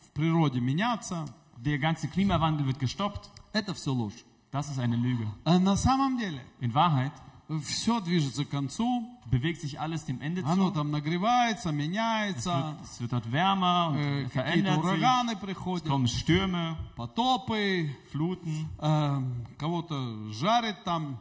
в 0.02 0.12
природе 0.12 0.60
меняться. 0.60 1.26
Der 1.56 1.78
ganze 1.78 2.08
Klimawandel 2.08 2.66
wird 2.66 2.78
gestoppt. 2.78 3.30
Это 3.52 3.74
все 3.74 3.92
ложь. 3.92 4.24
Das 4.52 4.70
ist 4.70 4.78
eine 4.78 4.96
Lüge. 4.96 5.26
А 5.44 5.58
на 5.58 5.76
самом 5.76 6.16
деле 6.18 6.40
In 6.60 6.72
Wahrheit 6.72 7.12
Все 7.63 7.99
движется 7.99 8.45
к 8.45 8.49
концу. 8.49 9.09
bewegt 9.25 9.61
sich 9.61 9.79
alles 9.79 10.05
dem 10.05 10.21
Ende 10.21 10.43
Оно 10.45 10.69
zu. 10.69 10.73
там 10.75 10.91
нагревается, 10.91 11.69
Es 11.69 11.75
меняется. 11.75 12.75
wird, 12.79 12.81
es 12.83 13.01
wird 13.01 13.11
dort 13.13 13.31
wärmer 13.31 13.93
Э, 13.95 14.23
Какие-то 14.25 14.29
verändert 14.31 14.75
sich. 14.75 14.83
ураганы 14.83 15.31
Es 15.33 15.39
приходят, 15.39 15.87
kommen 15.87 16.07
Stürme, 16.07 16.77
потопы, 16.95 17.89
Fluten. 18.11 18.67
э, 18.79 19.21
кого-то 19.57 20.31
жарит 20.33 20.83
там. 20.83 21.17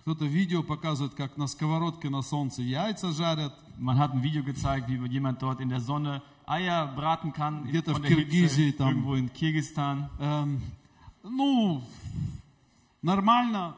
Кто-то 0.00 0.24
видео 0.26 0.62
показывает, 0.62 1.14
как 1.14 1.36
на 1.38 1.46
сковородке 1.46 2.10
на 2.10 2.22
солнце 2.22 2.62
яйца 2.62 3.12
жарят. 3.12 3.54
Man 3.78 3.98
hat 3.98 4.12
ein 4.12 4.22
Video 4.22 4.42
gezeigt, 4.44 4.88
wie 4.88 4.96
jemand 5.08 5.40
dort 5.42 5.60
in 5.60 5.68
der 5.68 5.80
Sonne 5.80 6.22
Eier 6.46 6.86
braten 6.94 7.32
kann. 7.32 7.64
Где-то 7.66 7.94
в 7.94 8.02
Hitze, 8.02 8.08
Киргизии 8.08 8.70
там. 8.72 8.88
irgendwo 8.88 9.14
in 9.16 9.32
Kirgistan. 9.32 10.10
Эм, 10.20 10.60
ну, 11.22 11.82
нормально, 13.02 13.74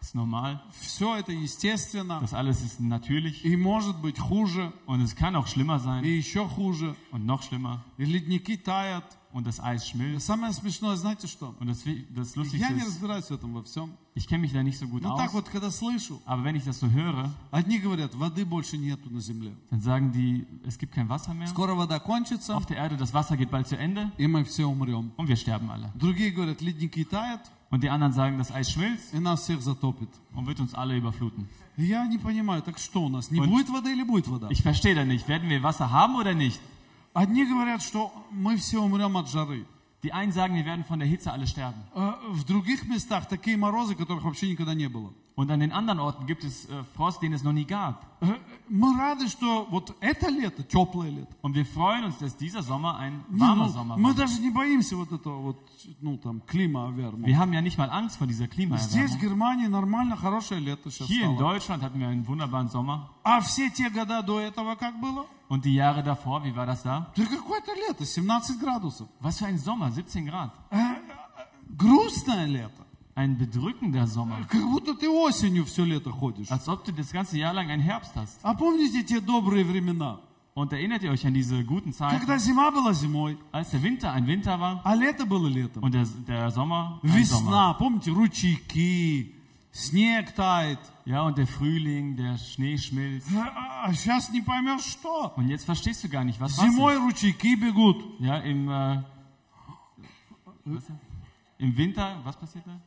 Ist 0.00 0.14
normal. 0.14 0.60
все 0.80 1.16
это 1.16 1.32
естественно. 1.32 2.20
Das 2.20 2.32
alles 2.32 2.62
ist 2.62 2.78
natürlich. 2.80 3.44
И 3.44 3.56
может 3.56 3.96
быть 4.00 4.18
хуже, 4.18 4.72
Und 4.86 5.00
es 5.00 5.16
kann 5.16 5.34
auch 5.34 5.46
schlimmer 5.48 5.76
и 5.76 5.80
sein. 5.80 6.04
еще 6.04 6.46
хуже. 6.46 6.94
Und 7.10 7.26
noch 7.26 7.42
schlimmer. 7.42 7.82
И 7.98 8.04
ледники 8.04 8.56
таят. 8.56 9.04
Und 9.32 9.46
das 9.46 9.58
Eis 9.60 9.84
И 9.84 9.88
schmilzt. 9.90 10.24
самое 10.26 10.52
смешное, 10.52 10.94
знаете 10.96 11.26
что? 11.26 11.54
Und 11.60 11.66
das, 11.66 11.82
das 12.14 12.36
Lustigste 12.36 12.68
Я 12.68 12.70
не 12.74 12.80
ist, 12.82 12.86
разбираюсь 12.88 13.24
в 13.26 13.32
этом 13.32 13.52
во 13.52 13.62
всем. 13.64 13.90
ich 14.14 14.26
kenne 14.28 14.42
mich 14.42 14.52
da 14.52 14.62
nicht 14.62 14.78
so 14.78 14.86
gut 14.86 15.02
Но 15.02 15.16
так 15.16 15.28
aus. 15.28 15.32
вот, 15.34 15.48
когда 15.50 15.70
слышу, 15.70 16.22
Aber 16.24 16.44
wenn 16.44 16.54
ich 16.56 16.64
das 16.64 16.78
so 16.78 16.88
höre, 16.88 17.30
одни 17.50 17.78
говорят, 17.78 18.14
воды 18.14 18.44
больше 18.46 18.78
нету 18.78 19.10
на 19.10 19.20
земле. 19.20 19.52
dann 19.70 19.80
sagen 19.80 20.12
die, 20.12 20.46
es 20.64 20.78
gibt 20.78 20.94
kein 20.94 21.08
Wasser 21.08 21.34
mehr. 21.34 21.48
Скоро 21.48 21.74
вода 21.74 21.98
кончится, 21.98 22.56
Auf 22.56 22.64
der 22.66 22.76
Erde, 22.78 22.96
das 22.96 23.12
Wasser 23.12 23.36
geht 23.36 23.50
bald 23.50 23.66
zu 23.66 23.76
Ende 23.76 24.10
и 24.18 24.26
мы 24.28 24.44
все 24.44 24.64
умрем. 24.66 25.10
und 25.16 25.26
wir 25.28 25.36
sterben 25.36 25.68
alle. 25.70 25.90
Другие 25.96 26.30
говорят, 26.30 26.62
ледники 26.62 27.04
таят, 27.04 27.50
Und 27.70 27.82
die 27.82 27.90
anderen 27.90 28.12
sagen, 28.12 28.38
das 28.38 28.52
Eis 28.52 28.70
schmilzt 28.70 29.12
и 29.12 29.18
нас 29.18 29.42
всех 29.42 29.60
затопит. 29.60 30.08
und 30.34 30.46
wird 30.46 30.60
uns 30.60 30.74
alle 30.74 30.96
überfluten. 30.96 31.46
И 31.76 31.84
Я 31.86 32.06
не 32.06 32.16
понимаю, 32.18 32.62
так 32.62 32.78
что 32.78 33.02
у 33.04 33.08
нас? 33.08 33.30
Не 33.30 33.40
Und- 33.40 33.48
будет 33.50 33.68
воды 33.68 33.92
или 33.92 34.02
будет 34.04 34.28
вода? 34.28 34.48
Ich 34.50 34.62
verstehe 34.62 34.94
da 34.94 35.04
nicht. 35.04 35.28
Werden 35.28 35.48
wir 35.50 35.62
Wasser 35.62 35.90
haben 35.90 36.16
oder 36.16 36.32
nicht? 36.34 36.60
Одни 37.12 37.44
говорят, 37.44 37.82
что 37.82 38.12
мы 38.30 38.56
все 38.56 38.78
умрем 38.82 39.16
от 39.16 39.28
жары. 39.28 39.64
Die 40.02 40.12
einen 40.12 40.30
sagen, 40.32 40.54
wir 40.54 40.64
werden 40.64 40.84
von 40.84 40.98
der 41.00 41.08
Hitze 41.08 41.32
alle 41.32 41.46
sterben. 41.46 41.82
Э, 41.94 42.12
В 42.30 42.44
других 42.44 42.84
местах 42.86 43.26
такие 43.28 43.56
морозы, 43.56 43.94
которых 43.96 44.22
вообще 44.24 44.48
никогда 44.50 44.74
не 44.74 44.88
было. 44.88 45.12
Und 45.40 45.50
an 45.50 45.60
den 45.60 45.70
anderen 45.70 46.00
Orten 46.00 46.24
gibt 46.26 46.44
es 46.44 46.64
äh, 46.64 46.82
Frost, 46.94 47.20
den 47.20 47.34
es 47.34 47.42
noch 47.42 47.52
nie 47.52 47.66
gab. 47.66 48.06
Э, 48.22 48.38
Мы 48.70 48.96
рады, 48.98 49.28
что 49.28 49.66
вот 49.70 49.94
это 50.00 50.28
лето, 50.30 50.62
теплое 50.62 51.10
лето. 51.10 51.28
Und 51.42 51.54
wir 51.54 51.66
freuen 51.66 52.04
uns, 52.04 52.18
dass 52.18 52.36
dieser 52.38 52.62
Sommer 52.62 52.96
ein 52.96 53.22
Не, 53.28 53.40
warmer 53.40 53.66
ну, 53.66 53.72
Sommer 53.72 53.96
мы 53.98 54.10
war. 54.10 54.14
даже 54.16 54.40
не 54.40 54.48
боимся 54.50 54.96
вот 54.96 55.12
этого 55.12 55.38
вот, 55.42 55.58
ну 56.00 56.16
там, 56.16 56.40
климаверма. 56.46 57.26
Wir 57.26 57.38
haben 57.38 57.52
ja 57.52 57.60
nicht 57.60 57.76
mal 57.76 57.90
Angst 57.90 58.16
vor 58.16 58.26
dieser 58.26 58.46
Здесь, 58.46 58.50
в 58.54 59.18
Klimaerwärmung. 59.18 59.20
Германии, 59.20 59.66
нормально, 59.66 60.16
хорошее 60.16 60.60
лето 60.60 60.90
сейчас 60.90 61.06
Hier 61.08 61.26
in 61.26 61.36
стало. 61.36 61.52
Deutschland 61.52 61.82
hatten 61.82 62.00
wir 62.00 62.08
einen 62.08 62.26
wunderbaren 62.26 62.70
Sommer. 62.70 63.10
А 63.22 63.40
все 63.42 63.68
те 63.68 63.90
года 63.90 64.22
до 64.22 64.40
этого 64.40 64.74
как 64.76 64.98
было? 65.00 65.26
Und 65.48 65.66
die 65.66 65.74
Jahre 65.74 66.02
davor, 66.02 66.42
wie 66.44 66.56
war 66.56 66.64
das 66.64 66.82
da? 66.82 67.12
Да 67.14 67.24
какое-то 67.26 67.72
лето, 67.74 68.04
17 68.06 68.58
градусов. 68.58 69.06
Was 69.20 69.38
für 69.38 69.46
ein 69.46 69.58
Sommer, 69.58 69.90
17 69.92 70.24
Grad. 70.24 70.50
Грустное 71.68 72.46
лето. 72.46 72.84
Ein 73.14 73.38
bedrückender 73.38 74.06
Sommer. 74.06 74.44
Как 74.48 74.62
будто 74.62 74.94
ты 74.94 75.08
осенью 75.08 75.64
все 75.64 75.84
лето 75.84 76.10
ходишь. 76.10 76.50
Als 76.50 76.68
ob 76.68 76.84
du 76.84 76.92
das 76.92 77.10
ganze 77.12 77.38
Jahr 77.38 77.54
lang 77.54 77.70
einen 77.70 77.82
Herbst 77.82 78.14
hast. 78.14 78.38
А 78.42 78.54
помните 78.54 79.02
те 79.02 79.20
добрые 79.20 79.64
времена? 79.64 80.20
Und 80.54 80.72
erinnert 80.72 81.02
ihr 81.02 81.10
euch 81.10 81.26
an 81.26 81.34
diese 81.34 81.62
guten 81.64 81.92
Zeiten, 81.92 82.18
Когда 82.18 82.38
зима 82.38 82.70
была 82.70 82.92
зимой, 82.94 83.38
als 83.52 83.70
der 83.70 83.82
Winter 83.82 84.12
ein 84.12 84.26
Winter 84.26 84.58
war 84.58 84.80
а 84.84 84.94
лето 84.94 85.26
было 85.26 85.48
летом. 85.48 85.82
und 85.82 85.92
der, 85.92 86.06
der 86.26 86.50
Sommer 86.50 86.98
ein 87.02 87.10
Sommer? 87.10 87.18
Весна, 87.18 87.74
помните, 87.74 88.10
ручейки, 88.10 89.34
снег 89.72 90.34
тает. 90.34 90.78
Ja, 91.04 91.22
und 91.22 91.36
der 91.38 91.46
Frühling, 91.46 92.16
der 92.16 92.36
Schnee 92.38 92.76
schmilzt. 92.78 93.28
А 93.84 93.92
сейчас 93.94 94.30
не 94.30 94.40
поймешь 94.42 94.82
что. 94.84 95.32
Und 95.36 95.48
jetzt 95.48 95.64
verstehst 95.64 96.02
du 96.04 96.08
gar 96.08 96.24
nicht, 96.24 96.40
was 96.40 96.56
was 96.58 96.64
Зимой 96.64 96.94
ist. 96.94 97.00
ручейки 97.00 97.54
бегут. 97.56 98.02
Ja, 98.20 98.38
im, 98.38 98.68
äh, 98.68 99.02
was, 100.64 100.84
im 101.58 101.76
Winter, 101.76 102.18
was 102.24 102.36
passiert 102.36 102.66
da? 102.66 102.78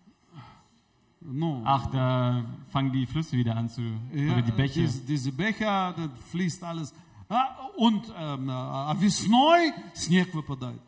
Ну, 1.23 1.61
Ach, 1.65 1.87
da 1.91 2.45
fangen 2.69 2.93
die 2.93 3.05
Flüsse 3.05 3.35
wieder 3.35 3.55
an 3.55 3.67
zu, 3.67 3.81
ja, 4.13 4.33
oder 4.33 4.41
die 4.41 4.51
Bäche. 4.51 4.81
diese, 4.81 5.01
diese 5.05 5.31
Becher, 5.33 5.93
da 5.93 6.09
fließt 6.31 6.63
alles. 6.63 6.93
А, 7.27 7.67
und 7.75 8.11
ähm, 8.17 8.49
а 8.49 8.95
весной 8.97 9.73
снег 9.93 10.33
выпадает. 10.33 10.81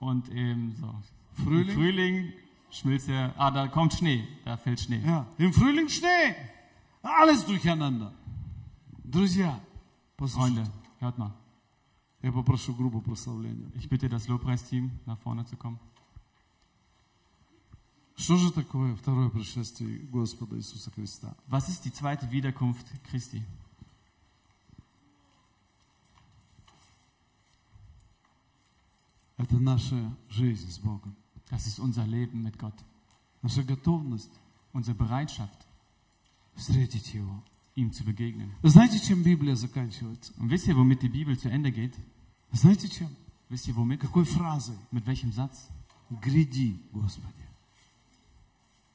Und 0.00 0.28
eben 0.30 0.74
so. 0.76 0.86
Im 1.38 1.44
Frühling? 1.44 1.74
Frühling 1.74 2.32
schmilzt 2.70 3.08
der, 3.08 3.32
ah, 3.36 3.50
da 3.50 3.68
kommt 3.68 3.94
Schnee, 3.94 4.26
da 4.44 4.56
fällt 4.56 4.80
Schnee. 4.80 5.00
Ja, 5.04 5.26
Im 5.38 5.52
Frühling 5.52 5.88
Schnee. 5.88 6.34
Alles 7.02 7.46
durcheinander. 7.46 8.12
Друзья, 9.04 9.58
послушайте. 10.16 10.64
Freunde, 10.64 10.72
hört 10.98 11.18
mal. 11.18 11.32
Я 12.22 12.32
попрошу 12.32 12.74
группу 12.74 13.00
прославления. 13.00 13.70
Ich 13.74 13.88
bitte 13.88 14.08
das 14.08 14.28
Lobpreisteam 14.28 14.90
nach 15.06 15.18
vorne 15.18 15.44
zu 15.46 15.56
kommen. 15.56 15.78
Что 18.15 18.37
же 18.37 18.51
такое 18.51 18.95
второе 18.95 19.29
пришествие 19.29 19.99
Господа 19.99 20.57
Иисуса 20.57 20.91
Христа? 20.91 21.35
Was 21.47 21.69
ist 21.69 21.83
die 21.85 21.91
zweite 21.91 22.29
Wiederkunft 22.31 22.85
Christi? 23.09 23.43
Это 29.37 29.57
наша 29.57 30.15
жизнь 30.29 30.69
с 30.69 30.79
Богом. 30.79 31.15
Das 31.49 31.67
ist 31.67 31.79
unser 31.79 32.07
Leben 32.07 32.41
mit 32.41 32.57
Gott. 32.57 32.75
Наша 33.41 33.63
готовность 33.63 34.31
Unsere 34.73 34.93
Bereitschaft, 34.93 35.65
встретить 36.55 37.13
Его. 37.13 37.41
ihm 37.75 37.91
zu 37.93 38.03
begegnen. 38.03 38.51
Знаете, 38.63 38.99
чем 38.99 39.23
Библия 39.23 39.55
заканчивается? 39.55 40.33
Und 40.37 40.49
wisst 40.49 40.67
ihr, 40.67 40.75
womit 40.75 41.01
die 41.01 41.09
Bibel 41.09 41.37
zu 41.37 41.49
Ende 41.49 41.71
geht? 41.71 41.93
Знаете 42.51 42.89
чем? 42.89 43.09
Wisst 43.49 43.67
ihr, 43.67 43.75
womit? 43.75 44.01
Какой 44.01 44.25
фразой? 44.25 44.75
Mit 44.91 45.05
welchem 45.05 45.31
Satz? 45.31 45.67
Гряди, 46.09 46.79
Господи. 46.91 47.44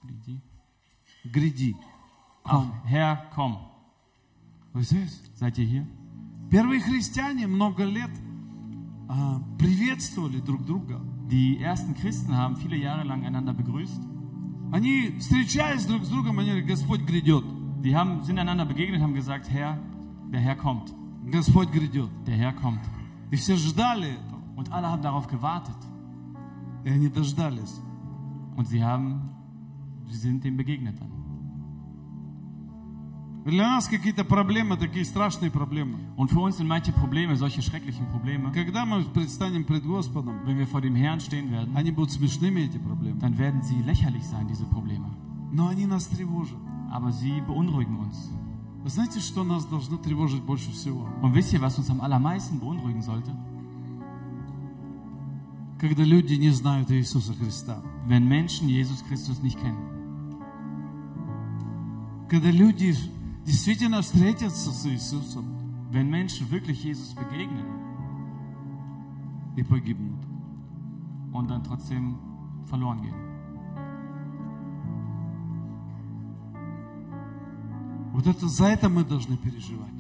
Die- 0.04 0.42
Гряди. 1.24 1.76
Ach, 2.44 2.66
Herr, 2.86 3.30
komm. 3.36 3.58
Вы 4.74 4.84
здесь? 4.84 5.22
Seid 5.40 5.58
ihr 5.58 5.66
hier? 5.66 5.88
Первые 6.52 6.80
христиане 6.80 7.48
много 7.48 7.84
лет 7.86 8.12
а, 9.10 9.42
приветствовали 9.58 10.40
друг 10.40 10.64
друга. 10.66 11.02
Die 11.30 11.60
ersten 11.60 11.96
Christen 11.96 12.36
haben 12.38 12.56
viele 12.56 12.78
Jahre 12.78 13.04
lang 13.04 13.26
einander 13.26 13.54
begrüßt. 13.54 14.02
Они, 14.72 15.18
встречаясь 15.20 15.86
друг 15.86 16.04
с 16.04 16.10
другом, 16.10 16.40
они 16.40 16.50
говорят, 16.50 16.68
Господь 16.68 17.02
грядет. 17.02 17.44
Die 17.82 17.96
haben, 17.96 18.24
sind 18.24 18.38
einander 18.40 18.66
begegnet, 18.66 19.02
haben 19.02 19.14
gesagt, 19.14 19.50
Herr, 19.50 19.80
der 20.32 20.40
Herr 20.42 20.56
kommt. 20.56 20.94
Господь 21.32 21.72
грядет. 21.72 22.10
Der 22.28 22.36
Herr 22.36 22.54
kommt. 22.54 22.82
И 23.32 23.36
все 23.38 23.56
ждали 23.56 24.10
этого. 24.10 24.42
Und 24.56 24.72
alle 24.72 24.88
haben 24.92 25.02
darauf 25.02 25.28
gewartet. 25.28 25.76
И 26.84 26.90
они 26.90 27.10
дождались. 27.10 27.80
Und 28.56 28.68
sie 28.68 28.84
haben, 28.84 29.30
sie 30.10 30.18
sind 30.18 30.44
dem 30.44 30.58
begegnet 30.58 31.00
dann. 31.00 31.12
Для 33.46 33.68
нас 33.68 33.88
какие-то 33.88 34.24
проблемы, 34.24 34.76
такие 34.76 35.06
страшные 35.06 35.52
проблемы. 35.52 36.00
Und 36.18 36.32
für 36.32 36.40
uns 36.40 36.58
sind 36.58 36.68
manche 36.68 36.92
Probleme, 36.92 37.36
solche 37.36 37.62
schrecklichen 37.62 38.08
Probleme, 38.08 38.52
Когда 38.52 38.86
мы 38.86 39.04
предстанем 39.04 39.66
пред 39.66 39.86
Господом, 39.86 40.40
wenn 40.46 40.58
wir 40.58 40.66
vor 40.66 40.82
dem 40.82 40.96
Herrn 40.96 41.20
stehen 41.20 41.52
werden, 41.52 41.78
они 41.78 41.92
будут 41.92 42.12
смешными, 42.12 42.62
эти 42.62 42.80
проблемы. 42.80 43.20
dann 43.20 43.38
werden 43.38 43.62
sie 43.62 43.84
lächerlich 43.84 44.26
sein, 44.26 44.48
diese 44.48 44.66
Probleme. 44.66 45.12
Но 45.52 45.68
они 45.68 45.86
нас 45.86 46.08
тревожат. 46.08 46.58
Aber 46.92 47.12
sie 47.12 47.40
beunruhigen 47.42 47.98
uns. 47.98 48.32
Вы 48.84 48.90
знаете, 48.90 49.20
что 49.20 49.44
нас 49.44 49.66
должно 49.66 49.98
тревожить 49.98 50.42
больше 50.42 50.72
всего? 50.72 51.08
Und 51.22 51.36
wisst 51.36 51.54
ihr, 51.54 51.62
was 51.62 51.78
uns 51.78 51.92
am 51.92 52.02
allermeisten 52.02 52.60
beunruhigen 52.60 53.04
sollte? 53.04 53.30
Когда 55.78 56.04
люди 56.04 56.34
не 56.34 56.50
знают 56.50 56.90
Иисуса 56.90 57.36
Христа. 57.36 57.84
Wenn 58.08 58.28
Menschen 58.28 58.70
Jesus 58.70 59.04
Christus 59.08 59.44
nicht 59.44 59.60
kennen. 59.60 59.78
Когда 62.31 62.51
люди 62.53 62.95
действительно 63.45 64.03
встретятся 64.03 64.71
с 64.71 64.87
Иисусом 64.87 65.45
Wenn 65.91 66.09
Menschen 66.09 66.49
wirklich 66.49 66.85
Jesus 66.85 67.13
begegnen 67.15 67.67
и 69.57 69.65
погибнут. 69.65 70.21
und 71.33 71.51
dann 71.51 71.65
trotzdem 71.65 72.17
verloren 72.67 73.03
gehen. 73.03 73.15
Вот 78.13 78.27
это 78.29 78.47
за 78.49 78.67
это 78.67 78.89
мы 78.89 79.05
должны 79.05 79.37
переживать. 79.37 79.91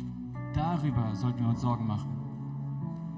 Darüber 0.54 1.14
sollten 1.16 1.40
wir 1.40 1.48
uns 1.48 1.60
Sorgen 1.60 1.88
machen. 1.88 2.10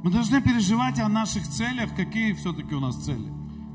Мы 0.03 0.11
должны 0.11 0.41
переживать 0.41 0.99
о 1.01 1.09
наших 1.11 1.47
целях, 1.47 1.95
какие 1.95 2.33
все-таки 2.33 2.75
у 2.75 2.81
нас 2.81 2.97
цели. 2.97 3.31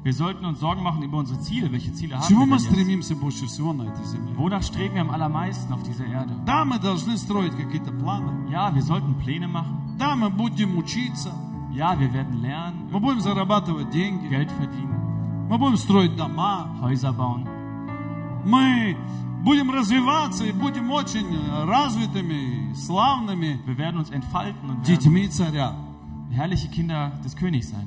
Wir 0.06 0.12
sollten 0.12 0.44
uns 0.44 0.58
Sorgen 0.58 0.82
machen 0.82 1.02
über 1.02 1.18
unsere 1.18 1.38
Ziele. 1.40 1.70
Welche 1.70 1.92
Ziele 1.92 2.14
К 2.16 2.18
haben 2.18 2.26
чему 2.28 2.40
wir 2.40 2.46
мы 2.46 2.56
denn 2.56 2.64
jetzt? 2.64 2.72
стремимся 2.72 3.14
больше 3.14 3.46
всего 3.46 3.72
на 3.72 3.84
этой 3.84 4.04
земле? 4.04 4.34
Wonach 4.36 4.62
streben 4.64 4.94
wir 4.94 5.00
am 5.02 5.10
allermeisten 5.10 5.72
auf 5.72 5.82
dieser 5.84 6.06
Erde? 6.06 6.34
Да, 6.44 6.64
мы 6.64 6.78
должны 6.80 7.16
строить 7.16 7.56
какие-то 7.56 7.92
планы. 7.92 8.50
Ja, 8.50 8.74
wir 8.74 8.82
sollten 8.82 9.14
Pläne 9.18 9.46
machen. 9.48 9.96
Да, 9.98 10.16
мы 10.16 10.28
будем 10.30 10.76
учиться. 10.76 11.32
Ja, 11.72 11.98
wir 11.98 12.12
werden 12.12 12.40
lernen, 12.42 12.88
Мы 12.90 12.98
будем 13.00 13.20
зарабатывать 13.20 13.90
деньги. 13.90 14.26
Geld 14.28 14.50
verdienen, 14.58 15.46
Мы 15.48 15.56
будем 15.58 15.76
строить 15.76 16.16
дома. 16.16 16.66
Häuser 16.82 17.12
bauen. 17.12 17.46
Мы 18.44 18.96
будем 19.44 19.70
развиваться 19.70 20.44
и 20.44 20.52
будем 20.52 20.90
очень 20.90 21.26
развитыми, 21.64 22.70
и 22.72 22.74
славными 22.74 23.60
Wir 23.66 23.76
werden 23.78 23.98
uns 24.00 24.10
entfalten 24.10 24.68
und 24.68 24.78
werden 24.80 24.84
детьми 24.84 25.28
царя. 25.28 25.74
herrliche 26.30 26.68
Kinder 26.68 27.12
des 27.24 27.36
Königs 27.36 27.70
sein. 27.70 27.86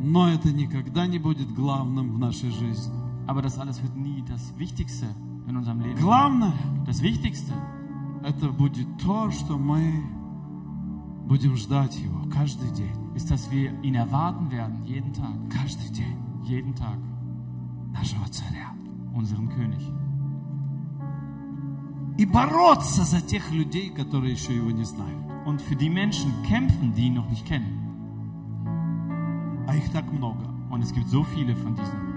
Но 0.00 0.28
это 0.28 0.52
никогда 0.52 1.06
не 1.06 1.18
будет 1.18 1.52
главным 1.54 2.12
в 2.12 2.18
нашей 2.18 2.50
жизни. 2.50 2.92
Aber 3.26 3.42
das 3.42 3.58
alles 3.58 3.82
wird 3.82 3.96
nie 3.96 4.22
das 4.28 4.54
Wichtigste 4.58 5.06
in 5.48 5.56
unserem 5.56 5.80
Leben 5.80 5.96
sein. 5.96 6.04
Главное 6.04 6.52
Das 6.86 7.00
Wichtigste 7.02 7.52
это 8.22 8.48
будет 8.50 8.86
то, 8.98 9.30
что 9.30 9.56
мы 9.58 10.04
будем 11.26 11.56
ждать 11.56 11.96
Его 11.98 12.28
каждый 12.30 12.70
день. 12.72 12.94
ist, 13.14 13.30
dass 13.30 13.50
wir 13.50 13.72
ihn 13.82 13.94
erwarten 13.94 14.50
werden, 14.50 14.84
jeden 14.84 15.12
Tag, 15.12 15.32
Каждый 15.50 15.88
день 15.90 16.16
jeden 16.44 16.74
Tag, 16.74 16.98
нашего 17.92 18.28
царя. 18.28 18.74
unseren 19.14 19.48
König. 19.48 19.80
И 22.18 22.24
бороться 22.24 23.04
за 23.04 23.20
тех 23.20 23.50
людей, 23.52 23.90
которые 23.90 24.32
еще 24.32 24.54
Его 24.54 24.70
не 24.70 24.84
знают. 24.84 25.18
Und 25.46 25.60
für 25.60 25.76
die 25.76 25.90
Menschen 25.90 26.30
kämpfen, 26.46 26.94
die 26.94 27.06
ihn 27.06 27.14
noch 27.14 27.28
nicht 27.30 27.46
kennen. 27.46 27.79
А 29.68 29.74
их 29.76 29.90
так 29.90 30.10
много. 30.12 30.44
Und 30.70 30.82
es 30.82 30.92
gibt 30.92 31.08
so 31.08 31.22
viele 31.24 31.54
von 31.56 31.74
diesen. 31.74 32.16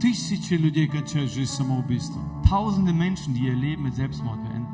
Тысячи 0.00 0.54
людей 0.54 0.86
кончают 0.86 1.30
жизнь 1.32 1.50
самоубийством. 1.52 2.22
Tausende 2.48 2.92
Menschen, 2.92 3.34
die 3.34 3.44
ihr 3.46 3.54
Leben 3.54 3.84
mit 3.84 3.94
Selbstmord 3.94 4.38
beenden, 4.42 4.66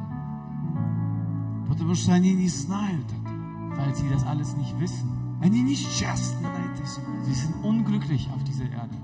Потому 1.69 1.95
что 1.95 2.13
они 2.13 2.33
не 2.35 2.49
знают 2.49 3.07
это. 3.07 3.31
weil 3.79 3.95
sie 3.95 4.09
das 4.09 4.25
alles 4.27 4.57
nicht 4.57 4.79
wissen. 4.81 5.09
Они 5.41 5.63
несчастны 5.63 6.49
на 6.49 6.59
этой 6.73 6.85
земле. 6.87 7.25
Sie 7.25 7.33
sind 7.35 7.55
unglücklich 7.65 8.29
auf 8.35 8.43
dieser 8.45 8.65
Erde. 8.65 8.97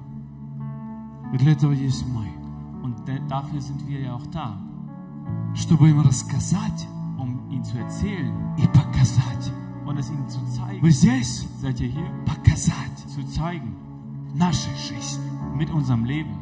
И 1.33 1.39
для 1.39 1.53
этого 1.53 1.73
есть 1.73 2.05
мы. 2.09 2.27
Und 2.83 3.07
de- 3.07 3.21
dafür 3.29 3.61
sind 3.61 3.87
wir 3.87 4.01
ja 4.01 4.14
auch 4.14 4.27
da, 4.33 4.59
Чтобы 5.55 5.89
им 5.91 6.01
рассказать 6.01 6.87
um 7.19 7.51
ihnen 7.51 7.64
zu 7.64 7.79
erzählen 7.79 8.33
и 8.59 8.67
показать, 8.67 9.51
und 9.85 9.91
und 9.91 9.99
es 9.99 10.11
ihnen 10.11 10.29
zu 10.29 10.41
zeigen. 10.47 10.83
Вы 10.83 10.91
здесь 10.91 11.47
Seid 11.61 11.81
ihr 11.81 11.89
hier? 11.89 12.11
показать 12.25 12.97
Zu 13.09 13.23
zeigen. 13.29 13.75
нашей 14.35 14.75
жизни, 14.77 15.31
Mit 15.57 15.71
unserem 15.71 16.05
Leben. 16.05 16.35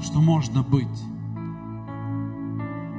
что 0.00 0.20
можно 0.20 0.62
быть 0.62 0.86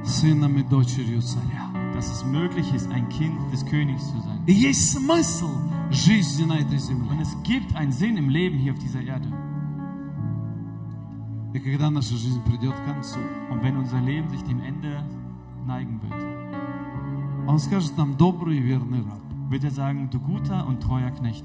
сыном 0.04 0.56
и 0.58 0.62
дочерью 0.62 1.22
царя. 1.22 1.66
Dass 1.94 2.10
es 2.10 2.24
möglich 2.24 2.72
ist, 2.74 2.90
ein 2.90 3.08
Kind 3.08 3.34
des 3.52 3.64
Königs 3.64 4.04
zu 4.10 4.20
sein. 4.20 4.40
И 4.46 4.52
есть 4.52 4.92
смысл 4.92 5.48
жизни 5.90 6.44
на 6.44 6.58
этой 6.58 6.78
земле. 6.78 7.10
Und 7.10 7.20
es 7.20 7.34
gibt 7.42 7.74
einen 7.74 7.92
Sinn 7.92 8.16
im 8.16 8.28
Leben 8.28 8.58
hier 8.58 8.72
auf 8.72 8.78
dieser 8.78 9.00
Erde. 9.02 9.28
И 11.54 11.58
когда 11.58 11.88
наша 11.90 12.16
жизнь 12.16 12.42
придет 12.42 12.74
к 12.74 12.84
концу, 12.84 13.18
Und 13.50 13.62
wenn 13.62 13.76
unser 13.76 14.00
Leben 14.00 14.28
sich 14.28 14.42
dem 14.44 14.60
Ende 14.60 15.02
neigen 15.66 15.99
wird, 15.99 15.99
Он 17.48 17.58
скажет 17.58 17.96
нам 17.96 18.16
добрый 18.16 18.58
и 18.58 18.60
верный 18.60 19.02
раб. 19.02 19.20
wird 19.50 19.62
er 19.64 19.70
sagen, 19.70 20.08
du 20.10 20.18
guter 20.18 20.66
und 20.66 20.80
treuer 20.80 21.10
Knecht. 21.12 21.44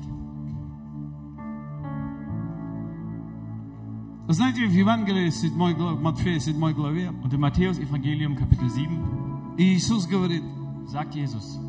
Вы 4.27 4.33
знаете, 4.33 4.65
в 4.65 4.71
Евангелии 4.71 5.29
7 5.29 5.73
глав- 5.75 5.99
Матфея 6.01 6.39
7 6.39 6.73
главе 6.73 7.09
Und 7.23 7.33
im 7.33 7.41
Matthäus-Evangelium 7.41 8.35
Kapitel 8.35 8.69
7 8.69 9.55
Иисус 9.57 10.07
говорит, 10.07 10.43
sagt 10.87 11.15
Jesus, 11.15 11.59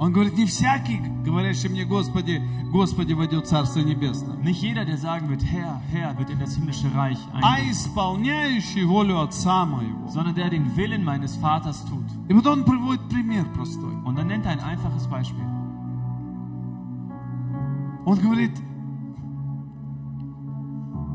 Он 0.00 0.12
говорит, 0.12 0.36
не 0.36 0.44
всякий, 0.44 1.00
говорящий 1.24 1.70
мне, 1.70 1.84
Господи, 1.86 2.42
Господи, 2.70 3.14
войдет 3.14 3.46
в 3.46 3.48
Царство 3.48 3.80
Небесное, 3.80 4.36
nicht 4.36 4.60
jeder, 4.60 4.84
der 4.84 4.98
sagen 4.98 5.30
wird, 5.30 5.42
Herr, 5.42 5.80
Herr, 5.90 6.18
wird 6.18 6.28
in 6.28 6.38
das 6.38 6.54
himmlische 6.54 6.94
Reich 6.94 7.18
а 7.32 7.54
eingehen, 7.54 7.70
исполняющий 7.70 8.84
волю 8.84 9.20
Отца 9.20 9.64
Моего. 9.64 10.08
sondern 10.08 10.34
der 10.34 10.50
den 10.50 10.76
Willen 10.76 11.02
meines 11.02 11.36
Vaters 11.36 11.82
tut. 11.86 12.04
И 12.28 12.34
вот 12.34 12.46
Он 12.46 12.64
приводит 12.64 13.08
пример 13.08 13.46
простой. 13.54 13.94
Und 14.04 14.16
dann 14.16 14.26
nennt 14.26 14.44
er 14.44 14.52
ein 14.52 14.60
einfaches 14.60 15.06
Beispiel. 15.06 15.44
Он 18.04 18.18
говорит, 18.20 18.52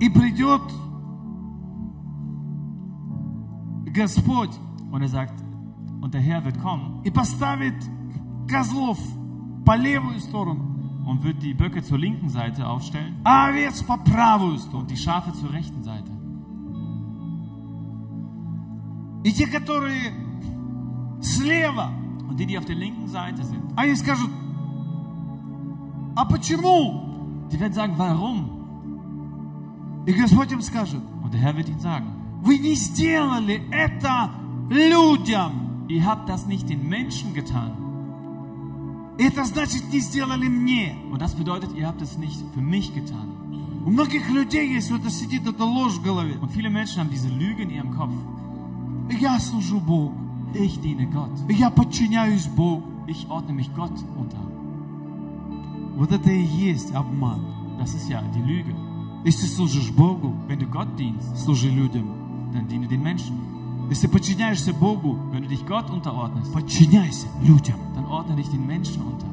и 0.01 0.09
придет 0.09 0.61
Господь 3.93 4.49
Und 4.91 5.03
er 5.03 5.07
sagt, 5.07 5.35
und 6.01 6.13
der 6.13 6.21
Herr 6.21 6.43
wird 6.43 6.59
kommen 6.59 7.01
и 7.03 7.11
поставит 7.11 7.75
козлов 8.47 8.99
по 9.65 9.75
левую 9.75 10.19
сторону, 10.19 10.65
und 11.07 11.23
wird 11.23 11.41
die 11.41 11.53
Böcke 11.53 11.81
zur 11.83 11.97
linken 11.97 12.29
Seite 12.29 12.67
aufstellen 12.67 13.15
а 13.23 13.47
овец 13.47 13.81
по 13.83 13.97
правую 13.97 14.57
сторону. 14.59 14.81
und 14.83 14.91
die 14.91 14.97
Schafe 14.97 15.33
zur 15.33 15.51
rechten 15.51 15.81
Seite. 15.83 16.11
И 19.23 19.31
те, 19.33 19.45
которые 19.47 20.11
слева, 21.21 21.89
Und 22.29 22.39
die, 22.39 22.45
die 22.45 22.57
auf 22.57 22.65
der 22.65 22.75
linken 22.75 23.07
Seite 23.07 23.43
sind, 23.43 23.61
они 23.75 23.95
скажут, 23.95 24.29
а 26.15 26.25
почему? 26.25 27.47
die 27.51 27.59
werden 27.59 27.73
sagen, 27.73 27.93
warum? 27.97 28.57
И 30.07 30.13
Господь 30.13 30.51
им 30.51 30.61
скажет, 30.61 31.01
Und 31.23 31.33
der 31.33 31.41
Herr 31.41 31.55
wird 31.55 31.69
ihnen 31.69 31.79
sagen, 31.79 32.07
вы 32.41 32.57
не 32.57 32.73
сделали 32.75 33.61
это 33.71 34.31
людям. 34.69 35.85
ihr 35.87 36.05
habt 36.05 36.27
das 36.29 36.47
nicht 36.47 36.69
den 36.69 36.87
Menschen 36.89 37.33
getan. 37.33 37.71
Это 39.17 39.43
значит, 39.45 39.91
не 39.91 39.99
сделали 39.99 40.47
мне. 40.47 40.95
Und 41.11 41.21
das 41.21 41.35
bedeutet, 41.35 41.73
ihr 41.75 41.87
habt 41.87 42.01
es 42.01 42.17
nicht 42.17 42.39
für 42.53 42.61
mich 42.61 42.93
getan. 42.93 43.27
У 43.85 43.89
многих 43.89 44.29
людей 44.29 44.69
есть, 44.75 44.91
вот 44.91 45.01
это 45.01 45.09
сидит 45.09 45.47
эта 45.47 45.63
ложь 45.65 45.93
в 45.93 46.03
голове. 46.03 46.37
Und 46.39 46.51
viele 46.51 46.69
Menschen 46.69 47.01
haben 47.01 47.09
diese 47.09 47.29
Lüge 47.29 47.63
in 47.63 47.69
ihrem 47.71 47.95
Kopf. 47.95 48.13
Я 49.19 49.39
служу 49.39 49.79
Богу. 49.79 50.13
Ich 50.53 50.79
diene 50.81 51.07
Gott. 51.07 51.31
Я 51.49 51.69
подчиняюсь 51.69 52.47
Богу. 52.47 52.83
Ich 53.07 53.27
ordne 53.29 53.53
mich 53.53 53.73
Gott 53.75 53.93
unter. 54.17 54.41
Вот 55.97 56.11
это 56.11 56.31
и 56.31 56.41
есть 56.43 56.93
обман. 56.93 57.41
Das 57.79 57.93
ist 57.93 58.09
ja 58.09 58.21
die 58.35 58.41
Lüge. 58.41 58.73
Если 59.25 59.45
служишь 59.47 59.91
Богу, 59.91 60.33
Wenn 60.47 60.59
du 60.59 60.67
Gott 60.67 60.97
dienst, 60.97 61.37
служи 61.37 61.69
людям. 61.69 62.07
dann 62.53 62.67
diene 62.67 62.87
den 62.87 63.01
Menschen. 63.03 63.35
Если 63.89 64.07
подчиняешься 64.07 64.73
Богу, 64.73 65.17
Wenn 65.31 65.43
du 65.43 65.49
dich 65.49 65.65
Gott 65.65 65.89
unterordnest, 65.89 66.53
подчиняйся 66.53 67.27
людям. 67.41 67.75
dann 67.95 68.05
ordne 68.05 68.35
dich 68.35 68.49
den 68.49 68.65
Menschen 68.65 69.01
unter. 69.01 69.27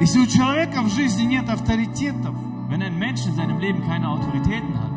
Если 0.00 0.18
у 0.20 0.26
человека 0.26 0.82
в 0.82 0.88
жизни 0.88 1.22
нет 1.24 1.48
авторитетов, 1.48 2.34
Wenn 2.68 2.82
ein 2.82 2.98
Mensch 2.98 3.26
in 3.26 3.34
seinem 3.36 3.58
Leben 3.60 3.82
keine 3.86 4.08
Autoritäten 4.08 4.74
hat, 4.78 4.90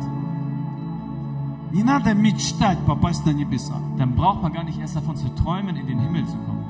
не 1.70 1.82
надо 1.82 2.14
мечтать 2.14 2.78
попасть 2.86 3.26
на 3.26 3.30
небеса. 3.32 3.74
dann 3.98 4.14
braucht 4.16 4.42
man 4.42 4.52
gar 4.54 4.64
nicht 4.64 4.78
erst 4.80 4.96
davon 4.96 5.16
zu 5.16 5.28
träumen, 5.34 5.76
in 5.76 5.86
den 5.86 6.00
Himmel 6.00 6.24
zu 6.26 6.36
kommen. 6.36 6.64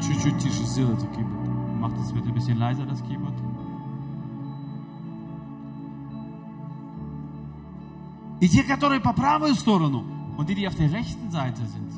Чуть-чуть 0.00 0.38
тише 0.38 0.64
сделайте 0.66 1.06
киборд. 1.06 1.48
Macht 1.80 1.96
es 2.02 2.12
bitte 2.12 2.28
ein 2.28 2.34
bisschen 2.34 2.58
leiser, 2.58 2.84
das 2.84 3.02
Keyboard. 3.02 3.32
И 8.41 8.47
те, 8.47 8.63
которые 8.63 8.99
по 9.01 9.13
правую 9.13 9.55
сторону, 9.55 10.03
Und 10.37 10.47
die, 10.47 10.55
die 10.55 10.67
auf 10.67 10.75
der 10.75 10.91
rechten 10.91 11.29
Seite 11.31 11.61
sind, 11.67 11.89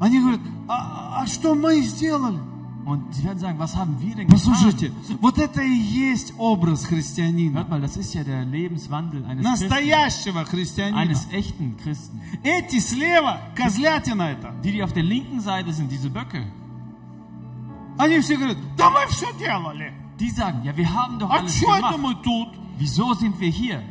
они 0.00 0.18
говорят, 0.20 0.40
а, 0.68 1.20
а 1.22 1.26
что 1.26 1.54
мы 1.54 1.80
сделали? 1.82 2.38
und 2.84 3.14
sie 3.14 3.22
werden 3.22 3.38
sagen, 3.38 3.58
was 3.60 3.76
haben 3.76 3.94
wir 4.00 4.16
denn 4.16 4.26
getan? 4.26 4.30
Послушайте, 4.40 4.90
вот 5.20 5.38
это 5.38 5.62
и 5.62 5.70
есть 5.72 6.32
образ 6.38 6.84
христианина. 6.84 7.60
Hört 7.60 7.68
mal, 7.68 7.80
das 7.80 7.96
ist 7.96 8.12
ja 8.14 8.24
der 8.24 8.44
Lebenswandel 8.44 9.24
eines 9.24 9.44
Christen, 9.46 9.68
Настоящего 9.68 10.44
христианина. 10.44 10.98
eines 10.98 11.28
echten 11.30 11.76
Christen. 11.76 12.20
Эти 12.42 12.80
слева, 12.80 13.38
козлятина 13.54 14.30
это. 14.32 14.52
Die, 14.64 14.72
die 14.72 14.82
auf 14.82 14.92
der 14.92 15.04
linken 15.04 15.40
Seite 15.40 15.72
sind, 15.72 15.92
diese 15.92 16.10
Böcke, 16.10 16.42
Они 17.98 18.18
все 18.20 18.36
говорят, 18.36 18.56
да 18.76 18.90
мы 18.90 19.06
все 19.10 19.26
делали. 19.38 19.92
die 20.18 20.30
sagen, 20.30 20.62
ja, 20.64 20.76
wir 20.76 20.92
haben 20.92 21.18
doch 21.18 21.30
А 21.30 21.36
alles 21.38 21.54
что 21.56 21.66
это 21.76 21.92
gemacht. 21.92 21.98
мы 22.00 22.14
тут? 22.22 22.48
Wieso 22.78 23.14
sind 23.14 23.38
wir 23.38 23.48
hier? 23.50 23.82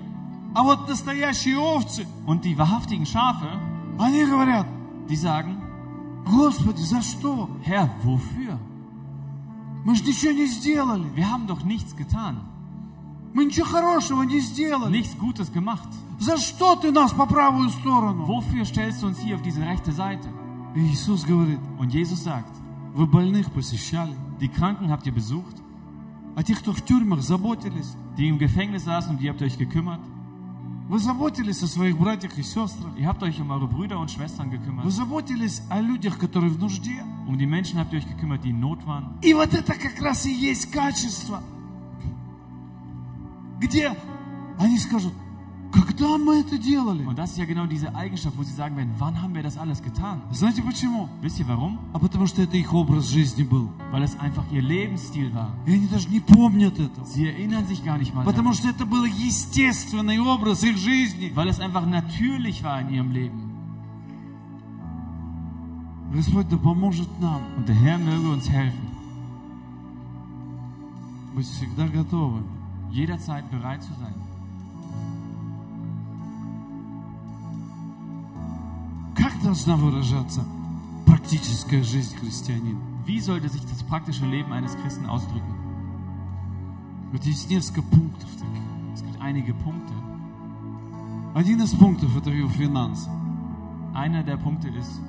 А 0.54 0.62
вот 0.62 0.88
настоящие 0.88 1.58
овцы, 1.58 2.06
Und 2.26 2.44
die 2.44 2.56
wahrhaftigen 2.56 3.04
Schafe, 3.06 3.48
они 3.98 4.24
говорят, 4.24 4.66
die 5.08 5.16
sagen, 5.16 5.58
Господи, 6.24 6.80
за 6.82 7.02
что? 7.02 7.48
Herr, 7.64 7.88
wofür? 8.04 8.58
Мы 9.84 9.94
же 9.94 10.02
ничего 10.04 10.32
не 10.32 10.46
сделали. 10.46 11.04
Wir 11.14 11.30
haben 11.30 11.46
doch 11.46 11.62
nichts 11.62 11.94
getan, 11.96 12.36
Мы 13.34 13.44
ничего 13.44 13.66
хорошего 13.66 14.22
не 14.22 14.40
сделали. 14.40 14.90
nichts 14.90 15.16
Gutes 15.18 15.52
gemacht. 15.52 15.88
За 16.18 16.38
что 16.38 16.74
ты 16.76 16.90
нас 16.90 17.12
по 17.12 17.26
правую 17.26 17.68
сторону? 17.68 18.26
Wofür 18.26 18.64
stellst 18.64 19.02
du 19.02 19.06
uns 19.08 19.18
hier 19.18 19.36
auf 19.36 19.42
diese 19.42 19.60
rechte 19.60 19.92
Seite? 19.92 20.28
И 20.74 20.80
Иисус 20.80 21.24
говорит, 21.24 21.60
Und 21.78 21.92
Jesus 21.92 22.24
sagt, 22.24 22.50
вы 22.94 23.06
больных 23.06 23.50
посещали, 23.52 24.14
die 24.40 24.48
Kranken 24.48 24.90
habt 24.90 25.06
ihr 25.06 25.12
besucht, 25.12 25.56
а 26.34 26.42
тех, 26.42 26.58
кто 26.60 26.72
в 26.72 26.80
тюрьмах, 26.82 27.20
заботились. 27.22 27.94
die 28.16 28.28
im 28.28 28.38
Gefängnis 28.38 28.84
saßen, 28.84 29.10
um 29.12 29.18
die 29.18 29.28
habt 29.28 29.40
ihr 29.42 29.46
euch 29.46 29.58
gekümmert. 29.58 30.00
Вы 30.89 30.99
заботились 30.99 31.63
о 31.63 31.67
своих 31.67 31.97
братьях 31.97 32.37
и 32.37 32.43
сестрах. 32.43 32.91
Ihr 32.97 33.07
habt 33.07 33.23
euch 33.23 33.39
um 33.39 33.49
eure 33.51 33.67
Brüder 33.67 33.97
und 33.99 34.09
Schwestern 34.11 34.49
Вы 34.49 34.57
gekümmert. 34.57 34.89
заботились 34.91 35.61
о 35.69 35.79
людях, 35.79 36.17
которые 36.17 36.51
в 36.51 36.59
нужде. 36.59 37.03
Um 37.27 37.37
die 37.37 37.45
Menschen 37.45 37.79
habt 37.79 37.93
ihr 37.93 37.99
euch 37.99 38.07
gekümmert, 38.07 38.43
die 38.43 38.49
in 38.49 38.59
Not 38.59 38.85
waren. 38.85 39.17
И 39.21 39.33
вот 39.33 39.53
это 39.53 39.73
как 39.73 40.01
раз 40.01 40.25
и 40.25 40.33
есть 40.33 40.69
качество, 40.71 41.41
где 43.59 43.95
они 44.59 44.77
скажут, 44.79 45.13
когда 45.72 46.16
мы 46.16 46.40
это 46.40 46.56
делали? 46.58 47.04
Und 47.04 47.16
das 47.18 47.32
ist 47.32 47.38
ja 47.38 47.44
genau 47.44 47.66
diese 47.66 47.94
Eigenschaft, 47.94 48.36
wo 48.38 48.42
sie 48.42 48.52
sagen 48.54 48.76
werden, 48.76 48.92
wann 48.98 49.20
haben 49.20 49.34
wir 49.34 49.42
das 49.42 49.56
alles 49.58 49.82
getan? 49.82 50.22
Знаете 50.30 50.62
почему? 50.62 51.08
Wisst 51.22 51.38
ihr 51.40 51.46
warum? 51.48 51.78
А 51.92 51.98
потому 51.98 52.26
что 52.26 52.40
это 52.42 52.56
их 52.56 52.72
образ 52.72 53.08
жизни 53.08 53.42
был. 53.42 53.68
Weil 53.92 54.02
es 54.04 54.18
einfach 54.18 54.44
ihr 54.52 54.62
Lebensstil 54.62 55.32
war. 55.34 55.50
И 55.66 55.74
они 55.74 55.86
даже 55.88 56.08
не 56.08 56.20
помнят 56.20 56.78
этого. 56.78 57.04
Sie 57.04 57.26
erinnern 57.26 57.66
sich 57.66 57.84
gar 57.84 57.98
nicht 57.98 58.14
mal 58.14 58.24
Потому 58.24 58.52
daran, 58.52 58.54
что 58.54 58.68
это 58.68 58.86
был 58.86 59.04
естественный 59.04 60.18
образ 60.18 60.62
их 60.62 60.76
жизни. 60.78 61.32
weil 61.34 61.48
es 61.48 61.60
einfach 61.60 61.84
natürlich 61.86 62.62
war 62.62 62.80
in 62.80 62.90
ihrem 62.90 63.10
Leben. 63.12 63.42
Господь 66.12 66.48
да 66.48 66.56
поможет 66.56 67.08
нам 67.20 67.40
Und 67.58 67.68
der 67.68 67.74
Herr 67.74 67.98
möge 67.98 68.28
uns 68.30 68.48
helfen, 68.48 68.86
быть 71.34 71.46
всегда 71.46 71.86
готовыми 71.88 72.46
jederzeit 72.92 73.50
bereit 73.50 73.82
zu 73.82 73.92
sein. 74.00 74.14
должна 79.41 79.75
выражаться 79.75 80.43
практическая 81.05 81.83
жизнь 81.83 82.15
христианина? 82.17 82.79
Wie 83.05 83.19
sollte 83.19 83.49
sich 83.49 83.65
das 83.65 83.83
praktische 83.83 84.25
Leben 84.25 84.53
eines 84.53 84.75
Christen 84.77 85.07
ausdrücken? 85.07 85.53
Вот 87.11 87.23
есть 87.25 87.49
несколько 87.49 87.81
пунктов 87.81 88.29
таких. 88.31 88.63
Es 88.93 89.03
gibt 89.03 89.19
einige 89.21 89.53
Punkte. 89.53 89.93
Один 91.33 91.61
из 91.61 91.73
пунктов 91.73 92.15
это 92.15 92.31
финансы. 92.31 93.09
Einer 93.93 94.23
der 94.23 94.37
Punkte 94.37 94.69
ist 94.69 94.99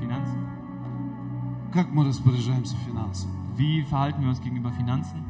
Finanzen. 0.00 0.46
Как 1.72 1.92
мы 1.92 2.04
распоряжаемся 2.04 2.76
финансами? 2.86 3.32
Wie 3.56 3.82
verhalten 3.82 4.22
wir 4.22 4.30
uns 4.30 4.40
gegenüber 4.40 4.72
Finanzen? 4.72 5.22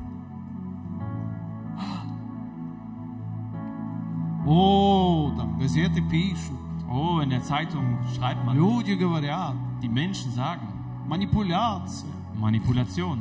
О, 4.47 5.33
там 5.37 5.59
газеты 5.59 6.01
пишут. 6.03 6.66
Oh, 6.90 7.20
in 7.22 7.30
der 7.30 7.42
Zeitung 7.44 7.98
schreibt 8.16 8.44
man, 8.46 8.58
люди 8.58 8.96
говорят, 8.96 9.56
die 9.82 9.90
Menschen 9.90 10.32
sagen, 10.34 10.68
манипуляция, 11.08 12.10
Manipulation, 12.38 13.20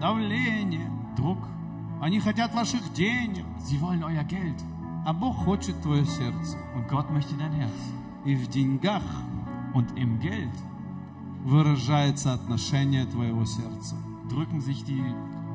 давление. 0.00 0.90
Druck, 1.16 1.38
Они 2.00 2.20
хотят 2.20 2.52
ваших 2.54 2.92
денег, 2.92 3.44
sie 3.58 3.80
wollen 3.80 4.02
euer 4.04 4.24
Geld. 4.24 4.62
а 5.06 5.12
Бог 5.12 5.36
хочет 5.44 5.80
твое 5.82 6.04
сердце. 6.04 6.56
Und 6.74 6.88
Gott 6.88 7.10
möchte 7.10 7.34
dein 7.34 7.52
Herz. 7.52 7.72
И 8.24 8.34
в 8.34 8.48
деньгах 8.48 9.02
Und 9.74 9.96
im 9.98 10.18
Geld 10.20 10.52
выражается 11.44 12.32
отношение 12.34 13.04
твоего 13.06 13.44
сердца. 13.44 13.96
drücken 14.28 14.60
sich 14.60 14.84
die 14.84 15.02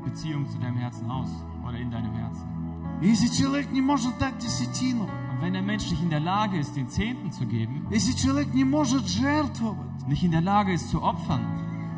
Beziehungen 0.06 0.48
zu 0.50 0.58
deinem 0.60 0.78
Herzen 0.78 1.10
aus 1.10 1.30
oder 1.68 1.78
in 1.78 1.90
deinem 1.92 2.14
Herzen. 2.14 2.48
Если 3.02 3.28
человек 3.28 3.72
не 3.72 3.82
может 3.82 4.18
дать 4.20 4.38
десятину, 4.40 5.08
Und 5.34 5.42
wenn 5.42 5.54
der 5.54 5.62
Mensch 5.62 5.90
nicht 5.90 6.02
in 6.02 6.10
der 6.10 6.20
Lage 6.20 6.58
ist, 6.58 6.76
den 6.76 6.90
Zehnten 6.90 7.32
zu 7.32 7.46
geben, 7.46 7.86
если 7.90 8.14
человек 8.14 8.54
не 8.54 8.64
может 8.64 9.08
жертвовать, 9.08 10.08
nicht 10.08 10.24
in 10.24 10.32
der 10.32 10.42
Lage 10.42 10.74
ist 10.74 10.90
zu 10.90 11.02
opfern, 11.02 11.46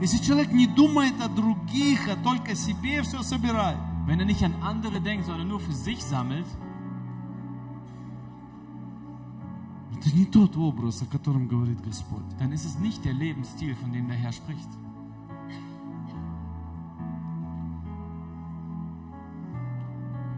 если 0.01 0.17
человек 0.17 0.51
не 0.51 0.67
думает 0.67 1.13
о 1.21 1.27
других, 1.27 2.07
а 2.09 2.15
только 2.23 2.53
о 2.53 2.55
себе 2.55 3.01
все 3.03 3.21
собирает, 3.23 3.77
wenn 4.07 4.19
er 4.19 4.25
nicht 4.25 4.43
an 4.43 4.53
andere 4.61 4.99
denkt, 4.99 5.25
sondern 5.25 5.47
nur 5.47 5.59
für 5.59 5.73
sich 5.73 6.03
sammelt, 6.03 6.47
это 9.97 10.15
не 10.15 10.25
тот 10.25 10.57
образ, 10.57 11.03
о 11.03 11.05
котором 11.05 11.47
говорит 11.47 11.81
Господь. 11.83 12.23
dann 12.39 12.51
ist 12.51 12.65
es 12.65 12.79
nicht 12.79 13.05
der 13.05 13.13
Lebensstil, 13.13 13.75
von 13.75 13.91
dem 13.91 14.07
der 14.07 14.17
Herr 14.17 14.31
spricht. 14.31 14.69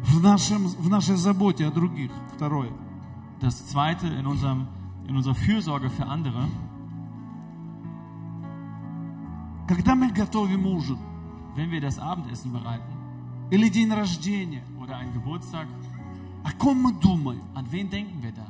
В, 0.04 0.22
нашем, 0.22 0.68
в 0.68 0.89
нашей 0.89 1.16
заботе 1.16 1.66
о 1.66 1.72
других. 1.72 2.12
Второе. 2.36 2.72
Das 3.39 3.68
Zweite 3.68 4.08
in, 4.08 4.26
unserem, 4.26 4.68
in 5.08 5.16
unserer 5.16 5.36
Fürsorge 5.36 5.89
für 5.89 6.06
andere, 6.06 6.47
Когда 9.68 9.95
мы 9.95 10.12
готовим 10.12 10.66
ужин 10.66 10.97
wenn 11.56 11.72
wir 11.72 11.80
das 11.82 11.99
Abendessen 11.99 12.51
bereiten 12.51 12.91
или 13.49 13.70
день 13.70 13.91
рождения, 13.91 14.64
oder 14.82 14.97
einen 14.97 15.14
Geburtstag, 15.14 15.68
о 16.43 16.51
ком 16.58 16.82
мы 16.82 16.93
думаем? 16.93 17.41
an 17.54 17.66
wen 17.72 17.89
denken 17.89 18.22
wir 18.22 18.32
da? 18.32 18.47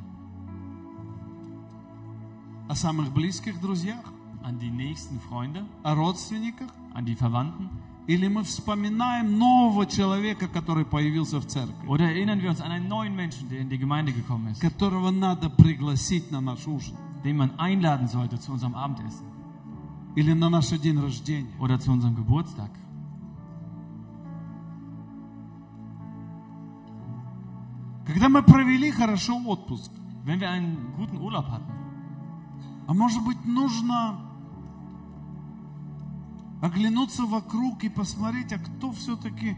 О 2.70 2.76
самых 2.76 3.12
близких 3.14 3.60
друзьях? 3.60 4.04
An 4.42 4.58
die 4.60 4.72
nächsten 4.72 5.20
Freunde, 5.20 5.66
О 5.84 5.94
родственниках? 5.94 6.70
an 6.94 7.06
die 7.06 7.16
Verwandten? 7.16 7.70
Или 8.09 8.27
мы 8.27 8.43
вспоминаем 8.43 9.39
нового 9.39 9.85
человека, 9.85 10.49
который 10.49 10.87
появился 10.87 11.39
в 11.41 11.47
церкви, 11.47 11.87
Oder 11.87 12.11
erinnern 12.11 12.41
wir 12.41 12.49
uns 12.49 12.63
an 12.63 12.73
einen 12.73 12.89
neuen 12.89 13.15
Menschen, 13.15 13.51
der 13.51 13.61
in 13.61 13.69
die 13.69 13.77
Gemeinde 13.77 14.13
gekommen 14.13 14.49
ist, 14.49 14.63
которого 14.63 15.11
надо 15.11 15.51
пригласить 15.51 16.31
на 16.31 16.41
наш 16.41 16.67
ужин 16.67 16.97
den 17.23 17.37
man 17.37 17.59
einladen 17.59 18.09
sollte 18.09 18.41
zu 18.41 18.53
unserem 18.53 18.75
Abendessen 18.75 19.27
или 20.17 20.33
на 20.33 20.49
наш 20.49 20.71
день 20.71 20.99
рождения? 20.99 21.53
oder 21.61 21.79
zu 21.79 21.93
unserem 21.93 22.17
Geburtstag? 22.17 22.71
Когда 28.07 28.31
мы 28.31 28.43
провели 28.43 28.91
хорошо 28.91 29.37
отпуск, 29.37 29.93
Wenn 30.25 30.41
wir 30.41 30.49
einen 30.51 30.95
guten 30.97 31.19
Urlaub 31.19 31.47
hatten, 31.51 31.73
а 32.87 32.95
может 32.95 33.23
быть 33.23 33.45
нужно 33.45 34.28
оглянуться 36.62 37.24
вокруг 37.26 37.84
и 37.84 37.90
посмотреть, 37.90 38.54
а 38.54 38.58
кто 38.60 38.92
все-таки 38.92 39.58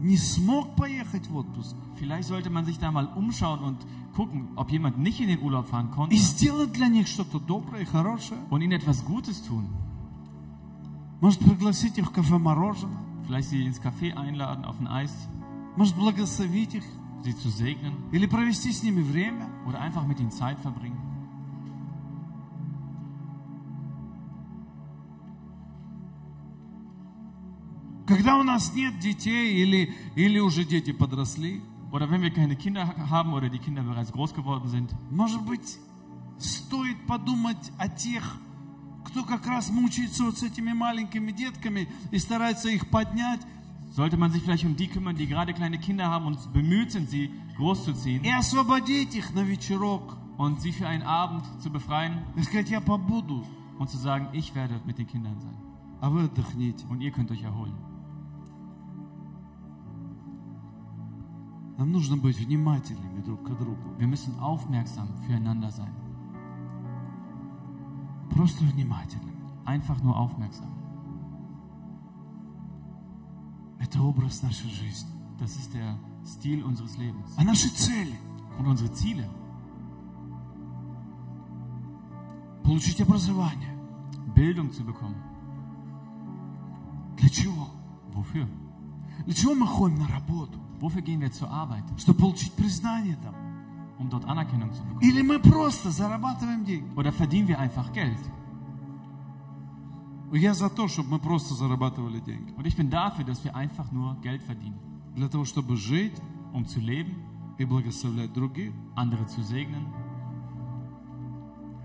не 0.00 0.16
смог 0.16 0.76
поехать 0.76 1.26
в 1.28 1.36
отпуск? 1.36 1.76
vielleicht 1.98 2.28
sollte 2.28 2.48
man 2.50 2.64
sich 2.64 2.78
da 2.78 2.90
mal 2.90 3.06
umschauen 3.14 3.60
und 3.62 3.78
gucken, 4.14 4.48
ob 4.56 4.70
jemand 4.70 4.98
nicht 4.98 5.20
in 5.20 5.28
den 5.28 5.40
Urlaub 5.42 5.66
fahren 5.68 5.90
konnte 5.90 6.14
И 6.14 6.18
сделать 6.18 6.72
для 6.72 6.88
них 6.88 7.06
что-то 7.08 7.38
доброе 7.38 7.82
и 7.82 7.84
хорошее. 7.84 8.40
und 8.50 8.62
ihnen 8.62 8.72
etwas 8.72 9.04
Gutes 9.04 9.42
tun. 9.42 9.66
Может 11.20 11.40
пригласить 11.40 11.98
их 11.98 12.06
в 12.06 12.10
кафе 12.12 12.38
мороженое. 12.38 12.96
Vielleicht 13.26 13.50
sie 13.50 13.64
ins 13.64 13.80
Café 13.80 14.14
einladen, 14.14 14.64
auf 14.64 14.80
ein 14.80 14.86
Eis, 14.88 15.12
Может 15.76 15.96
благословить 15.96 16.74
их. 16.74 16.84
sie 17.22 17.36
zu 17.36 17.50
segnen 17.50 17.92
Или 18.12 18.26
провести 18.26 18.72
с 18.72 18.82
ними 18.82 19.02
время. 19.02 19.46
oder 19.66 19.78
einfach 19.80 20.06
mit 20.06 20.18
ihnen 20.20 20.30
Zeit 20.30 20.58
verbringen. 20.58 20.98
Когда 28.06 28.36
у 28.38 28.42
нас 28.42 28.74
нет 28.74 28.98
детей 28.98 29.62
или, 29.62 29.94
или 30.16 30.38
уже 30.38 30.64
дети 30.64 30.92
подросли, 30.92 31.62
Oder 31.92 32.08
wenn 32.08 32.22
wir 32.22 32.30
keine 32.30 32.54
Kinder 32.54 32.86
haben 33.10 33.32
oder 33.32 33.48
die 33.48 33.58
Kinder 33.58 33.82
bereits 33.82 34.12
groß 34.12 34.32
geworden 34.32 34.68
sind, 34.68 34.94
может 35.10 35.42
быть, 35.44 35.78
стоит 36.38 37.04
подумать 37.06 37.72
о 37.78 37.88
тех, 37.88 38.22
кто 39.04 39.24
как 39.24 39.44
раз 39.46 39.70
мучается 39.70 40.22
вот 40.24 40.38
с 40.38 40.42
этими 40.44 40.72
маленькими 40.72 41.32
детками 41.32 41.88
и 42.12 42.18
старается 42.18 42.68
их 42.68 42.88
поднять 42.90 43.40
sollte 43.92 44.16
man 44.16 44.30
sich 44.30 44.42
vielleicht 44.42 44.64
um 44.64 44.76
die 44.76 44.86
kümmern, 44.86 45.16
die 45.16 45.26
gerade 45.26 45.52
kleine 45.52 45.78
Kinder 45.78 46.06
haben 46.06 46.26
und 46.26 46.52
bemüht 46.52 46.92
sind, 46.92 47.10
sie 47.10 47.30
großzuziehen 47.56 48.22
и 48.24 48.30
освободить 48.30 49.14
их 49.16 49.34
на 49.34 49.42
вечерок. 49.42 50.16
und 50.38 50.60
sie 50.60 50.72
für 50.72 50.86
einen 50.86 51.02
Abend 51.02 51.44
zu 51.60 51.70
befreien 51.70 52.22
И 52.36 52.42
сказать, 52.42 52.70
я 52.70 52.80
побуду, 52.80 53.44
und 53.78 53.90
zu 53.90 53.98
sagen, 53.98 54.28
ich 54.32 54.54
werde 54.54 54.80
mit 54.86 54.98
den 54.98 55.06
Kindern 55.08 55.38
sein 55.40 55.56
а 56.00 56.08
вы 56.08 56.24
отдохните. 56.24 56.86
und 56.88 57.00
ihr 57.00 57.10
könnt 57.10 57.30
euch 57.30 57.42
erholen. 57.42 57.74
Нам 61.77 61.91
нужно 61.91 62.15
быть 62.15 62.39
внимательными 62.39 63.21
друг 63.21 63.43
к 63.43 63.57
другу. 63.57 63.95
Wir 63.97 64.07
müssen 64.07 64.39
aufmerksam 64.39 65.09
füreinander 65.25 65.71
sein. 65.71 65.93
Просто 68.29 68.63
внимательными. 68.63 69.35
Einfach 69.65 70.01
nur 70.01 70.17
aufmerksam. 70.17 70.71
Это 73.79 74.01
образ 74.01 74.41
нашей 74.41 74.69
жизни. 74.69 75.11
Das 75.37 75.57
ist 75.57 75.73
der 75.73 75.99
Stil 76.25 76.63
unseres 76.63 76.97
Lebens. 76.97 77.35
А 77.37 77.43
наши 77.43 77.69
цели? 77.69 78.17
Und 78.57 78.67
unsere 78.67 78.91
Ziele. 78.93 79.27
Получить 82.63 83.01
образование. 83.01 83.75
Bildung 84.33 84.71
zu 84.71 84.83
bekommen. 84.83 85.21
Для 87.17 87.29
чего? 87.29 87.67
Wofür? 88.13 88.47
Для 89.25 89.33
чего 89.33 89.53
мы 89.55 89.67
ходим 89.67 89.99
на 89.99 90.07
работу? 90.07 90.59
Wofür 90.80 91.02
gehen 91.02 91.20
wir 91.20 91.30
zur 91.30 91.50
Arbeit? 91.50 91.84
Чтобы 91.98 92.18
получить 92.20 92.52
признание 92.52 93.16
там. 93.22 93.34
Um 93.98 94.08
dort 94.08 94.24
Anerkennung 94.24 94.72
zu 94.72 94.82
bekommen. 94.82 95.02
Или 95.02 95.22
мы 95.22 95.38
просто 95.38 95.90
зарабатываем 95.90 96.64
деньги? 96.64 96.90
Oder 96.96 97.12
verdienen 97.12 97.48
wir 97.48 97.58
einfach 97.58 97.92
Geld? 97.92 98.18
Я 100.32 100.54
за 100.54 100.70
то, 100.70 100.86
чтобы 100.86 101.10
мы 101.10 101.18
просто 101.18 101.54
зарабатывали 101.54 102.20
деньги. 102.20 102.52
Und 102.56 102.66
ich 102.66 102.76
bin 102.76 102.88
dafür, 102.88 103.24
dass 103.24 103.42
wir 103.44 103.54
einfach 103.56 103.90
nur 103.92 104.16
Geld 104.22 104.42
verdienen. 104.42 104.78
Для 105.16 105.28
того, 105.28 105.44
чтобы 105.44 105.76
жить 105.76 106.14
Um 106.52 106.66
zu 106.66 106.80
leben, 106.80 107.14
и 107.58 107.64
благословлять 107.64 108.32
других. 108.32 108.72
andere 108.96 109.26
zu 109.26 109.42
segnen. 109.42 109.86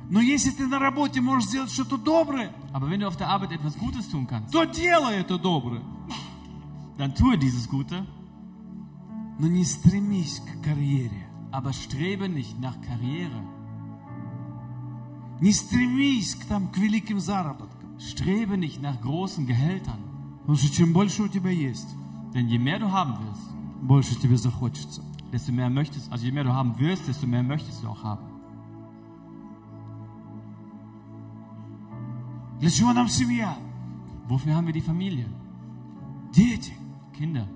Но 0.09 0.21
если 0.21 0.51
ты 0.51 0.67
на 0.67 0.77
работе 0.79 1.19
можешь 1.19 1.49
сделать 1.49 1.71
что-то 1.71 1.97
доброе, 1.97 2.51
Aber 2.71 2.89
wenn 2.89 2.99
du 2.99 3.07
auf 3.07 3.17
der 3.17 3.27
Arbeit 3.29 3.51
etwas 3.51 3.77
Gutes 3.77 4.07
tun 4.09 4.27
kannst, 4.27 4.53
то 4.53 4.63
делай 4.63 5.17
это 5.17 5.37
доброе. 5.37 5.81
dann 6.97 7.13
tue 7.13 7.37
dieses 7.37 7.67
Gute, 7.67 8.05
Но 9.39 9.47
не 9.47 9.63
стремись 9.65 10.39
к 10.41 10.63
карьере. 10.63 11.25
aber 11.55 11.71
strebe 11.71 12.27
nicht 12.27 12.59
nach 12.59 12.75
Karriere. 12.81 13.41
Не 15.39 15.51
стремись 15.53 16.35
к, 16.35 16.45
там, 16.45 16.67
к 16.69 16.77
великим 16.77 17.19
заработкам. 17.19 17.97
Strebe 17.99 18.57
nicht 18.57 18.81
nach 18.81 18.99
großen 19.01 19.45
Gehältern. 19.45 19.99
Потому 20.41 20.57
что 20.57 20.69
чем 20.69 20.93
больше 20.93 21.23
у 21.23 21.27
тебя 21.27 21.49
есть, 21.49 21.87
Denn 22.33 22.49
je 22.49 22.57
mehr 22.59 22.79
du 22.79 22.91
haben 22.91 23.13
willst, 23.21 23.47
больше 23.81 24.15
тебе 24.15 24.37
захочется. 24.37 25.01
desto 25.31 25.51
mehr 25.53 25.69
möchtest, 25.69 26.11
also 26.11 26.25
je 26.25 26.31
mehr 26.31 26.43
du 26.43 26.53
haben 26.53 26.77
wirst, 26.77 27.07
desto 27.07 27.25
mehr 27.25 27.43
möchtest 27.43 27.83
du 27.83 27.87
auch 27.87 28.03
haben. 28.03 28.25
Для 32.59 32.69
чего 32.69 32.93
нам 32.93 33.07
семья? 33.07 33.57
Wofür 34.27 34.55
haben 34.55 34.67
wir 34.67 34.73
die 34.73 34.81
Familie? 34.81 35.25
Дети. 36.33 36.73
Kinder. 37.17 37.47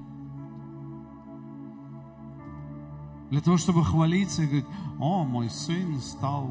Для 3.30 3.42
того, 3.42 3.58
чтобы 3.58 3.84
хвалиться 3.84 4.44
и 4.44 4.48
говорить, 4.48 4.66
о, 5.00 5.24
мой 5.24 5.50
сын 5.50 6.00
стал 6.00 6.50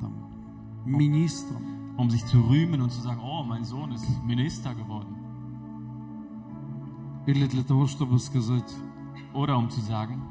там, 0.00 0.12
министром. 0.84 1.64
Um 1.96 2.10
sich 2.10 2.24
zu 2.26 2.40
rühmen 2.40 2.80
und 2.80 2.92
zu 2.92 3.00
sagen, 3.00 3.20
oh, 3.20 3.42
mein 3.42 3.64
Sohn 3.64 3.90
ist 3.90 4.06
Minister 4.24 4.74
geworden. 4.74 5.16
Или 7.26 7.46
для 7.46 7.64
того, 7.64 7.86
чтобы 7.86 8.18
сказать, 8.20 8.72
Oder 9.34 9.58
um 9.58 9.68
zu 9.68 9.80
sagen, 9.80 10.22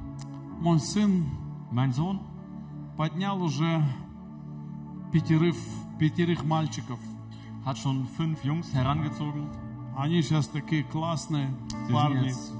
мой 0.62 0.80
сын 0.80 1.26
mein 1.72 1.92
Sohn 1.92 2.20
поднял 2.96 3.42
уже 3.42 3.84
пятерых, 5.12 5.56
пятерых 6.00 6.44
мальчиков. 6.46 7.00
hat 7.68 7.78
schon 7.78 8.08
fünf 8.08 8.44
Jungs 8.46 8.74
herangezogen. 8.74 9.50
Они 9.96 10.22
сейчас 10.22 10.48
такие 10.48 10.84
классные 10.84 11.50
Sie 11.70 11.88
sind 11.88 11.92
парни, 11.92 12.28
jetzt 12.28 12.54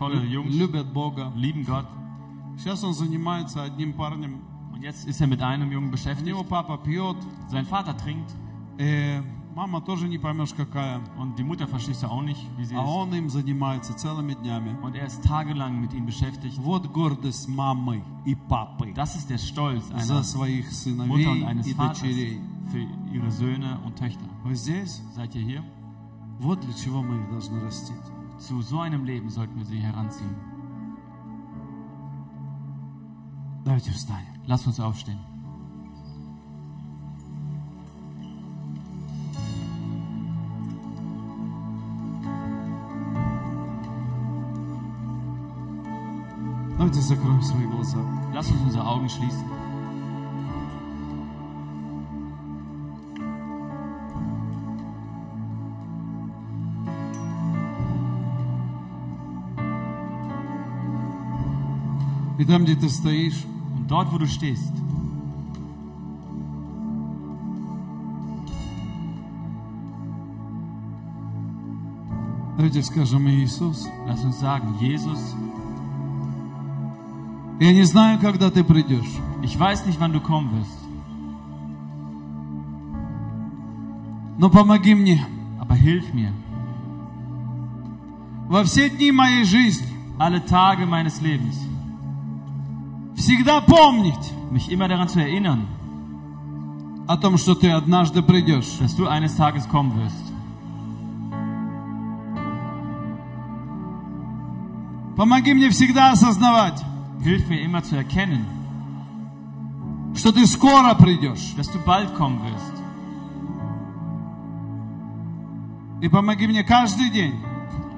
tolle 0.00 0.24
Jungs, 0.24 0.54
любят 0.54 0.92
Бога. 0.92 1.32
lieben 1.36 1.64
Gott. 1.64 1.86
Сейчас 2.58 2.82
он 2.84 2.94
занимается 2.94 3.62
одним 3.62 3.92
парнем. 3.92 4.40
Und 4.72 4.82
jetzt 4.82 5.06
ist 5.06 5.20
er 5.20 5.26
mit 5.26 5.42
einem 5.42 5.70
Jungen 5.72 5.88
У 5.88 5.92
beschäftigt. 5.92 6.26
него 6.26 6.44
папа 6.44 6.76
пьет, 6.78 7.16
Sein 7.50 7.64
Vater 7.66 7.96
trinkt 7.96 8.34
э, 8.78 9.22
мама 9.54 9.80
тоже 9.80 10.06
не 10.06 10.18
поймешь 10.18 10.52
какая, 10.54 11.00
und 11.18 11.38
die 11.38 11.44
Mutter 11.44 11.66
verstehst 11.66 12.02
du 12.02 12.08
auch 12.08 12.20
nicht, 12.22 12.40
wie 12.58 12.64
sie 12.66 12.74
а 12.76 12.82
ist. 12.82 12.88
он 12.88 13.14
им 13.14 13.28
занимается 13.30 13.94
целыми 13.96 14.34
днями. 14.34 14.76
Und 14.82 14.94
er 14.94 15.06
ist 15.06 15.22
tagelang 15.24 15.80
mit 15.80 15.92
ihnen 15.94 16.04
beschäftigt. 16.06 16.58
Вот 16.58 16.86
гордость 16.92 17.48
мамы 17.48 18.02
и 18.26 18.34
папы 18.34 18.92
Das 18.94 19.16
ist 19.16 19.30
der 19.30 19.38
Stolz 19.38 19.88
за 19.88 19.94
einer 20.14 20.24
своих 20.24 20.66
Mutter 20.66 20.74
сыновей 20.74 21.26
und 21.26 21.44
eines 21.44 21.66
и 21.68 21.74
Vaters 21.74 22.00
дочерей. 22.00 22.40
für 22.70 22.86
ihre 23.14 23.30
Söhne 23.30 23.78
und 23.84 23.96
Töchter. 23.96 24.26
Вы 24.44 24.54
здесь? 24.56 25.00
Seid 25.14 25.34
ihr 25.34 25.42
hier? 25.42 25.62
Вот 26.38 26.60
для 26.60 26.74
чего 26.74 27.00
мы 27.02 27.16
их 27.22 27.30
должны 27.30 27.60
растить. 27.60 27.96
Zu 28.40 28.62
so 28.62 28.80
einem 28.80 29.04
Leben 29.04 29.30
sollten 29.30 29.56
wir 29.56 29.64
sie 29.64 29.78
heranziehen. 29.78 30.36
Давайте 33.64 33.90
встанем. 33.90 34.34
Lasst 34.46 34.66
uns 34.66 34.78
aufstehen. 34.78 35.18
Давайте 46.78 47.00
закроем 47.00 47.42
свои 47.42 47.66
глаза. 47.66 47.98
Lasst 48.32 48.52
uns 48.52 48.60
unsere 48.60 48.86
Augen 48.86 49.08
schließen. 49.08 49.44
И 62.40 62.44
там, 62.44 62.64
где 62.64 62.74
ты 62.74 62.88
стоишь, 62.88 63.44
Und 63.76 63.90
dort, 63.90 64.10
wo 64.10 64.18
du 64.18 64.26
stehst, 64.26 64.72
давайте 72.56 72.82
скажем 72.82 73.28
Иисус. 73.28 73.86
lass 74.06 74.24
uns 74.24 74.38
sagen, 74.40 74.74
Jesus, 74.80 75.20
Я 77.58 77.72
не 77.72 77.84
знаю, 77.84 78.18
когда 78.18 78.50
ты 78.50 78.64
придешь, 78.64 79.10
ich 79.42 79.58
weiß 79.58 79.86
nicht, 79.86 80.00
wann 80.00 80.12
du 80.12 80.20
kommen 80.20 80.50
wirst, 80.52 80.82
но 84.38 84.50
помоги 84.50 84.94
мне 84.94 85.24
aber 85.58 85.74
hilf 85.76 86.12
mir, 86.12 86.32
во 88.48 88.64
все 88.64 88.88
дни 88.90 89.12
моей 89.12 89.44
жизни 89.44 89.86
alle 90.18 90.44
Tage 90.44 90.86
meines 90.86 91.20
Lebens, 91.20 91.56
всегда 93.30 93.60
помнить 93.60 94.32
mich 94.50 94.70
immer 94.70 94.88
daran 94.88 95.08
zu 95.08 95.20
erinnern, 95.20 95.66
о 97.06 97.16
том, 97.16 97.38
что 97.38 97.54
ты 97.54 97.70
однажды 97.70 98.22
придешь. 98.22 98.78
dass 98.80 98.94
du 98.96 99.06
eines 99.06 99.36
Tages 99.36 99.68
kommen 99.68 99.94
wirst. 99.96 100.32
Помоги 105.16 105.54
мне 105.54 105.70
всегда 105.70 106.10
осознавать, 106.10 106.82
Hilf 107.22 107.48
mir 107.48 107.60
immer 107.62 107.82
zu 107.82 107.96
erkennen, 107.96 108.44
что 110.14 110.32
ты 110.32 110.46
скоро 110.46 110.94
придешь. 110.94 111.54
dass 111.56 111.70
du 111.70 111.78
bald 111.78 112.14
kommen 112.14 112.40
wirst. 112.42 112.76
И 116.02 116.08
помоги 116.08 116.46
мне 116.46 116.62
каждый 116.62 117.10
день 117.10 117.34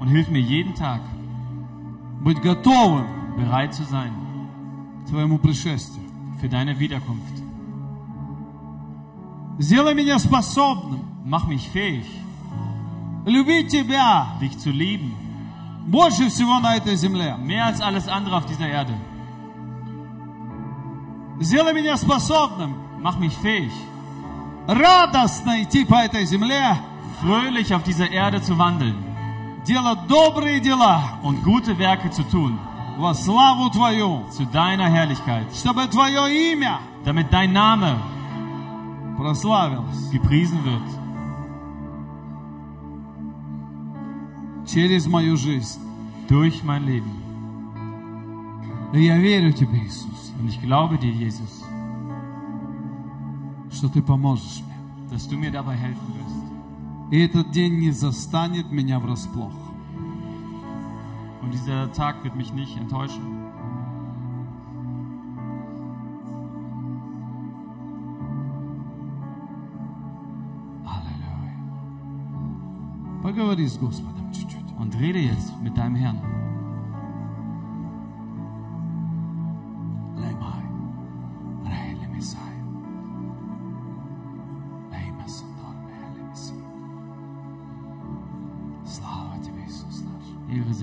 Und 0.01 0.09
hilf 0.09 0.29
mir 0.29 0.41
jeden 0.41 0.75
Tag, 0.75 1.01
быть 2.21 2.41
готовым 2.41 3.07
bereit 3.37 3.75
zu 3.75 3.83
sein 3.83 4.13
к 4.13 4.22
твоему 5.09 5.39
пришествию. 5.39 6.09
für 6.41 6.49
deine 6.49 6.79
Wiederkunft. 6.79 7.43
Сделай 9.59 9.95
меня 9.95 10.19
способным 10.19 11.05
Mach 11.25 11.47
mich 11.47 11.69
fähig, 11.69 12.07
любить 13.27 13.69
тебя 13.71 14.29
dich 14.41 14.57
zu 14.59 14.71
lieben, 14.71 15.15
больше 15.87 16.29
всего 16.31 16.59
на 16.61 16.77
этой 16.77 16.97
земле. 16.97 17.37
mehr 17.37 17.67
als 17.67 17.81
alles 17.81 18.09
andere 18.09 18.37
auf 18.37 18.47
dieser 18.47 18.69
Erde. 18.69 18.95
Сделай 21.41 21.75
меня 21.75 21.97
способным 21.97 22.77
Mach 23.01 23.19
mich 23.19 23.37
fähig, 23.39 23.73
радостно 24.67 25.63
идти 25.63 25.85
по 25.85 25.97
этой 25.97 26.25
земле, 26.25 26.79
fröhlich 27.21 27.75
auf 27.75 27.83
dieser 27.83 28.11
Erde 28.11 28.41
zu 28.41 28.57
wandeln 28.59 29.09
делать 29.67 30.07
добрые 30.07 30.61
дела 30.61 31.19
und 31.23 31.43
gute 31.43 31.77
Werke 31.79 32.11
zu 32.11 32.23
tun, 32.23 32.59
Во 32.98 33.14
славу 33.14 33.70
Твою, 33.70 34.24
zu 34.32 34.46
deiner 34.46 34.88
Herrlichkeit, 34.90 35.54
чтобы 35.56 35.88
Твое 35.88 36.54
имя 36.54 36.80
damit 37.06 37.32
dein 37.32 37.52
Name 37.52 37.98
прославилось 39.18 40.10
gepriesen 40.12 40.64
wird 40.64 40.84
через 44.66 45.08
мою 45.08 45.38
жизнь. 45.38 45.80
durch 46.30 46.64
mein 46.64 46.86
Leben. 46.86 47.12
И 48.94 49.04
я 49.06 49.18
верю 49.18 49.52
Тебе, 49.54 49.80
Иисус, 49.80 50.32
Und 50.40 50.48
ich 50.50 50.62
glaube 50.62 50.98
dir, 50.98 51.12
Jesus, 51.12 51.64
что 53.72 53.90
Ты 53.90 54.02
поможешь 54.02 54.62
мне. 54.66 54.74
dass 55.12 55.28
du 55.28 55.38
mir 55.38 55.52
dabei 55.52 55.76
helfen 55.76 56.14
wirst. 56.16 56.44
И 57.12 57.20
этот 57.20 57.52
день 57.52 57.80
не 57.80 57.92
застанет 57.92 58.72
меня 58.72 59.00
врасплох. 59.00 59.54
Und 61.44 61.54
dieser 61.54 61.92
Tag 61.92 62.24
wird 62.24 62.36
mich 62.36 62.54
nicht 62.54 62.78
enttäuschen. 62.78 63.22
Halleluja. 70.86 71.54
Und 74.80 75.00
rede 75.00 75.20
jetzt 75.20 75.62
mit 75.62 75.78
deinem 75.78 75.96
Herrn. 75.96 76.53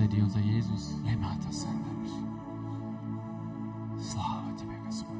sei 0.00 0.08
dir, 0.08 0.22
unser 0.22 0.40
Jesus. 0.40 0.94
Леймата 1.04 1.52
сандамиш. 1.52 2.10
Слава 4.00 4.56
Тебе, 4.56 4.78
Господь. 4.86 5.16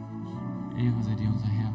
Ehre 0.78 1.02
sei 1.02 1.14
dir, 1.14 1.28
unser 1.28 1.48
Herr. 1.48 1.72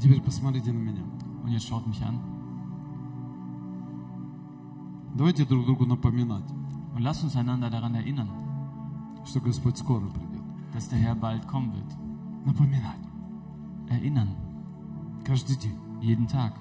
А 0.00 0.02
теперь 0.02 0.22
посмотрите 0.22 0.72
на 0.72 0.78
меня. 0.78 1.02
Und 1.44 1.50
jetzt 1.50 1.66
schaut 1.68 1.86
mich 1.86 2.02
an. 2.02 2.18
Давайте 5.14 5.44
друг 5.44 5.66
другу 5.66 5.84
напоминать, 5.84 6.44
Und 6.94 7.02
lasst 7.02 7.22
uns 7.22 7.36
einander 7.36 7.68
daran 7.68 7.94
erinnern, 7.94 8.30
что 9.26 9.40
Господь 9.42 9.76
скоро 9.76 10.06
придет. 10.08 10.40
dass 10.72 10.88
der 10.88 10.98
Herr 11.00 11.14
bald 11.14 11.46
kommen 11.46 11.74
wird. 11.74 12.46
Напоминать. 12.46 12.98
Erinnern. 13.90 14.30
Каждый 15.22 15.56
день. 15.56 15.76
Jeden 16.00 16.26
Tag. 16.26 16.54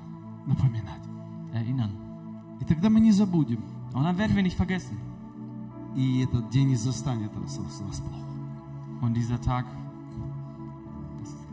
Напоминать. 0.45 1.05
Erinnern. 1.53 1.91
И 2.59 2.65
тогда 2.65 2.89
мы 2.89 2.99
не 2.99 3.13
забудем. 3.13 3.63
Und 3.93 4.03
dann 4.03 4.17
werden 4.17 4.35
wir 4.35 4.43
nicht 4.43 4.57
vergessen. 4.57 4.97
И 5.95 6.19
этот 6.25 6.49
день 6.49 6.67
не 6.67 6.75
застанет 6.75 7.33
нас 7.39 7.57
врасплох. 7.57 8.19
Und 9.01 9.13
dieser 9.13 9.39
Tag 9.39 9.65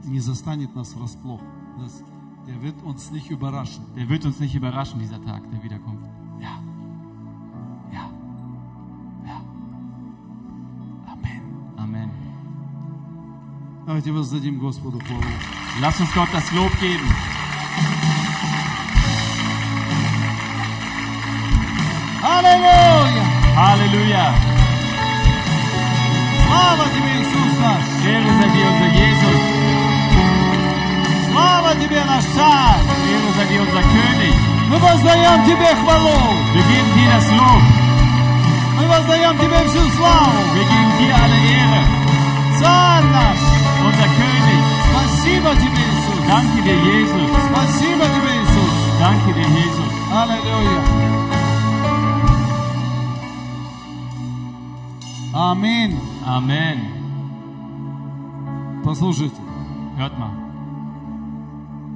Не 0.04 0.18
застанет 0.18 0.74
нас 0.74 0.94
врасплох. 0.94 1.40
Erkenntnis, 1.76 2.02
der 2.46 2.62
wird 2.62 2.82
uns 2.82 3.10
nicht 3.10 3.30
überraschen. 3.30 3.84
Der 3.96 4.08
wird 4.08 4.24
uns 4.24 4.40
nicht 4.40 4.54
überraschen, 4.54 4.98
dieser 4.98 5.22
Tag 5.22 5.42
der 5.50 5.62
Wiederkunft. 5.62 6.06
Ja. 6.40 6.58
Ja. 7.92 8.10
Ja. 9.26 9.40
Amen. 11.06 11.42
Amen. 11.76 12.10
Lass 15.80 16.00
uns 16.00 16.12
Gott 16.14 16.28
das 16.32 16.52
Lob 16.52 16.80
geben. 16.80 17.14
Halleluja! 22.22 23.24
Halleluja! 23.54 24.34
Слава 26.46 26.84
тебе, 26.94 27.12
Иисус 27.20 27.58
наш! 27.60 27.82
Верю 28.02 28.30
за 28.38 28.48
Тебя, 28.48 28.70
за 28.78 29.85
Тебе, 31.86 32.04
наш 32.04 32.24
Царь! 32.24 32.82
Dir, 33.06 33.62
unser 33.62 33.82
König. 33.94 34.34
Мы 34.68 34.76
воздаем 34.78 35.44
Тебе 35.44 35.70
хвалу! 35.76 36.18
Wir 36.52 36.62
geben 36.62 36.90
dir 36.96 37.10
das 37.14 37.30
Lob. 37.30 37.62
Мы 38.76 38.88
воздаем 38.88 39.38
Тебе 39.38 39.58
всю 39.68 39.88
славу! 39.96 40.40
Wir 40.54 40.64
geben 40.64 40.92
dir 40.98 41.14
alle 41.14 41.36
Ehre. 41.36 41.82
Царь 42.58 43.04
наш! 43.04 43.38
Unser 43.86 44.08
König. 44.18 44.62
Спасибо 44.90 45.54
Тебе, 45.54 45.84
Иисус! 45.86 46.20
Danke 46.26 46.62
dir, 46.66 46.78
Jesus. 46.88 47.30
Спасибо 47.52 48.04
Тебе, 48.14 48.32
Иисус! 48.42 48.72
Danke 48.98 49.32
dir, 49.32 49.48
Jesus. 49.58 49.92
Аллилуйя! 50.12 50.78
Аминь! 55.34 56.00
Amen. 56.26 56.78
Послушайте, 58.82 59.40
Hört 59.96 60.18
mal. 60.18 60.46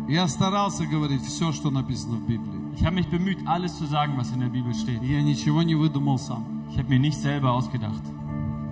я 0.09 0.27
старался 0.27 0.85
говорить 0.85 1.23
все, 1.23 1.51
что 1.51 1.71
написано 1.71 2.17
в 2.17 2.27
Библии. 2.27 2.61
Ich 2.77 2.83
habe 2.85 2.95
mich 2.95 3.07
bemüht, 3.09 3.37
alles 3.47 3.77
zu 3.77 3.85
sagen, 3.85 4.13
was 4.17 4.31
in 4.31 4.39
der 4.41 4.49
Bibel 4.49 4.73
steht. 4.73 5.01
Я 5.01 5.21
ничего 5.21 5.63
не 5.63 5.75
выдумал 5.75 6.17
сам. 6.19 6.43
Ich 6.71 6.77
habe 6.77 6.89
mir 6.89 6.99
nicht 6.99 7.17
selber 7.19 7.51
ausgedacht. 7.53 8.03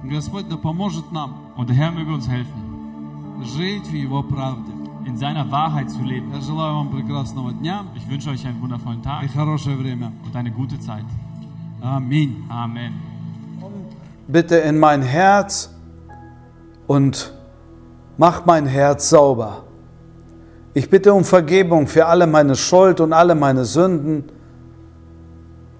Господь 0.04 0.48
да 0.50 0.58
поможет 0.58 1.12
нам 1.12 1.36
Und 1.56 1.70
der 1.70 1.76
Herr 1.78 1.92
möge 1.92 2.14
uns 2.14 2.28
helfen, 2.28 3.42
жить 3.44 3.88
в 3.88 3.94
Его 3.96 4.22
правде. 4.24 4.72
in 5.06 5.18
seiner 5.18 5.50
Wahrheit 5.52 5.90
zu 5.90 6.02
leben. 6.04 6.32
Я 6.34 6.42
желаю 6.42 6.76
вам 6.76 6.90
прекрасного 6.90 7.52
дня 7.54 7.86
Ich 7.96 8.08
wünsche 8.10 8.30
euch 8.30 8.46
einen 8.46 8.62
wundervollen 8.62 9.00
и 9.00 9.04
Tag 9.04 9.32
хорошее 9.34 9.76
время. 9.78 10.12
und 10.26 10.36
eine 10.36 10.52
gute 10.52 10.80
Zeit. 10.80 11.06
Аминь. 11.82 12.44
Amen. 12.50 12.94
bitte 14.28 14.56
in 14.58 14.80
mein 14.80 15.02
Herz 15.02 15.70
und 16.88 17.34
mach 18.18 18.46
mein 18.46 18.66
Herz 18.66 19.10
sauber. 19.10 19.64
Ich 20.79 20.89
bitte 20.89 21.13
um 21.13 21.25
Vergebung 21.25 21.89
für 21.89 22.07
alle 22.07 22.25
meine 22.29 22.55
Schuld 22.55 23.01
und 23.01 23.13
alle 23.13 23.35
meine 23.35 23.65
Sünden. 23.65 24.31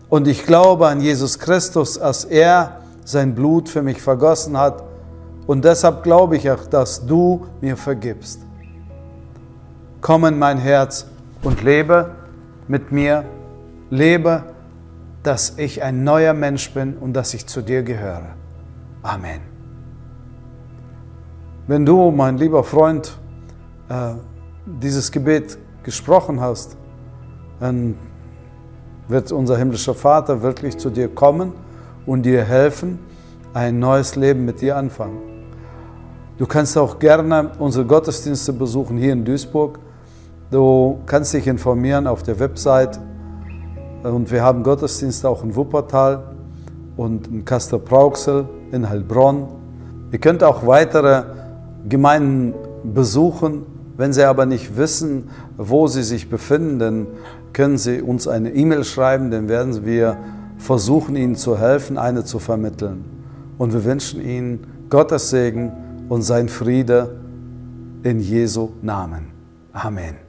Und 0.09 0.27
ich 0.27 0.45
glaube 0.45 0.89
an 0.89 1.01
Jesus 1.01 1.39
Christus, 1.39 2.01
dass 2.01 2.25
er 2.25 2.81
sein 3.05 3.33
Blut 3.33 3.69
für 3.69 3.81
mich 3.81 4.03
vergossen 4.03 4.59
hat. 4.59 4.83
Und 5.47 5.65
deshalb 5.65 6.03
glaube 6.03 6.37
ich 6.37 6.51
auch, 6.51 6.67
dass 6.67 7.07
du 7.07 7.47
mir 7.61 7.77
vergibst. 7.77 8.41
Komm 10.01 10.25
in 10.25 10.37
mein 10.37 10.59
Herz 10.59 11.07
und 11.45 11.63
lebe 11.63 12.17
mit 12.67 12.91
mir. 12.91 13.25
Lebe, 13.91 14.43
dass 15.23 15.59
ich 15.59 15.81
ein 15.81 16.03
neuer 16.03 16.35
Mensch 16.35 16.75
bin 16.75 16.97
und 16.97 17.13
dass 17.13 17.35
ich 17.35 17.47
zu 17.47 17.63
dir 17.63 17.85
gehöre. 17.85 18.35
Amen. 19.05 19.43
Wenn 21.69 21.87
du, 21.87 22.11
mein 22.11 22.37
lieber 22.37 22.65
Freund, 22.65 23.17
äh, 23.89 24.15
dieses 24.81 25.11
Gebet 25.11 25.59
gesprochen 25.83 26.41
hast, 26.41 26.77
dann 27.61 27.97
wird 29.09 29.33
unser 29.33 29.57
himmlischer 29.57 29.95
Vater 29.95 30.43
wirklich 30.43 30.77
zu 30.77 30.91
dir 30.91 31.09
kommen 31.09 31.53
und 32.07 32.25
dir 32.25 32.45
helfen, 32.45 32.99
ein 33.55 33.79
neues 33.79 34.17
Leben 34.17 34.45
mit 34.45 34.61
dir 34.61 34.77
anfangen. 34.77 35.19
Du 36.37 36.47
kannst 36.47 36.77
auch 36.79 36.99
gerne 36.99 37.51
unsere 37.59 37.85
Gottesdienste 37.85 38.53
besuchen 38.53 38.97
hier 38.99 39.13
in 39.13 39.25
Duisburg. 39.25 39.81
Du 40.51 40.99
kannst 41.07 41.33
dich 41.35 41.47
informieren 41.47 42.07
auf 42.07 42.23
der 42.23 42.39
Website 42.39 43.01
und 44.03 44.31
wir 44.31 44.43
haben 44.43 44.63
Gottesdienste 44.63 45.29
auch 45.29 45.43
in 45.43 45.57
Wuppertal 45.57 46.37
und 46.97 47.27
in 47.27 47.45
Kastor-Brauxel, 47.45 48.49
in 48.71 48.89
Heilbronn. 48.89 49.49
Ihr 50.13 50.19
könnt 50.19 50.45
auch 50.45 50.67
weitere 50.67 51.25
Gemeinden 51.89 52.55
besuchen. 52.85 53.67
Wenn 53.99 54.13
Sie 54.13 54.23
aber 54.23 54.47
nicht 54.47 54.77
wissen, 54.77 55.29
wo 55.57 55.89
Sie 55.89 56.05
sich 56.05 56.31
befinden, 56.31 57.09
können 57.53 57.79
Sie 57.79 58.01
uns 58.01 58.29
eine 58.29 58.55
E-Mail 58.55 58.85
schreiben, 58.85 59.33
dann 59.33 59.49
werden 59.49 59.85
wir 59.85 60.17
versuchen, 60.57 61.17
Ihnen 61.17 61.35
zu 61.35 61.59
helfen, 61.59 61.99
eine 61.99 62.25
zu 62.25 62.39
vermitteln. 62.39 63.05
Und 63.59 63.73
wir 63.73 63.85
wünschen 63.85 64.23
Ihnen 64.23 64.69
Gottes 64.89 65.31
Segen 65.31 65.73
und 66.09 66.23
sein 66.23 66.49
Friede 66.49 67.17
in 68.05 68.21
Jesu 68.21 68.71
Namen. 68.83 69.27
Amen. 69.73 70.28